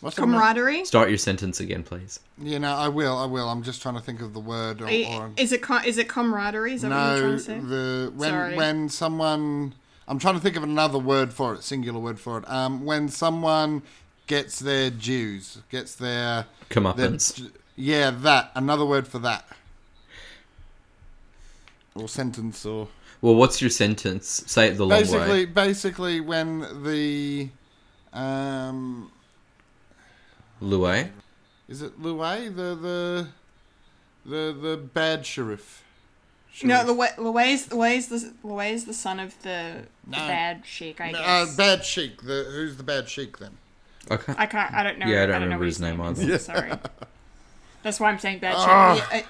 What's 0.00 0.16
the? 0.16 0.22
Camaraderie. 0.22 0.84
Start 0.84 1.08
your 1.08 1.18
sentence 1.18 1.58
again, 1.58 1.82
please. 1.82 2.20
You 2.38 2.58
know, 2.58 2.74
I 2.74 2.88
will. 2.88 3.16
I 3.16 3.24
will. 3.26 3.48
I'm 3.48 3.62
just 3.62 3.80
trying 3.82 3.94
to 3.94 4.00
think 4.00 4.20
of 4.20 4.34
the 4.34 4.40
word. 4.40 4.82
Or, 4.82 4.86
or 4.86 5.30
Is 5.36 5.52
it 5.52 5.62
com- 5.62 5.84
is 5.84 5.98
it 5.98 6.08
camaraderie? 6.08 6.74
Is 6.74 6.82
that 6.82 6.90
what 6.90 6.96
you're 6.96 7.14
no, 7.14 7.20
trying 7.20 7.36
to 7.38 7.42
say? 7.42 7.58
the 7.58 8.12
when 8.14 8.30
Sorry. 8.30 8.56
when 8.56 8.88
someone. 8.88 9.74
I'm 10.08 10.18
trying 10.18 10.34
to 10.34 10.40
think 10.40 10.56
of 10.56 10.62
another 10.62 10.98
word 10.98 11.32
for 11.32 11.54
it, 11.54 11.62
singular 11.62 11.98
word 11.98 12.20
for 12.20 12.38
it. 12.38 12.48
Um, 12.48 12.84
when 12.84 13.08
someone 13.08 13.82
gets 14.26 14.58
their 14.60 14.90
dues, 14.90 15.58
gets 15.70 15.94
their 15.96 16.46
Comeuppance. 16.70 17.36
their- 17.36 17.50
yeah, 17.76 18.10
that 18.10 18.52
another 18.54 18.84
word 18.86 19.06
for 19.08 19.18
that, 19.20 19.44
or 21.94 22.08
sentence, 22.08 22.64
or 22.64 22.88
Well, 23.20 23.34
what's 23.34 23.60
your 23.60 23.70
sentence? 23.70 24.42
Say 24.46 24.68
it 24.68 24.76
the 24.76 24.86
long 24.86 25.00
basically, 25.00 25.28
way. 25.28 25.44
basically 25.46 26.20
when 26.20 26.82
the 26.84 27.48
um, 28.12 29.10
Louis. 30.60 31.10
is 31.68 31.82
it 31.82 32.00
Louis 32.00 32.48
the 32.48 32.74
the 32.74 33.28
the 34.24 34.52
the 34.60 34.76
bad 34.76 35.26
sheriff? 35.26 35.82
No, 36.64 36.76
Sheriff. 36.84 36.88
Louis 36.88 37.10
Louis 37.18 37.70
Louis 37.72 38.06
the 38.06 38.32
Louis 38.42 38.84
the 38.84 38.94
son 38.94 39.20
of 39.20 39.40
the, 39.42 39.82
the 40.06 40.10
bad 40.12 40.62
sheik. 40.64 41.00
I 41.00 41.10
No, 41.12 41.18
guess. 41.18 41.52
uh, 41.54 41.56
bad 41.56 41.84
sheik. 41.84 42.22
The 42.22 42.44
who's 42.50 42.76
the 42.76 42.82
bad 42.82 43.08
sheik 43.08 43.38
then? 43.38 43.52
Okay. 44.10 44.34
I 44.38 44.46
can't. 44.46 44.72
I 44.72 44.82
don't 44.82 44.98
know. 44.98 45.06
Yeah, 45.06 45.24
I 45.24 45.26
don't 45.26 45.40
know 45.40 45.44
remember 45.46 45.58
what 45.64 45.66
his 45.66 45.80
name 45.80 46.00
is. 46.00 46.22
either. 46.22 46.38
Sorry. 46.38 46.72
That's 47.82 48.00
why 48.00 48.10
I'm 48.10 48.18
saying 48.18 48.38
bad 48.38 48.54
sheik. 48.54 48.68
Ah. 48.68 49.08
Yeah, 49.12 49.18
uh, 49.18 49.22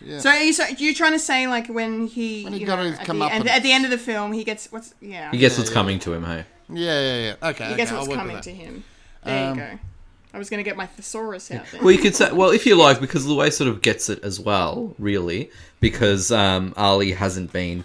Yeah. 0.00 0.18
So 0.18 0.30
are 0.30 0.42
you, 0.42 0.52
so 0.52 0.64
you 0.66 0.94
trying 0.94 1.12
to 1.12 1.18
say 1.18 1.46
like 1.46 1.68
when 1.68 2.06
he, 2.06 2.44
When 2.44 2.52
he 2.54 2.60
you 2.60 2.66
got 2.66 2.76
know, 2.78 2.84
his 2.84 2.98
at, 2.98 3.06
the 3.06 3.12
end, 3.12 3.20
comeuppance. 3.44 3.48
at 3.50 3.62
the 3.62 3.72
end 3.72 3.84
of 3.84 3.90
the 3.90 3.98
film 3.98 4.32
he 4.32 4.44
gets 4.44 4.70
what's 4.72 4.94
yeah 5.00 5.30
He 5.30 5.38
gets 5.38 5.56
what's 5.58 5.70
yeah. 5.70 5.74
coming 5.74 5.98
to 6.00 6.12
him, 6.12 6.24
hey? 6.24 6.44
Yeah, 6.68 7.00
yeah, 7.00 7.36
yeah. 7.40 7.48
Okay, 7.50 7.68
he 7.70 7.76
gets 7.76 7.92
what's 7.92 8.08
coming 8.08 8.40
to 8.40 8.50
him. 8.50 8.84
There 9.22 9.50
Um, 9.50 9.58
you 9.58 9.64
go. 9.64 9.78
I 10.34 10.38
was 10.38 10.50
gonna 10.50 10.64
get 10.64 10.76
my 10.76 10.86
thesaurus 10.86 11.50
out 11.52 11.64
there. 11.70 11.80
Well, 11.80 11.92
you 11.92 11.98
could 11.98 12.16
say, 12.16 12.32
well, 12.32 12.50
if 12.50 12.66
you 12.66 12.74
like, 12.74 13.00
because 13.00 13.24
Louis 13.24 13.56
sort 13.56 13.68
of 13.70 13.80
gets 13.82 14.08
it 14.10 14.22
as 14.24 14.40
well, 14.40 14.94
really, 14.98 15.50
because 15.80 16.32
um, 16.32 16.74
Ali 16.76 17.12
hasn't 17.12 17.52
been, 17.52 17.84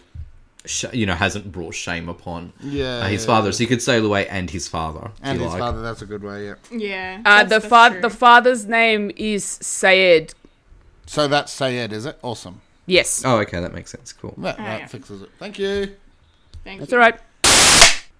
sh- 0.66 0.86
you 0.92 1.06
know, 1.06 1.14
hasn't 1.14 1.52
brought 1.52 1.76
shame 1.76 2.10
upon 2.10 2.52
Yeah, 2.60 3.02
uh, 3.04 3.08
his 3.08 3.22
yeah, 3.24 3.28
father. 3.28 3.48
yeah. 3.50 3.52
So 3.52 3.62
you 3.62 3.68
could 3.68 3.82
say 3.84 4.00
Louis 4.00 4.26
and 4.28 4.50
his 4.50 4.68
father. 4.68 5.12
And 5.22 5.40
his 5.40 5.52
like. 5.52 5.60
father, 5.60 5.82
that's 5.82 6.02
a 6.02 6.08
good 6.08 6.24
way, 6.24 6.48
yeah. 6.48 6.56
yeah. 6.72 7.22
Uh, 7.24 7.44
the 7.44 7.50
that's 7.60 7.66
fa- 7.68 7.90
true. 7.92 8.02
the 8.02 8.10
father's 8.10 8.66
name 8.66 9.12
is 9.16 9.46
Sayed. 9.46 10.34
So 11.06 11.28
that's 11.28 11.54
Sayed, 11.54 11.94
is 11.94 12.06
it? 12.08 12.18
Awesome. 12.24 12.62
Yes, 12.88 13.22
Oh, 13.24 13.38
okay, 13.42 13.60
that 13.60 13.74
makes 13.76 13.92
sense. 13.92 14.12
Cool. 14.12 14.34
That, 14.40 14.56
Oh, 14.60 14.64
that 14.64 14.80
yeah. 14.80 14.88
fixes 14.88 15.22
it. 15.22 15.30
Thank 15.38 15.60
you. 15.60 15.96
Thank 16.64 16.80
that's 16.80 16.92
you. 16.92 16.98
all 16.98 17.04
right. 17.04 17.20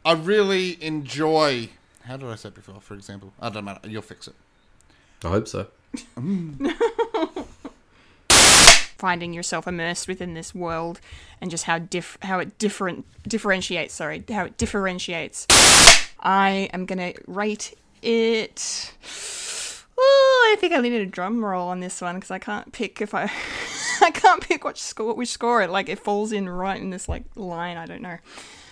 I 0.06 0.14
really 0.14 0.78
enjoy. 0.84 1.70
How 2.10 2.18
did 2.18 2.28
I 2.28 2.36
say 2.36 2.50
it 2.50 2.56
before, 2.56 2.82
for 2.82 2.96
example? 2.96 3.32
I 3.40 3.50
don't 3.50 3.66
matter. 3.66 3.88
You'll 3.88 4.02
fix 4.02 4.28
it. 4.28 4.34
I 5.24 5.28
hope 5.28 5.48
so. 5.48 5.68
Finding 8.98 9.32
yourself 9.32 9.68
immersed 9.68 10.08
within 10.08 10.34
this 10.34 10.56
world 10.56 11.00
and 11.40 11.52
just 11.52 11.66
how 11.66 11.78
diff 11.78 12.18
how 12.24 12.40
it 12.40 12.58
different 12.58 13.06
differentiates. 13.30 13.94
Sorry, 13.94 14.24
how 14.28 14.46
it 14.46 14.58
differentiates. 14.58 15.46
I 16.20 16.68
am 16.74 16.88
gonna 16.88 17.14
rate 17.28 17.76
it. 18.02 18.92
Oh, 19.96 20.52
I 20.52 20.60
think 20.60 20.74
I 20.74 20.82
needed 20.82 21.02
a 21.02 21.12
drum 21.12 21.46
roll 21.46 21.68
on 21.68 21.80
this 21.80 22.02
one 22.02 22.16
because 22.16 22.32
I 22.32 22.40
can't 22.40 22.72
pick 22.72 23.02
if 23.02 23.14
I 23.14 23.26
I 24.02 24.10
can't 24.10 24.42
pick 24.42 24.64
which 24.64 24.82
score 24.82 25.14
which 25.14 25.30
score 25.30 25.62
it 25.62 25.70
like 25.70 25.90
it 25.90 26.00
falls 26.00 26.32
in 26.32 26.50
right 26.50 26.82
in 26.82 26.90
this 26.90 27.08
like 27.08 27.26
line. 27.36 27.78
I 27.78 27.86
don't 27.86 28.02
know. 28.02 28.18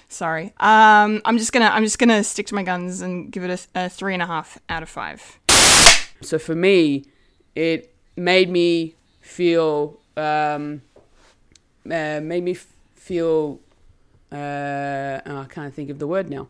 Sorry. 0.09 0.53
Um, 0.59 1.21
I'm 1.25 1.37
just 1.37 1.51
gonna 1.51 1.65
I'm 1.65 1.83
just 1.83 1.99
gonna 1.99 2.23
stick 2.23 2.47
to 2.47 2.55
my 2.55 2.63
guns 2.63 3.01
and 3.01 3.31
give 3.31 3.43
it 3.43 3.67
a, 3.75 3.85
a 3.85 3.89
three 3.89 4.13
and 4.13 4.23
a 4.23 4.25
half 4.25 4.57
out 4.69 4.83
of 4.83 4.89
five. 4.89 5.39
So 6.21 6.39
for 6.39 6.55
me, 6.55 7.05
it 7.55 7.93
made 8.15 8.49
me 8.49 8.95
feel 9.21 9.99
um, 10.15 10.81
uh, 11.85 12.19
made 12.21 12.43
me 12.43 12.51
f- 12.51 12.67
feel. 12.95 13.59
Uh, 14.31 15.21
oh, 15.25 15.37
I 15.41 15.45
can't 15.49 15.73
think 15.73 15.89
of 15.89 15.99
the 15.99 16.07
word 16.07 16.29
now. 16.29 16.47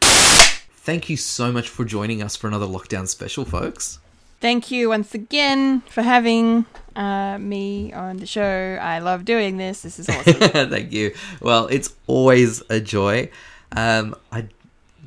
Thank 0.00 1.10
you 1.10 1.18
so 1.18 1.52
much 1.52 1.68
for 1.68 1.84
joining 1.84 2.22
us 2.22 2.36
for 2.36 2.48
another 2.48 2.64
lockdown 2.66 3.06
special, 3.06 3.44
folks. 3.44 3.98
Thank 4.40 4.70
you 4.70 4.88
once 4.90 5.14
again 5.14 5.80
for 5.90 6.02
having 6.02 6.64
uh, 6.94 7.38
me 7.38 7.92
on 7.92 8.18
the 8.18 8.26
show. 8.26 8.78
I 8.80 9.00
love 9.00 9.24
doing 9.24 9.56
this. 9.56 9.82
This 9.82 9.98
is 9.98 10.08
awesome. 10.08 10.70
Thank 10.70 10.92
you. 10.92 11.14
Well, 11.40 11.66
it's 11.66 11.94
always 12.06 12.62
a 12.70 12.80
joy. 12.80 13.30
Um, 13.72 14.14
I 14.30 14.48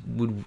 would. 0.06 0.44